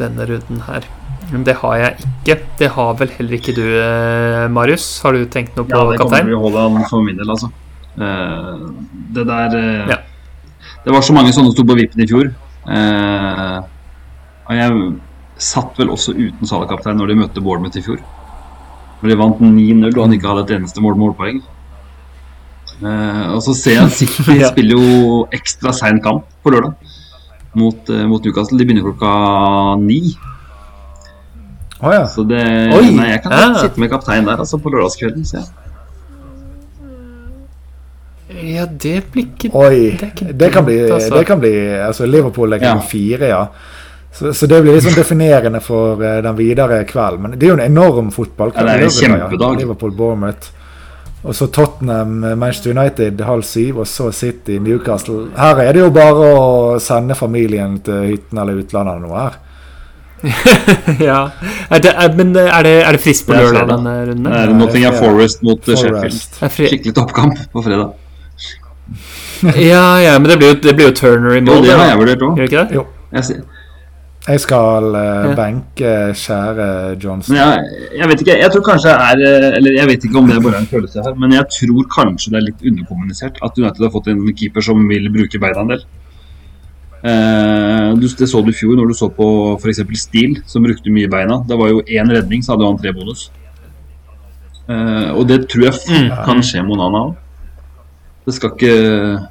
denne 0.00 0.26
runden 0.26 0.64
her. 0.66 0.88
Men 1.30 1.44
det 1.46 1.54
har 1.60 1.76
jeg 1.78 2.08
ikke. 2.08 2.36
Det 2.58 2.70
har 2.74 2.96
vel 2.98 3.12
heller 3.14 3.36
ikke 3.38 3.54
du, 3.54 3.62
eh, 3.78 4.46
Marius. 4.50 4.88
Har 5.04 5.14
du 5.14 5.22
tenkt 5.30 5.54
noe 5.54 5.68
på 5.68 5.70
kaptein? 5.70 5.86
Ja, 5.86 5.92
det 5.92 6.00
kommer 6.02 6.26
til 6.26 6.38
å 6.40 6.42
holde 6.46 6.64
han 6.64 6.88
for 6.90 7.06
min 7.06 7.20
del, 7.20 7.30
altså. 7.30 7.52
Uh, 8.00 8.70
det 9.12 9.24
der 9.26 9.54
uh, 9.58 9.88
ja. 9.90 9.96
Det 10.84 10.92
var 10.94 11.02
så 11.02 11.12
mange 11.12 11.32
sånne 11.34 11.50
sto 11.52 11.64
på 11.66 11.76
vippen 11.76 12.02
i 12.02 12.08
fjor. 12.08 12.30
Uh, 12.66 13.58
og 14.48 14.58
jeg 14.58 14.76
satt 15.40 15.78
vel 15.78 15.92
også 15.94 16.16
uten 16.18 16.48
Salah-kaptein 16.48 16.98
når 16.98 17.12
de 17.12 17.18
møtte 17.22 17.42
Bournemouth 17.44 17.78
i 17.78 17.84
fjor. 17.84 18.02
Når 19.00 19.12
de 19.12 19.18
vant 19.22 19.42
9-0 19.42 19.90
og 19.94 20.02
han 20.02 20.18
ikke 20.18 20.30
hadde 20.32 20.46
et 20.48 20.54
eneste 20.58 20.82
mål 20.82 20.98
målpoeng. 20.98 21.42
Og 22.80 23.40
så 23.44 23.54
ser 23.56 23.76
jeg 23.76 23.86
at 23.86 23.96
City 23.96 24.36
ja. 24.40 24.50
spiller 24.52 24.76
jo 24.78 25.20
ekstra 25.36 25.72
sein 25.76 26.00
kamp 26.04 26.26
på 26.44 26.52
lørdag 26.54 26.74
mot, 27.58 27.94
mot 28.08 28.24
Newcastle. 28.24 28.58
De 28.58 28.66
begynner 28.66 28.86
klokka 28.86 29.76
ni. 29.82 30.02
Oh, 31.80 31.94
ja. 31.94 32.04
Så 32.08 32.24
det 32.28 32.44
Oi, 32.76 32.90
Nei, 32.92 33.08
jeg 33.14 33.22
kan 33.24 33.34
ja. 33.34 33.48
sitte 33.62 33.80
med 33.80 33.90
kaptein 33.92 34.28
der 34.28 34.40
altså, 34.44 34.60
på 34.60 34.72
lørdagskvelden. 34.72 35.24
Så 35.24 35.40
jeg. 35.40 35.48
Ja, 38.30 38.64
det 38.64 39.02
blir 39.10 39.26
ikke 39.26 39.50
Oi, 39.58 39.96
det, 39.98 40.12
ikke 40.12 40.32
det, 40.32 40.52
kan, 40.54 40.64
bli, 40.64 40.78
altså. 40.86 41.16
det 41.16 41.26
kan 41.26 41.40
bli 41.42 41.50
Altså, 41.82 42.06
Liverpool 42.06 42.52
er 42.52 42.62
klokken 42.62 42.84
ja. 42.84 42.88
fire, 42.92 43.30
ja. 43.32 43.44
Så, 44.12 44.32
så, 44.34 44.46
det 44.46 44.62
blir 44.62 44.74
liksom 44.74 44.94
definerende 44.94 45.60
for 45.62 46.00
uh, 46.02 46.22
den 46.22 46.36
videre 46.38 46.84
kvelden. 46.84 47.22
Men 47.22 47.34
det 47.38 47.46
er 47.46 47.52
jo 47.52 47.58
en 47.58 47.66
enorm 47.66 48.10
fotballkamp. 48.14 48.66
Ja, 48.66 48.76
det 48.76 48.80
er 48.80 48.88
en 48.88 48.96
kjempedag. 48.96 49.60
Ja. 49.62 50.34
Og 51.20 51.36
så 51.36 51.50
Tottenham, 51.52 52.22
Manchester 52.40 52.72
United 52.72 53.20
halv 53.20 53.44
syv, 53.44 53.82
og 53.82 53.86
så 53.86 54.08
City, 54.12 54.56
Newcastle. 54.62 55.26
Her 55.36 55.60
er 55.66 55.76
det 55.76 55.82
jo 55.82 55.90
bare 55.92 56.30
å 56.32 56.44
sende 56.80 57.16
familien 57.18 57.76
til 57.84 58.06
hytten 58.14 58.40
eller 58.40 58.62
utlandet 58.62 58.96
eller 58.96 59.04
noe 59.04 59.24
her. 59.26 59.38
ja. 61.10 61.20
Er 61.70 61.82
det, 61.84 61.92
er, 61.92 62.16
men 62.16 62.32
er 62.36 62.64
det, 62.64 62.74
er 62.84 62.96
det 62.96 63.00
frist 63.04 63.26
på 63.28 63.36
lørdag, 63.36 63.68
denne 63.68 63.94
runden? 64.10 64.28
Det 64.30 64.40
er 64.40 64.54
Nottingham 64.56 64.96
Forest 64.96 65.44
mot 65.44 65.68
Sheffield. 65.68 66.40
Skikkelig 66.56 66.96
toppkamp 66.96 67.44
på 67.52 67.64
fredag. 67.68 67.92
ja, 69.56 69.84
ja, 70.00 70.18
men 70.18 70.28
det 70.28 70.40
blir 70.40 70.54
jo, 70.54 70.60
det 70.64 70.76
blir 70.76 70.90
jo 70.90 70.96
Turner 70.96 71.36
i 71.36 71.44
mål. 71.44 71.60
Jo, 71.60 71.68
det 71.68 71.76
har 71.76 71.92
jeg 71.92 72.00
vurdert 72.02 72.28
òg. 72.28 72.44
Jeg, 73.12 73.40
jeg 74.30 74.40
skal 74.42 74.86
uh, 74.94 75.00
ja. 75.00 75.32
benke 75.38 75.92
kjære 76.16 76.66
Johnson. 77.02 77.36
Jeg, 77.36 77.86
jeg, 77.96 78.08
vet 78.10 78.24
ikke, 78.24 78.36
jeg 78.40 78.52
tror 78.54 78.64
kanskje 78.66 78.92
er 78.94 79.22
eh, 79.26 79.46
Eller 79.58 79.78
jeg 79.78 79.88
vet 79.90 80.04
ikke 80.06 80.20
om 80.20 80.28
det 80.28 80.36
er 80.36 80.44
bare 80.44 80.60
en 80.62 80.68
følelse 80.70 81.04
her, 81.06 81.16
men 81.18 81.34
jeg 81.36 81.46
tror 81.56 81.88
kanskje 81.94 82.34
det 82.34 82.40
er 82.40 82.46
litt 82.48 82.66
underkommunisert 82.70 83.40
at 83.42 83.58
United 83.58 83.86
har 83.86 83.92
fått 83.94 84.10
en 84.12 84.22
keeper 84.36 84.64
som 84.64 84.82
vil 84.90 85.10
bruke 85.14 85.42
beina 85.42 85.64
en 85.64 85.72
del. 85.74 85.84
Uh, 87.00 87.96
det 87.96 88.28
så 88.28 88.42
du 88.44 88.50
i 88.52 88.56
fjor 88.56 88.76
når 88.76 88.90
du 88.90 88.96
så 88.98 89.08
på 89.16 89.26
f.eks. 89.56 89.82
Steele, 90.02 90.44
som 90.46 90.66
brukte 90.66 90.92
mye 90.92 91.08
beina. 91.10 91.40
Det 91.48 91.56
var 91.58 91.72
jo 91.72 91.80
én 91.86 92.12
redning, 92.12 92.44
så 92.44 92.54
hadde 92.54 92.68
han 92.68 92.80
tre 92.80 92.92
bonus. 92.96 93.30
Uh, 94.68 95.16
og 95.16 95.24
det 95.28 95.46
tror 95.50 95.70
jeg 95.70 95.80
mm. 95.88 96.12
kan 96.28 96.44
skje 96.44 96.62
Monana 96.66 97.08
òg. 97.08 97.18
Det 98.30 98.36
skal 98.36 98.52
ikke 98.54 98.74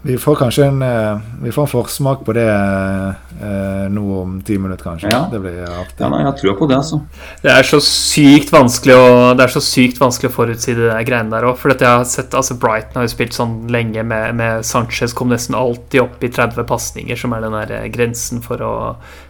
Vi 0.03 0.17
får 0.19 0.35
kanskje 0.41 0.65
en, 0.67 0.81
eh, 0.83 1.19
vi 1.45 1.51
får 1.55 1.67
en 1.67 1.71
forsmak 1.71 2.25
på 2.27 2.35
det 2.35 2.47
eh, 2.49 3.85
nå 3.93 4.05
om 4.19 4.33
ti 4.43 4.57
minutter, 4.59 4.83
kanskje. 4.83 5.11
Ja. 5.13 5.21
Det 5.31 5.39
blir 5.39 5.61
artig. 5.63 6.01
Ja, 6.01 6.09
nei, 6.11 6.23
jeg 6.25 6.35
tror 6.41 6.57
på 6.59 6.67
det, 6.67 6.79
altså. 6.81 6.99
Det 7.43 7.53
er 7.53 7.67
så 7.67 7.79
sykt 7.83 8.51
vanskelig 8.51 8.97
å, 8.97 9.07
det 9.39 9.45
er 9.45 9.53
så 9.53 9.63
sykt 9.63 10.01
vanskelig 10.01 10.31
å 10.31 10.35
forutsi 10.35 10.75
de 10.75 10.89
greiene 11.07 11.31
der 11.31 11.47
òg. 11.47 11.55
For 11.61 11.71
jeg 11.71 11.87
har 11.87 12.03
sett, 12.09 12.35
altså 12.35 12.57
Brighton 12.59 12.99
har 12.99 13.07
jo 13.07 13.13
spilt 13.13 13.37
sånn 13.37 13.55
lenge 13.71 14.03
med, 14.03 14.35
med 14.39 14.67
Sanchez, 14.67 15.15
kom 15.15 15.31
nesten 15.31 15.55
alltid 15.55 16.03
opp 16.03 16.25
i 16.25 16.31
30 16.35 16.67
pasninger, 16.67 17.19
som 17.19 17.35
er 17.35 17.45
den 17.45 17.55
der 17.55 17.73
eh, 17.79 17.87
grensen 17.93 18.43
for 18.43 18.65
å 18.65 18.75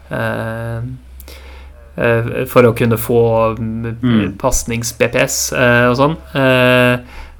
eh, 0.10 0.82
eh, 1.96 2.34
For 2.50 2.66
å 2.66 2.76
kunne 2.78 2.98
få 2.98 3.24
mm. 3.60 4.38
pasnings-BPS 4.42 5.42
eh, 5.54 5.86
og 5.92 6.00
sånn. 6.02 6.20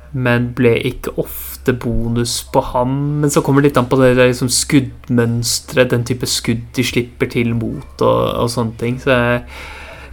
men 0.10 0.48
ble 0.58 0.72
ikke 0.90 1.12
ofte 1.22 1.59
bonus 1.74 2.40
på 2.54 2.62
ham, 2.72 2.96
men 3.22 3.32
så 3.34 3.44
kommer 3.46 3.62
det 3.62 3.72
litt 3.72 3.82
an 3.82 3.90
på 3.90 4.00
det 4.02 4.14
liksom 4.18 4.50
skuddmønsteret, 4.54 5.92
den 5.94 6.08
type 6.08 6.30
skudd 6.30 6.64
de 6.76 6.86
slipper 6.86 7.30
til 7.32 7.54
mot 7.58 8.02
og, 8.06 8.24
og 8.44 8.50
sånne 8.52 8.78
ting. 8.80 8.98
Så 9.02 9.14
jeg, 9.14 9.44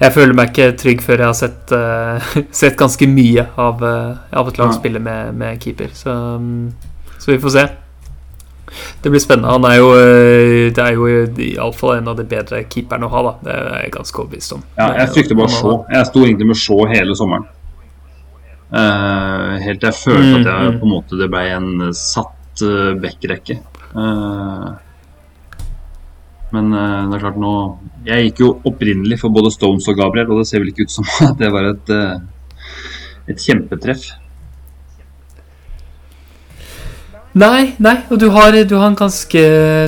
jeg, 0.01 0.13
føler 0.17 0.37
meg 0.37 0.53
ikke 0.53 0.77
trygg 0.83 1.03
før 1.05 1.25
jeg 1.25 1.31
har 1.33 1.39
sett, 1.39 1.73
uh, 1.73 2.37
sett 2.63 2.79
ganske 2.81 3.09
mye 3.11 3.49
av, 3.57 3.83
uh, 3.83 4.37
av 4.37 4.53
et 4.53 4.61
lag 4.63 4.77
spille 4.77 5.03
med, 5.03 5.35
med, 5.39 5.59
keeper. 5.63 5.93
Så, 5.97 6.13
um, 6.13 6.71
så, 7.19 7.33
vi 7.33 7.41
får 7.43 7.57
se. 7.57 7.67
Det 9.03 9.11
blir 9.13 9.23
spennende. 9.23 9.53
Han 9.55 9.65
er 9.69 9.77
jo, 9.79 9.93
eh, 9.97 10.63
det 10.75 10.83
er 10.83 10.97
jo 10.99 11.07
iallfall 11.07 12.01
en 12.01 12.11
av 12.11 12.17
de 12.19 12.25
bedre 12.29 12.65
keeperne 12.67 13.07
å 13.07 13.13
ha. 13.13 13.23
da 13.23 13.35
Det 13.47 13.55
er 13.55 13.85
jeg 13.85 13.93
ganske 13.95 14.21
overbevist 14.21 14.57
om. 14.59 14.65
Ja, 14.77 14.91
jeg 15.01 15.13
frykter 15.15 15.39
bare 15.39 15.55
Shaw. 15.55 15.77
Jeg 15.95 16.09
sto 16.11 16.25
egentlig 16.27 16.49
med 16.51 16.59
Shaw 16.61 16.83
hele 16.91 17.17
sommeren. 17.17 17.47
Uh, 18.67 19.63
helt 19.63 19.79
til 19.79 19.93
jeg 19.93 19.95
følte 20.01 20.41
at 20.41 20.49
jeg 20.49 20.59
mm, 20.59 20.73
mm. 20.73 20.79
på 20.81 20.87
en 20.89 20.91
måte 20.91 21.19
det 21.21 21.29
ble 21.31 21.43
en 21.55 21.69
satt 21.95 22.65
uh, 22.67 22.97
backrekke. 22.99 23.61
Uh, 23.95 24.75
men 26.55 26.71
det 26.73 27.17
er 27.17 27.23
klart 27.25 27.39
nå 27.43 27.53
Jeg 28.07 28.29
gikk 28.29 28.41
jo 28.45 28.49
opprinnelig 28.69 29.17
for 29.19 29.35
både 29.35 29.51
Stones 29.51 29.87
og 29.91 29.99
Gabriel, 29.99 30.31
og 30.31 30.41
det 30.41 30.49
ser 30.51 30.63
vel 30.63 30.71
ikke 30.71 30.87
ut 30.87 30.95
som 30.95 31.09
at 31.29 31.39
det 31.41 31.51
var 31.55 31.71
et, 31.73 31.93
et 33.31 33.47
kjempetreff. 33.49 34.07
Nei, 37.37 37.75
nei, 37.85 37.99
og 38.09 38.17
du 38.17 38.31
har, 38.33 38.55
du, 38.65 38.79
har 38.81 38.95
ganske, 38.97 39.41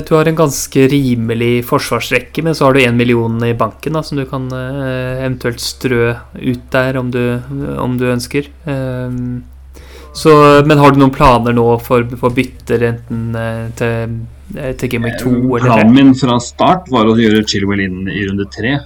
du 0.05 0.11
har, 0.13 0.27
en 0.29 0.37
ganske 0.37 0.83
rimelig 0.91 1.63
forsvarsrekke, 1.65 2.43
men 2.45 2.53
så 2.53 2.67
har 2.67 2.77
du 2.77 2.83
én 2.83 2.99
million 2.99 3.39
i 3.41 3.55
banken 3.57 3.97
da, 3.97 4.03
som 4.05 4.19
du 4.19 4.25
kan 4.29 4.45
uh, 4.53 5.15
eventuelt 5.17 5.63
strø 5.63 6.11
ut 6.35 6.67
der 6.69 6.99
om 7.01 7.09
du, 7.09 7.23
om 7.81 7.97
du 7.97 8.05
ønsker. 8.11 8.51
Um, 8.69 9.41
så, 10.13 10.35
men 10.65 10.77
har 10.77 10.93
du 10.93 11.01
noen 11.01 11.15
planer 11.15 11.57
nå 11.57 11.65
for, 11.81 12.05
for 12.21 12.37
bytter, 12.37 12.85
enten 12.91 13.25
uh, 13.33 13.65
til, 13.81 14.17
uh, 14.53 14.71
til 14.77 14.93
Game 14.93 15.17
2 15.17 15.33
eller 15.33 15.71
Planen 15.71 15.97
min 15.97 16.15
fra 16.21 16.37
start 16.43 16.93
var 16.93 17.09
å 17.09 17.17
gjøre 17.17 17.47
Chilwell 17.49 17.87
inn 17.87 18.03
i 18.13 18.27
runde 18.29 18.45
tre. 18.53 18.77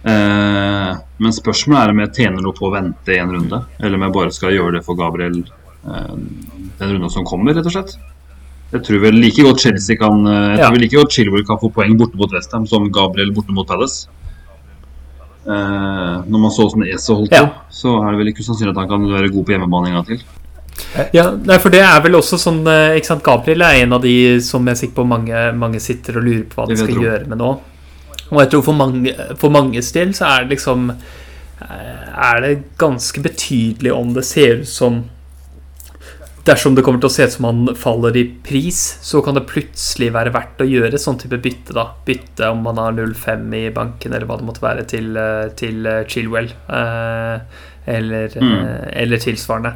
men 0.00 1.34
spørsmålet 1.36 1.80
er 1.82 1.90
om 1.92 1.98
jeg 2.00 2.12
tjener 2.16 2.44
noe 2.44 2.56
på 2.56 2.70
å 2.70 2.70
vente 2.72 3.18
en 3.18 3.34
runde, 3.34 3.58
eller 3.82 3.98
om 3.98 4.06
jeg 4.06 4.14
bare 4.14 4.32
skal 4.32 4.54
gjøre 4.54 4.78
det 4.78 4.86
for 4.86 4.96
Gabriel 4.96 5.42
den 5.82 6.90
runden 6.94 7.10
som 7.12 7.24
kommer, 7.24 7.54
rett 7.56 7.66
og 7.66 7.74
slett. 7.74 7.94
Jeg 8.70 8.84
tror 8.86 9.00
vel 9.02 9.16
like 9.18 9.42
godt 9.42 9.64
Chelsea 9.64 9.98
kan 9.98 10.20
Jeg 10.28 10.58
ja. 10.60 10.66
tror 10.66 10.74
vel 10.76 10.84
like 10.84 10.96
godt 10.96 11.14
Chilwell 11.16 11.46
kan 11.46 11.58
få 11.58 11.72
poeng 11.74 11.96
borte 11.98 12.18
mot 12.20 12.30
Westham 12.30 12.68
som 12.70 12.86
Gabriel 12.92 13.32
borte 13.34 13.54
mot 13.56 13.66
Palace. 13.66 14.06
Eh, 15.40 16.16
når 16.28 16.38
man 16.38 16.52
så 16.52 16.66
åssen 16.68 16.84
Ese 16.84 17.14
holdt 17.16 17.32
på, 17.32 17.40
ja. 17.40 17.48
så 17.72 17.94
er 18.02 18.12
det 18.12 18.20
vel 18.20 18.30
ikke 18.34 18.44
sannsynlig 18.44 18.74
at 18.74 18.82
han 18.82 18.90
kan 18.90 19.06
være 19.08 19.32
god 19.32 19.46
på 19.48 19.54
hjemmebane 19.54 19.88
en 19.88 19.96
gang 19.98 20.08
til. 20.10 20.22
Ja, 21.16 21.26
nei, 21.32 21.56
for 21.60 21.72
det 21.72 21.80
er 21.84 22.02
vel 22.04 22.18
også 22.18 22.38
sånn 22.40 22.60
eh, 22.68 22.98
ikke 22.98 23.08
sant, 23.08 23.24
Gabriel 23.24 23.64
er 23.64 23.80
en 23.80 23.96
av 23.96 24.04
de 24.04 24.14
som 24.44 24.68
jeg 24.68 24.76
er 24.76 24.80
sikker 24.82 24.98
på 25.00 25.06
mange, 25.08 25.44
mange 25.56 25.80
sitter 25.82 26.20
og 26.20 26.26
lurer 26.28 26.44
på 26.50 26.60
hva 26.60 26.68
de 26.68 26.78
skal 26.78 27.02
gjøre 27.06 27.30
med 27.30 27.40
nå. 27.40 27.54
Og 28.30 28.42
jeg 28.44 28.50
tror 28.52 28.62
for 28.62 28.78
mange 28.78 29.10
For 29.40 29.50
manges 29.50 29.88
del 29.90 30.12
så 30.14 30.28
er 30.28 30.44
det 30.44 30.54
liksom 30.54 30.84
eh, 30.92 32.04
Er 32.14 32.44
det 32.44 32.52
ganske 32.78 33.24
betydelig 33.24 33.90
om 33.90 34.12
det 34.14 34.22
ser 34.28 34.60
ut 34.60 34.70
som 34.70 35.00
Dersom 36.46 36.74
det 36.74 36.82
kommer 36.86 37.00
til 37.02 37.10
å 37.10 37.12
se 37.12 37.26
ut 37.28 37.32
som 37.34 37.44
han 37.50 37.74
faller 37.76 38.16
i 38.16 38.22
pris, 38.46 38.78
så 39.04 39.20
kan 39.24 39.36
det 39.36 39.42
plutselig 39.50 40.08
være 40.14 40.32
verdt 40.32 40.62
å 40.64 40.68
gjøre 40.68 40.96
sånn 40.98 41.18
type 41.20 41.36
bytte. 41.44 41.74
da 41.76 41.84
Bytte 42.06 42.48
om 42.50 42.62
man 42.64 42.78
har 42.80 42.92
0,5 42.96 43.52
i 43.58 43.70
banken, 43.76 44.14
eller 44.16 44.26
hva 44.26 44.38
det 44.40 44.46
måtte 44.48 44.64
være, 44.64 44.86
til, 44.88 45.10
eh, 45.20 45.48
til 45.60 45.84
eh, 45.86 46.04
Chilwell. 46.08 46.48
Eh, 46.68 47.40
eller, 47.90 48.28
Mm. 48.40 48.88
eller 48.92 49.16
tilsvarende. 49.18 49.74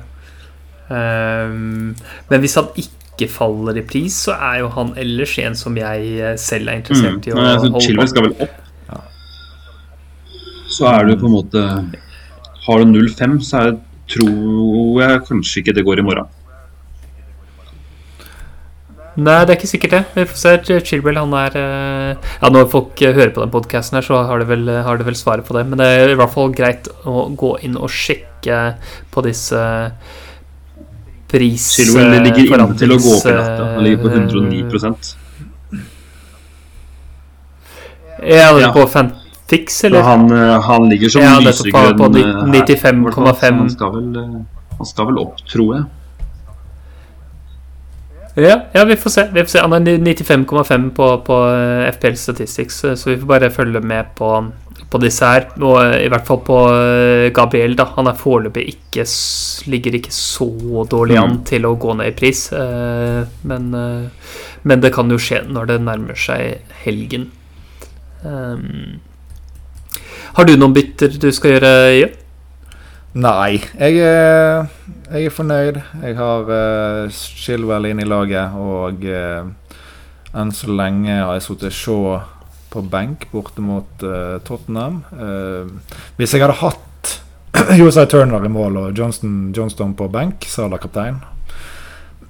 Um, 0.89 1.95
men 2.31 2.41
hvis 2.43 2.55
han 2.61 2.67
ikke 2.77 3.29
faller 3.33 3.79
i 3.81 3.83
pris, 3.89 4.15
så 4.27 4.35
er 4.37 4.59
jo 4.61 4.69
han 4.75 4.93
ellers 5.01 5.33
en 5.41 5.55
som 5.57 5.75
jeg 5.77 6.39
selv 6.39 6.69
er 6.69 6.75
Mm. 6.77 6.83
interessert 6.83 7.27
i 7.27 7.33
å 7.33 7.35
Nei, 7.39 7.55
altså, 7.55 7.71
holde 7.73 7.81
Chilwell 7.87 8.07
på. 8.07 8.11
skal 8.13 8.23
vel 8.23 8.37
opp. 8.45 8.61
Så 10.75 10.87
er 10.91 11.05
du 11.07 11.17
på 11.17 11.27
en 11.27 11.37
måte 11.37 11.63
Har 12.67 12.79
du 12.79 12.85
0-5, 12.87 13.39
så 13.45 13.61
er, 13.61 13.79
tror 14.09 15.01
jeg 15.03 15.21
kanskje 15.29 15.61
ikke 15.63 15.75
det 15.75 15.85
går 15.85 15.99
i 15.99 16.03
morgen. 16.03 16.27
Nei, 19.17 19.45
det 19.47 19.53
er 19.55 19.59
ikke 19.61 19.69
sikkert 19.71 19.93
det. 19.95 20.01
Vi 20.17 20.25
får 20.27 20.39
se. 20.41 20.81
Chilwell, 20.89 21.19
han 21.21 21.35
er 21.39 21.55
eh, 21.61 22.31
Ja, 22.43 22.49
når 22.51 22.67
folk 22.73 22.99
eh, 23.03 23.13
hører 23.15 23.31
på 23.37 23.45
den 23.45 23.53
podkasten 23.55 23.99
her, 24.01 24.03
så 24.07 24.25
har 24.27 24.43
de, 24.43 24.47
vel, 24.49 24.67
har 24.83 24.99
de, 24.99 25.07
vel 25.07 25.15
svaret 25.19 25.47
på 25.47 25.55
det. 25.55 25.63
Men 25.71 25.79
det 25.79 25.87
er 25.87 26.15
i 26.15 26.19
hvert 26.19 26.33
fall 26.35 26.51
greit 26.57 26.89
å 27.07 27.29
gå 27.39 27.53
inn 27.67 27.77
og 27.79 27.93
sjekke 27.95 28.59
på 29.15 29.23
disse 29.27 29.61
pris... 31.31 31.69
Chilwell 31.77 32.11
ligger 32.27 32.51
inne 32.59 32.79
til 32.79 32.95
å 32.95 32.99
gå 32.99 33.15
opp 33.21 33.29
i 33.31 33.37
natt. 33.39 33.63
Han 33.77 33.87
ligger 33.87 34.03
på 34.03 34.11
109 34.17 35.15
Ja, 38.25 38.51
det 38.55 38.63
er 38.63 38.67
Ja. 38.67 38.73
på 38.73 38.87
Fantix, 38.89 39.85
eller? 39.85 40.03
han, 40.03 40.31
eh, 40.33 40.61
han 40.63 40.89
ligger 40.89 41.09
som 41.11 41.23
Ja, 41.23 41.39
lysegrønn 41.43 41.99
på 41.99 42.09
ni- 42.15 42.21
eh, 42.21 42.27
her, 42.27 42.47
95,5. 42.67 42.99
i 42.99 43.03
hvert 43.05 43.15
fall. 43.15 43.71
Så 43.71 43.93
Han 43.93 44.17
eh, 44.17 44.45
han 44.79 44.87
skal 44.87 45.07
vel 45.07 45.19
opp, 45.19 45.37
tror 45.47 45.75
jeg. 45.77 45.85
Ja, 48.35 48.65
ja, 48.75 48.85
vi 48.85 48.97
får 48.99 49.11
se. 49.11 49.29
Vi 49.33 49.43
får 49.45 49.49
se. 49.53 49.61
Han 49.63 49.73
er 49.87 49.99
95,5 49.99 50.89
på, 50.97 51.09
på 51.27 51.37
eh, 51.55 51.89
FPL 51.95 52.17
Statistics, 52.19 52.81
eh, 52.85 52.95
så 52.99 53.11
vi 53.13 53.17
får 53.21 53.29
bare 53.31 53.51
følge 53.55 53.81
med 53.81 54.09
på, 54.19 54.31
på 54.91 55.01
disse 55.03 55.29
her. 55.29 55.47
Og 55.63 55.77
eh, 55.85 56.01
i 56.03 56.09
hvert 56.11 56.27
fall 56.27 56.41
på 56.47 56.57
Gabriel, 57.37 57.77
da. 57.79 57.87
Han 57.95 58.11
er 58.11 58.19
foreløpig 58.19 58.67
ikke 58.75 59.07
Ligger 59.71 59.95
ikke 59.97 60.13
så 60.13 60.49
dårlig 60.91 61.17
an 61.17 61.37
Mm. 61.39 61.45
til 61.49 61.65
å 61.65 61.77
gå 61.81 61.95
ned 61.97 62.11
i 62.11 62.17
pris. 62.19 62.43
Men, 62.53 63.71
men 64.63 64.83
det 64.83 64.91
kan 64.93 65.09
jo 65.11 65.17
skje 65.17 65.41
når 65.49 65.71
det 65.71 65.79
nærmer 65.87 66.19
seg 66.21 66.59
helgen. 66.85 67.31
Um, 68.25 69.01
har 70.37 70.45
du 70.45 70.53
noen 70.57 70.75
bytter 70.77 71.17
du 71.21 71.31
skal 71.33 71.55
gjøre, 71.57 71.73
Jørn? 71.97 72.21
Nei, 73.15 73.61
jeg 73.79 74.01
er, 74.03 74.65
jeg 75.07 75.29
er 75.29 75.31
fornøyd. 75.31 75.77
Jeg 76.03 76.17
har 76.19 76.49
uh, 76.51 77.13
Chilwell 77.15 77.87
inn 77.87 78.01
i 78.03 78.07
laget, 78.09 78.57
og 78.59 79.05
uh, 79.07 79.77
enn 80.35 80.51
så 80.51 80.75
lenge 80.75 81.21
har 81.21 81.37
jeg 81.37 81.45
sittet 81.45 81.77
Shaw 81.77 82.17
på 82.73 82.83
benk 82.91 83.29
borte 83.31 83.63
mot 83.63 84.03
uh, 84.03 84.41
Tottenham. 84.43 85.05
Uh, 85.15 85.71
hvis 86.19 86.35
jeg 86.35 86.43
hadde 86.43 86.59
hatt 86.59 87.13
Josai 87.79 88.09
Turner 88.11 88.43
i 88.43 88.51
mål 88.51 88.81
og 88.83 88.99
Johnston, 88.99 89.53
Johnston 89.55 89.95
på 89.95 90.11
benk, 90.11 90.49
da 90.51 90.83
kaptein 90.83 91.23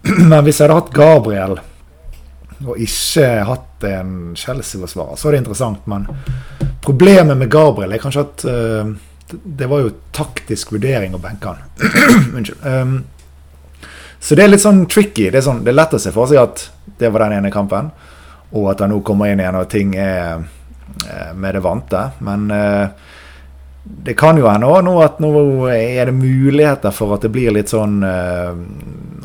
Men 0.28 0.45
hvis 0.45 0.61
jeg 0.61 0.68
hadde 0.68 0.82
hatt 0.82 0.93
Gabriel 0.93 1.62
og 2.64 2.76
ikke 2.76 3.30
hatt 3.49 3.89
en 3.89 4.12
Chelsea-forsvarer, 4.37 5.16
så 5.16 5.28
er 5.28 5.35
det 5.35 5.43
interessant. 5.47 5.89
Men 5.89 6.07
problemet 6.85 7.41
med 7.41 7.49
Gabriel 7.53 7.97
er 7.97 8.01
kanskje 8.01 8.22
at 8.24 8.45
eh, 8.49 8.93
det- 9.43 9.68
var 9.70 9.85
jo 9.85 9.91
taktisk 10.12 10.72
vurdering 10.72 11.14
å 11.14 11.22
benke 11.22 11.53
han. 11.53 11.57
Unnskyld. 12.37 12.64
Um, 12.66 13.05
så 14.24 14.35
det 14.35 14.45
er 14.45 14.53
litt 14.55 14.64
sånn 14.64 14.87
tricky. 14.89 15.28
Det 15.28 15.43
er, 15.43 15.45
sånn, 15.45 15.64
det 15.64 15.74
er 15.74 15.76
lett 15.76 15.97
å 15.97 16.01
se 16.01 16.12
for 16.14 16.30
seg 16.30 16.41
at 16.41 16.68
det 17.01 17.11
var 17.12 17.26
den 17.26 17.41
ene 17.41 17.51
kampen, 17.53 17.91
og 18.57 18.70
at 18.72 18.80
han 18.80 18.95
nå 18.95 19.03
kommer 19.05 19.28
inn 19.28 19.43
igjen 19.43 19.59
og 19.59 19.68
ting 19.68 19.93
er 20.01 20.39
eh, 21.05 21.35
med 21.37 21.59
det 21.59 21.61
vante. 21.61 22.01
Men 22.24 22.47
uh, 22.49 22.89
det 23.85 24.14
kan 24.16 24.39
jo 24.41 24.49
hende 24.49 24.70
også 24.70 24.87
nå 24.87 24.95
at 25.05 25.20
nå 25.20 25.32
er 25.74 26.09
det 26.09 26.16
muligheter 26.16 26.95
for 26.95 27.12
at 27.16 27.26
det 27.26 27.35
blir 27.35 27.53
litt 27.53 27.68
sånn 27.68 27.99
uh, 28.01 28.57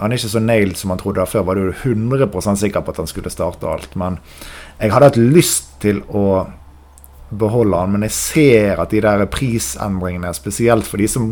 Han 0.01 0.12
er 0.12 0.18
ikke 0.18 0.34
så 0.34 0.41
nailed 0.43 0.76
som 0.76 0.91
han 0.91 0.99
trodde 0.99 1.28
før. 1.32 1.47
Var 1.47 1.62
du 1.62 1.70
100 1.72 2.60
sikker 2.60 2.84
på 2.84 2.91
at 2.91 2.99
han 2.99 3.07
skulle 3.07 3.32
starte 3.32 3.72
alt. 3.72 3.95
Men 3.95 4.20
jeg 4.82 4.91
hadde 4.91 5.14
hatt 5.14 5.22
lyst 5.22 5.78
til 5.84 6.03
å 6.12 6.43
beholde 7.30 7.78
han, 7.78 7.94
men 7.94 8.06
jeg 8.08 8.16
ser 8.16 8.82
at 8.82 8.94
de 8.94 9.02
der 9.06 9.26
prisendringene, 9.30 10.34
spesielt 10.34 10.88
for 10.90 11.02
de 11.02 11.08
som 11.10 11.32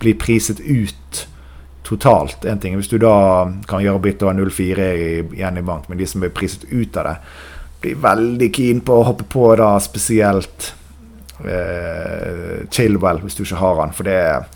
blir 0.00 0.18
priset 0.20 0.60
ut 0.60 1.26
totalt 1.84 2.46
En 2.48 2.60
ting 2.60 2.78
hvis 2.78 2.88
du 2.88 2.96
da 2.96 3.44
kan 3.68 3.82
gjøre 3.84 4.00
bytte 4.06 4.24
ha 4.24 4.32
0,4 4.32 4.86
igjen 5.36 5.60
i 5.60 5.64
bank, 5.64 5.88
men 5.88 6.00
de 6.00 6.06
som 6.08 6.22
blir 6.22 6.32
priset 6.32 6.64
ut 6.70 6.96
av 6.96 7.10
det, 7.10 7.16
blir 7.84 7.98
veldig 8.00 8.48
keen 8.56 8.80
på 8.80 8.96
å 8.96 9.04
hoppe 9.10 9.26
på 9.28 9.50
da 9.60 9.74
spesielt 9.84 10.70
eh, 11.44 12.64
Chilwell, 12.72 13.20
hvis 13.20 13.36
du 13.36 13.42
ikke 13.44 13.60
har 13.60 13.82
han. 13.82 13.92
For 13.92 14.08
det 14.08 14.16
er 14.16 14.46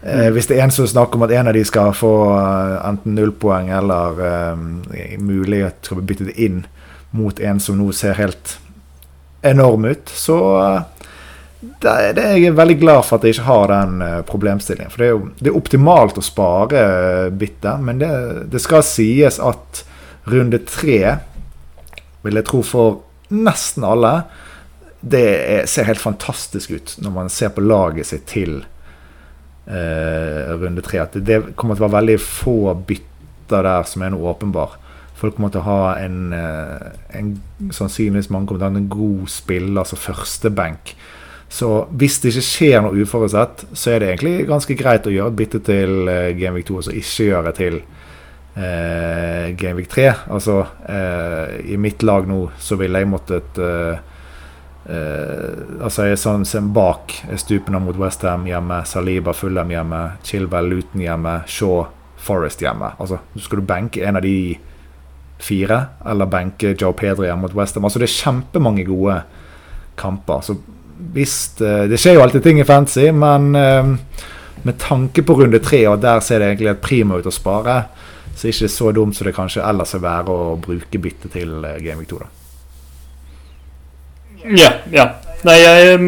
eh, 0.00 0.30
Hvis 0.32 0.48
det 0.48 0.56
er 0.56 0.64
en 0.64 0.72
som 0.72 0.88
snakker 0.88 1.20
om 1.20 1.26
at 1.28 1.34
en 1.36 1.52
av 1.52 1.58
de 1.58 1.66
skal 1.68 1.92
få 1.92 2.14
enten 2.78 3.18
null 3.18 3.34
poeng 3.36 3.68
eller 3.68 4.24
eh, 4.30 5.18
mulighet 5.20 5.82
til 5.84 5.98
å 5.98 6.00
bli 6.00 6.14
byttet 6.14 6.40
inn 6.40 6.64
mot 7.12 7.40
en 7.40 7.60
som 7.60 7.76
nå 7.76 7.92
ser 7.92 8.16
helt 8.16 8.56
enorm 9.42 9.84
ut, 9.90 10.08
så 10.10 10.36
eh, 10.62 10.80
det, 11.60 11.88
er- 11.92 12.14
det 12.16 12.24
er 12.24 12.36
jeg 12.42 12.56
veldig 12.58 12.78
glad 12.80 13.04
for 13.06 13.18
at 13.18 13.24
jeg 13.28 13.36
ikke 13.36 13.48
har 13.50 13.68
den 13.72 14.02
eh, 14.02 14.20
problemstillingen. 14.26 14.90
For 14.94 15.02
det 15.02 15.08
er 15.08 15.14
jo 15.14 15.28
det 15.38 15.52
er 15.52 15.58
optimalt 15.60 16.18
å 16.18 16.24
spare 16.26 16.84
eh, 17.34 17.76
men 17.82 17.98
det, 18.02 18.10
det 18.52 18.60
skal 18.64 18.82
sies 18.86 19.38
at 19.42 19.84
runde 20.28 20.58
tre, 20.68 21.16
vil 22.26 22.36
jeg 22.40 22.44
tro 22.50 22.62
for 22.66 22.98
nesten 23.32 23.84
alle, 23.86 24.16
det 25.00 25.22
er, 25.38 25.66
ser 25.70 25.86
helt 25.86 26.00
fantastisk 26.02 26.72
ut 26.74 26.94
når 27.04 27.12
man 27.14 27.28
ser 27.30 27.52
på 27.54 27.62
laget 27.62 28.08
sitt 28.10 28.24
til 28.26 28.64
eh, 29.70 30.50
runde 30.58 30.82
tre. 30.82 30.98
At 31.04 31.14
det 31.24 31.54
kommer 31.56 31.76
til 31.78 31.84
å 31.84 31.88
være 31.88 32.00
veldig 32.00 32.18
få 32.24 32.56
bytter 32.88 33.64
der 33.68 33.86
som 33.88 34.02
er 34.04 34.12
noe 34.14 34.32
åpenbar. 34.34 34.74
Folk 35.18 35.38
måtte 35.42 35.64
ha 35.66 35.96
en, 35.98 36.32
eh, 36.32 36.90
en 37.18 37.32
Sannsynligvis 37.74 38.30
mange 38.30 38.46
kommer 38.46 38.62
til 38.62 38.68
å 38.68 38.70
ha 38.70 38.78
en 38.78 38.90
god 38.92 39.30
spiller 39.32 39.84
som 39.84 39.98
førstebenk. 39.98 40.94
Så 41.48 41.88
hvis 41.96 42.20
det 42.20 42.34
ikke 42.34 42.44
skjer 42.44 42.82
noe 42.84 43.02
uforutsett, 43.02 43.64
så 43.72 43.94
er 43.94 44.02
det 44.02 44.08
egentlig 44.12 44.46
ganske 44.46 44.76
greit 44.76 45.06
å 45.08 45.12
gjøre 45.14 45.32
et 45.32 45.38
bytte 45.40 45.60
til 45.64 46.10
Genvik 46.36 46.66
2, 46.68 46.76
og 46.76 46.84
så 46.84 46.92
ikke 46.92 47.30
gjøre 47.30 47.52
til 47.56 47.80
eh, 48.58 49.56
Genvik 49.56 49.88
3. 49.88 50.14
Altså, 50.30 50.66
eh, 50.88 51.72
i 51.72 51.76
mitt 51.76 52.02
lag 52.02 52.28
nå 52.28 52.48
så 52.58 52.78
ville 52.78 53.00
jeg 53.00 53.10
måttet 53.10 53.58
eh, 53.58 53.98
eh, 54.88 55.58
Altså, 55.80 56.08
jeg 56.08 56.16
er 56.16 56.22
sånn 56.22 56.46
som 56.48 56.72
bak 56.74 57.14
stupene 57.38 57.80
mot 57.82 57.98
Westham 57.98 58.46
hjemme, 58.48 58.82
Saliba 58.88 59.34
Fulham 59.36 59.70
hjemme, 59.72 60.02
Chilwell 60.26 60.70
Luton 60.72 61.04
hjemme, 61.04 61.40
Shaw 61.46 61.86
Forest 62.18 62.64
hjemme. 62.64 62.94
Altså, 62.98 63.20
skal 63.38 63.60
du 63.60 63.68
benke 63.68 64.02
en 64.04 64.18
av 64.18 64.24
de 64.26 64.58
fire, 65.38 65.82
eller 66.06 66.30
benke 66.30 66.74
Joe 66.74 66.92
Pedri 66.96 67.30
mot 67.38 67.54
Westham? 67.54 67.86
Altså, 67.86 68.00
det 68.02 68.08
er 68.08 68.16
kjempemange 68.16 68.86
gode 68.88 69.20
kamper. 69.98 70.42
Så 70.42 70.58
hvis 71.14 71.60
eh, 71.62 71.86
Det 71.90 71.98
skjer 72.00 72.18
jo 72.18 72.24
alltid 72.24 72.44
ting 72.44 72.60
i 72.60 72.66
fancy, 72.66 73.08
men 73.14 73.52
eh, 73.58 73.92
med 74.66 74.78
tanke 74.82 75.22
på 75.22 75.38
runde 75.38 75.60
tre, 75.62 75.84
og 75.90 76.00
der 76.02 76.20
ser 76.24 76.42
det 76.42 76.52
egentlig 76.52 76.72
et 76.72 76.82
prima 76.82 77.18
ut 77.18 77.28
å 77.28 77.34
spare, 77.34 77.80
så 78.34 78.46
er 78.46 78.50
det 78.50 78.56
ikke 78.56 78.72
så 78.74 78.90
dumt 78.94 79.16
som 79.16 79.26
det 79.26 79.36
kanskje 79.36 79.64
ellers 79.66 79.94
vil 79.94 80.04
være 80.04 80.34
å 80.34 80.56
bruke 80.62 81.00
bytte 81.02 81.30
til 81.32 81.54
Game 81.82 82.00
Week 82.02 82.10
2. 82.10 82.18
da. 82.22 82.34
Ja, 84.58 84.72
ja. 84.94 85.06
Nei, 85.46 85.54
jeg 85.58 85.98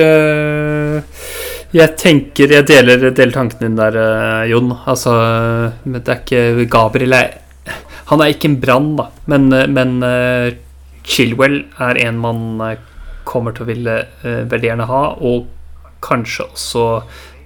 øh, 0.00 0.98
Jeg 1.72 1.96
tenker 2.00 2.52
Jeg 2.52 2.66
deler, 2.68 3.10
deler 3.12 3.32
tanken 3.32 3.60
din 3.64 3.76
der, 3.76 3.96
Jon. 4.48 4.72
Altså, 4.88 5.12
det 5.84 6.02
er 6.04 6.20
ikke 6.20 6.66
Gabriel 6.72 7.16
er 7.16 7.41
Han 8.10 8.20
er 8.20 8.32
ikke 8.34 8.50
en 8.50 8.60
brann, 8.62 8.94
da, 8.98 9.08
men, 9.30 9.52
øh, 9.52 9.68
men 9.70 9.98
uh, 10.02 10.50
Chilwell 11.04 11.64
er 11.82 11.98
en 12.02 12.18
man 12.22 12.60
øh, 12.60 12.76
kommer 13.24 13.54
til 13.54 13.64
å 13.64 13.68
ville 13.70 13.98
uh, 14.24 14.42
veldig 14.50 14.68
gjerne 14.72 14.88
ha, 14.90 15.02
og 15.20 15.46
kanskje 16.02 16.48
også 16.50 16.86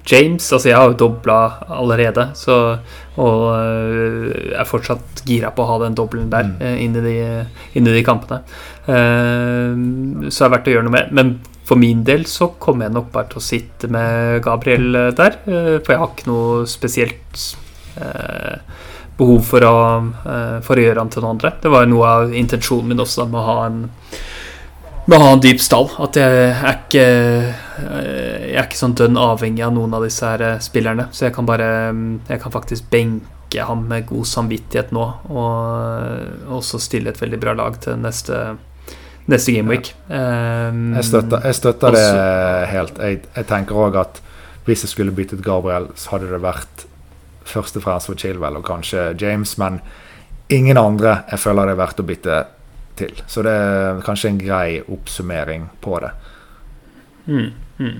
James. 0.07 0.45
Altså, 0.53 0.69
jeg 0.71 0.79
har 0.79 0.93
jo 0.93 0.99
dobla 1.01 1.39
allerede, 1.77 2.31
så 2.39 2.79
og 3.17 3.43
uh, 3.51 4.31
er 4.55 4.69
fortsatt 4.69 5.25
gira 5.27 5.51
på 5.51 5.65
å 5.65 5.71
ha 5.73 5.81
den 5.85 5.97
dobbelen 5.99 6.31
der 6.31 6.47
Mm. 6.47 6.57
øh, 6.61 6.79
inn, 6.85 6.97
i 6.97 7.03
de, 7.05 7.17
inn 7.75 7.89
i 7.89 7.97
de 7.97 8.05
kampene. 8.05 8.43
Uh, 8.87 10.31
så 10.31 10.47
er 10.47 10.57
verdt 10.57 10.69
å 10.69 10.77
gjøre 10.77 10.89
noe 10.89 10.97
med. 10.97 11.13
Men 11.17 11.37
for 11.67 11.79
min 11.81 12.05
del 12.07 12.27
så 12.31 12.53
kommer 12.63 12.87
jeg 12.87 12.95
nok 12.95 13.09
bare 13.15 13.31
til 13.33 13.41
å 13.41 13.45
sitte 13.45 13.91
med 13.91 14.43
Gabriel 14.45 14.95
eh, 14.95 15.13
der. 15.19 15.41
eh, 15.51 15.73
for 15.83 15.93
jeg 15.93 16.03
har 16.03 16.13
ikke 16.13 16.29
noe 16.31 16.67
spesielt 16.71 17.47
eh, 17.99 18.61
behov 19.17 19.45
for 19.49 19.65
å, 19.65 19.77
eh, 20.27 20.57
for 20.65 20.77
å 20.77 20.87
gjøre 20.87 21.03
han 21.03 21.13
til 21.13 21.25
noen 21.25 21.37
andre. 21.37 21.53
Det 21.63 21.73
var 21.73 21.85
jo 21.85 21.93
noe 21.95 22.09
av 22.09 22.35
intensjonen 22.37 22.93
min 22.93 23.05
også, 23.05 23.29
med 23.31 23.41
å 23.41 23.47
ha 23.47 23.61
en 23.67 23.87
å 25.07 25.19
ha 25.23 25.33
en 25.37 25.43
dyp 25.43 25.61
stall. 25.63 25.87
At 26.03 26.17
jeg 26.19 26.39
er 26.51 26.81
ikke 26.81 27.07
eh, 27.07 28.45
Jeg 28.47 28.57
er 28.59 28.67
ikke 28.67 28.81
sånn 28.81 28.97
dønn 28.99 29.19
avhengig 29.21 29.63
av 29.63 29.75
noen 29.77 29.95
av 29.95 30.03
disse 30.03 30.27
her 30.27 30.43
eh, 30.43 30.63
spillerne. 30.65 31.09
Så 31.15 31.29
jeg 31.29 31.35
kan 31.37 31.47
bare 31.47 31.69
Jeg 32.29 32.41
kan 32.43 32.55
faktisk 32.55 32.89
benke 32.91 33.63
ham 33.63 33.85
med 33.89 34.09
god 34.09 34.27
samvittighet 34.27 34.91
nå, 34.93 35.05
og 35.31 36.57
også 36.59 36.81
stille 36.83 37.13
et 37.13 37.21
veldig 37.21 37.39
bra 37.41 37.55
lag 37.55 37.77
til 37.81 37.95
neste, 38.03 38.57
neste 39.31 39.55
gameweek. 39.55 39.93
Um, 40.11 40.97
Jeg 40.99 41.07
støtter, 41.07 41.47
jeg 41.47 41.55
støtter 41.55 41.95
det 41.95 42.09
helt. 42.73 42.99
Jeg, 42.99 43.23
jeg 43.37 43.47
tenker 43.47 43.79
òg 43.87 44.01
at 44.03 44.21
hvis 44.67 44.83
jeg 44.83 44.91
skulle 44.91 45.15
byttet 45.15 45.45
Gabriel, 45.47 45.87
så 45.95 46.17
hadde 46.17 46.33
det 46.35 46.43
vært 46.43 46.89
først 47.47 47.79
og 47.79 47.87
fremst 47.87 48.11
for 48.11 48.19
Chilwell 48.19 48.59
og 48.59 48.67
kanskje 48.67 49.09
James, 49.21 49.57
men 49.59 49.81
ingen 50.53 50.79
andre 50.79 51.21
jeg 51.31 51.43
føler 51.43 51.67
det 51.67 51.77
er 51.77 51.83
verdt 51.83 52.03
å 52.03 52.07
bytte 52.07 52.43
til. 52.97 53.23
Så 53.27 53.45
det 53.47 53.53
er 53.53 54.03
kanskje 54.07 54.33
en 54.33 54.41
grei 54.41 54.69
oppsummering 54.83 55.71
på 55.85 56.01
det. 56.05 56.13
Mm, 57.27 57.51
mm. 57.79 57.97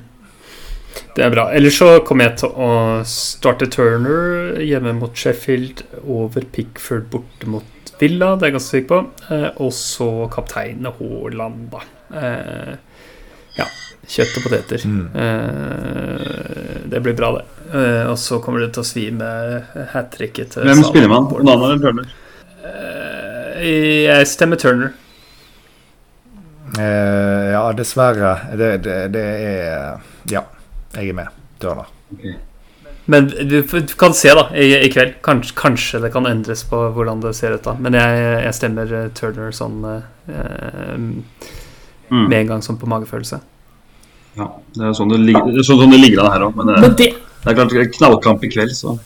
Det 1.17 1.25
er 1.25 1.33
bra. 1.33 1.49
Ellers 1.53 1.77
så 1.81 1.99
kommer 2.07 2.31
jeg 2.31 2.41
til 2.43 2.53
å 2.57 2.71
starte 3.09 3.69
Turner 3.73 4.61
hjemme 4.65 4.95
mot 4.97 5.17
Sheffield, 5.17 5.85
over 6.03 6.47
Pickford 6.53 7.11
borte 7.13 7.51
mot 7.51 7.73
Villa, 8.01 8.35
det 8.37 8.45
er 8.45 8.51
jeg 8.51 8.57
ganske 8.59 8.75
sikker 8.75 8.89
på. 8.91 8.99
Eh, 9.33 9.47
og 9.65 9.73
så 9.73 10.09
kapteinen 10.33 10.93
Haaland, 10.99 11.71
da. 11.73 11.85
Eh. 12.21 12.75
Kjøtt 14.07 14.37
og 14.39 14.45
poteter. 14.47 14.85
Mm. 14.87 15.07
Eh, 15.23 16.77
det 16.93 17.01
blir 17.03 17.17
bra, 17.19 17.33
det. 17.39 17.47
Eh, 17.73 18.05
og 18.11 18.19
så 18.23 18.39
kommer 18.43 18.63
det 18.63 18.71
til 18.77 18.85
å 18.85 18.87
svi 18.87 19.09
med 19.15 19.67
hat 19.95 20.13
tricket 20.15 20.55
til 20.55 20.69
Hvem 20.69 20.85
spiller 20.87 21.11
man? 21.11 21.27
Nana 21.43 21.73
eller 21.73 21.83
Turner? 21.83 22.15
Jeg 23.67 24.29
stemmer 24.31 24.61
Turner. 24.61 24.95
Eh, 26.79 27.51
ja, 27.53 27.73
dessverre. 27.73 28.37
Det, 28.57 28.77
det, 28.85 29.09
det, 29.15 29.25
er 29.25 30.01
Ja, 30.31 30.43
jeg 30.95 31.09
er 31.09 31.19
med. 31.23 31.41
Turner. 31.61 31.89
Okay. 32.13 32.37
Men 33.07 33.29
du, 33.29 33.63
du, 33.63 33.95
kan 33.99 34.15
se 34.15 34.33
da 34.35 34.49
i, 34.55 34.67
i 34.83 34.91
kveld. 34.93 35.21
Kanskje, 35.23 35.55
kanskje, 35.57 36.01
det 36.03 36.11
kan 36.15 36.27
endres 36.27 36.65
på 36.67 36.81
hvordan 36.97 37.23
det 37.23 37.37
ser 37.39 37.55
ut 37.55 37.67
da. 37.67 37.77
Men 37.79 37.95
jeg, 37.95 38.25
jeg 38.49 38.57
stemmer 38.59 38.95
eh, 38.99 39.11
Turner 39.15 39.55
sånn 39.55 39.85
eh, 39.87 40.97
mm. 40.99 42.25
med 42.27 42.41
en 42.41 42.51
gang 42.55 42.67
sånn 42.67 42.81
på 42.81 42.91
magefølelse. 42.91 43.41
Ja, 44.37 44.51
det 44.77 44.85
er 44.85 44.97
sånn 44.97 45.13
det, 45.13 45.23
ligger, 45.25 45.49
det, 45.49 45.63
er 45.63 45.67
sånn 45.67 45.93
det 45.93 46.01
ligger 46.01 46.25
an 46.25 46.35
her 46.35 46.47
òg. 46.49 46.59
Men, 46.59 46.69
det, 46.71 46.81
men 46.85 46.97
det, 46.99 47.11
det, 47.17 47.53
er 47.53 47.59
klart 47.59 47.97
knallkamp 47.97 48.45
i 48.45 48.53
kveld, 48.53 48.75
så 48.77 48.99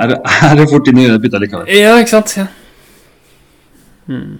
er 0.00 0.12
det, 0.12 0.20
er 0.50 0.54
det 0.58 0.68
fort 0.70 0.90
inn 0.90 1.02
i 1.02 1.08
bytta 1.22 1.40
likevel. 1.42 1.72
Ja, 1.74 1.96
ikke 2.00 2.14
sant. 2.18 2.36
Ja. 2.38 2.46
Hmm. 4.10 4.38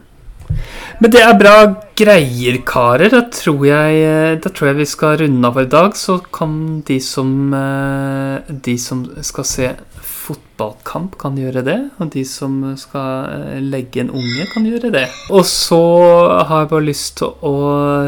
Men 1.01 1.12
det 1.14 1.20
er 1.24 1.36
bra 1.41 1.55
greier, 1.97 2.59
karer. 2.68 3.09
Da 3.12 3.22
tror, 3.32 3.62
jeg, 3.64 4.41
da 4.45 4.53
tror 4.53 4.70
jeg 4.70 4.80
vi 4.82 4.88
skal 4.88 5.16
runde 5.22 5.49
av 5.49 5.57
for 5.57 5.64
i 5.64 5.70
dag. 5.72 5.97
Så 5.97 6.18
kan 6.36 6.55
de 6.86 6.99
som, 7.01 7.30
eh, 7.57 8.51
de 8.68 8.76
som 8.80 9.07
skal 9.24 9.47
se 9.49 9.70
fotballkamp, 10.31 11.18
kan 11.20 11.39
gjøre 11.39 11.64
det. 11.66 11.78
Og 12.01 12.11
de 12.14 12.24
som 12.28 12.57
skal 12.81 13.28
eh, 13.35 13.61
legge 13.62 14.05
en 14.05 14.12
unge, 14.14 14.49
kan 14.55 14.66
gjøre 14.66 14.93
det. 14.95 15.07
Og 15.35 15.45
så 15.49 15.83
har 16.47 16.64
jeg 16.64 16.72
bare 16.72 16.89
lyst 16.89 17.18
til 17.20 17.35
å 17.47 17.55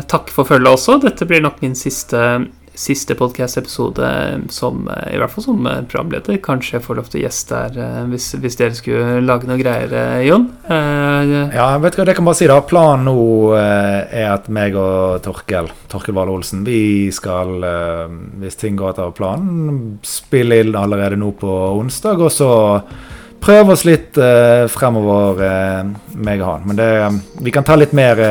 takke 0.08 0.34
for 0.34 0.48
følget 0.48 0.78
også. 0.78 1.00
Dette 1.02 1.28
blir 1.28 1.44
nok 1.44 1.62
min 1.64 1.78
siste 1.78 2.22
siste 2.74 3.14
podkast-episode 3.18 4.06
som 4.52 4.86
i 4.88 5.18
hvert 5.20 5.32
fall 5.32 5.44
som 5.44 5.66
programleder. 5.90 6.38
Kanskje 6.42 6.78
jeg 6.78 6.84
får 6.86 6.98
lov 6.98 7.10
til 7.12 7.20
å 7.20 7.24
gjeste 7.26 7.58
her 7.58 7.78
eh, 7.84 7.98
hvis, 8.12 8.30
hvis, 8.40 8.56
dere 8.58 8.76
skulle 8.76 9.20
lage 9.24 9.48
noe 9.48 9.60
greier, 9.60 9.92
eh, 9.92 10.24
Jon? 10.28 10.48
Uh, 10.64 11.52
ja, 11.52 11.68
vet 11.82 11.94
du 11.94 12.00
hva, 12.00 12.06
det 12.08 12.16
kan 12.16 12.28
bare 12.28 12.40
si 12.40 12.48
da. 12.48 12.58
Planen 12.64 13.06
nå 13.08 13.16
er 13.56 14.30
at 14.32 14.48
meg 14.52 14.76
og 14.78 15.20
Torkel 15.24 15.68
Torkel 15.92 16.16
Vale 16.16 16.32
Olsen, 16.32 16.62
vi 16.64 17.10
skal, 17.12 17.58
hvis 18.40 18.60
ting 18.60 18.78
går 18.78 18.94
etter 18.94 19.12
planen, 19.16 19.98
spille 20.06 20.62
inn 20.62 20.76
allerede 20.78 21.18
nå 21.20 21.32
på 21.36 21.50
onsdag. 21.76 22.22
Og 22.22 22.32
så 22.32 22.50
prøve 23.42 23.74
oss 23.74 23.84
litt 23.88 24.16
fremover, 24.72 25.42
meg 26.14 26.40
og 26.40 26.48
han. 26.48 26.66
Men 26.70 26.80
det, 26.80 26.90
vi 27.44 27.52
kan 27.54 27.66
ta 27.66 27.76
litt 27.76 27.92
mer 27.96 28.22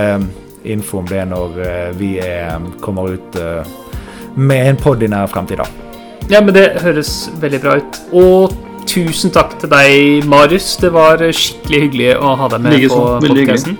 info 0.63 1.01
om 1.01 1.09
det 1.09 1.23
når 1.29 1.61
vi 1.99 2.15
er, 2.23 2.57
kommer 2.81 3.13
ut 3.13 3.37
med 4.35 4.67
en 4.67 4.77
pod 4.77 5.03
i 5.03 5.07
nær 5.11 5.27
framtid. 5.31 5.57
da. 5.57 5.65
Ja, 6.29 6.41
men 6.41 6.53
det 6.55 6.81
høres 6.81 7.29
veldig 7.41 7.61
bra 7.61 7.77
ut. 7.81 7.99
Og 8.13 8.53
tusen 8.87 9.31
takk 9.33 9.57
til 9.59 9.69
deg, 9.71 10.25
Marius. 10.29 10.75
Det 10.81 10.91
var 10.93 11.17
skikkelig 11.17 11.81
hyggelig 11.87 12.11
å 12.17 12.35
ha 12.39 12.47
deg 12.53 12.61
med 12.61 12.77
Like 12.77 12.89
på 12.93 13.01
podkasten. 13.27 13.77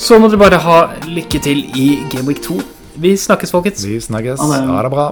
Så 0.00 0.18
må 0.20 0.28
dere 0.32 0.40
bare 0.40 0.60
ha 0.64 0.78
lykke 1.04 1.40
til 1.44 1.64
i 1.76 1.88
Gameweek 2.12 2.40
2. 2.44 2.60
Vi 3.00 3.14
snakkes, 3.16 3.52
folkens. 3.52 3.84
Vi 3.84 4.00
snakkes. 4.00 4.40
Ha 4.40 4.82
det 4.84 4.92
bra. 4.92 5.10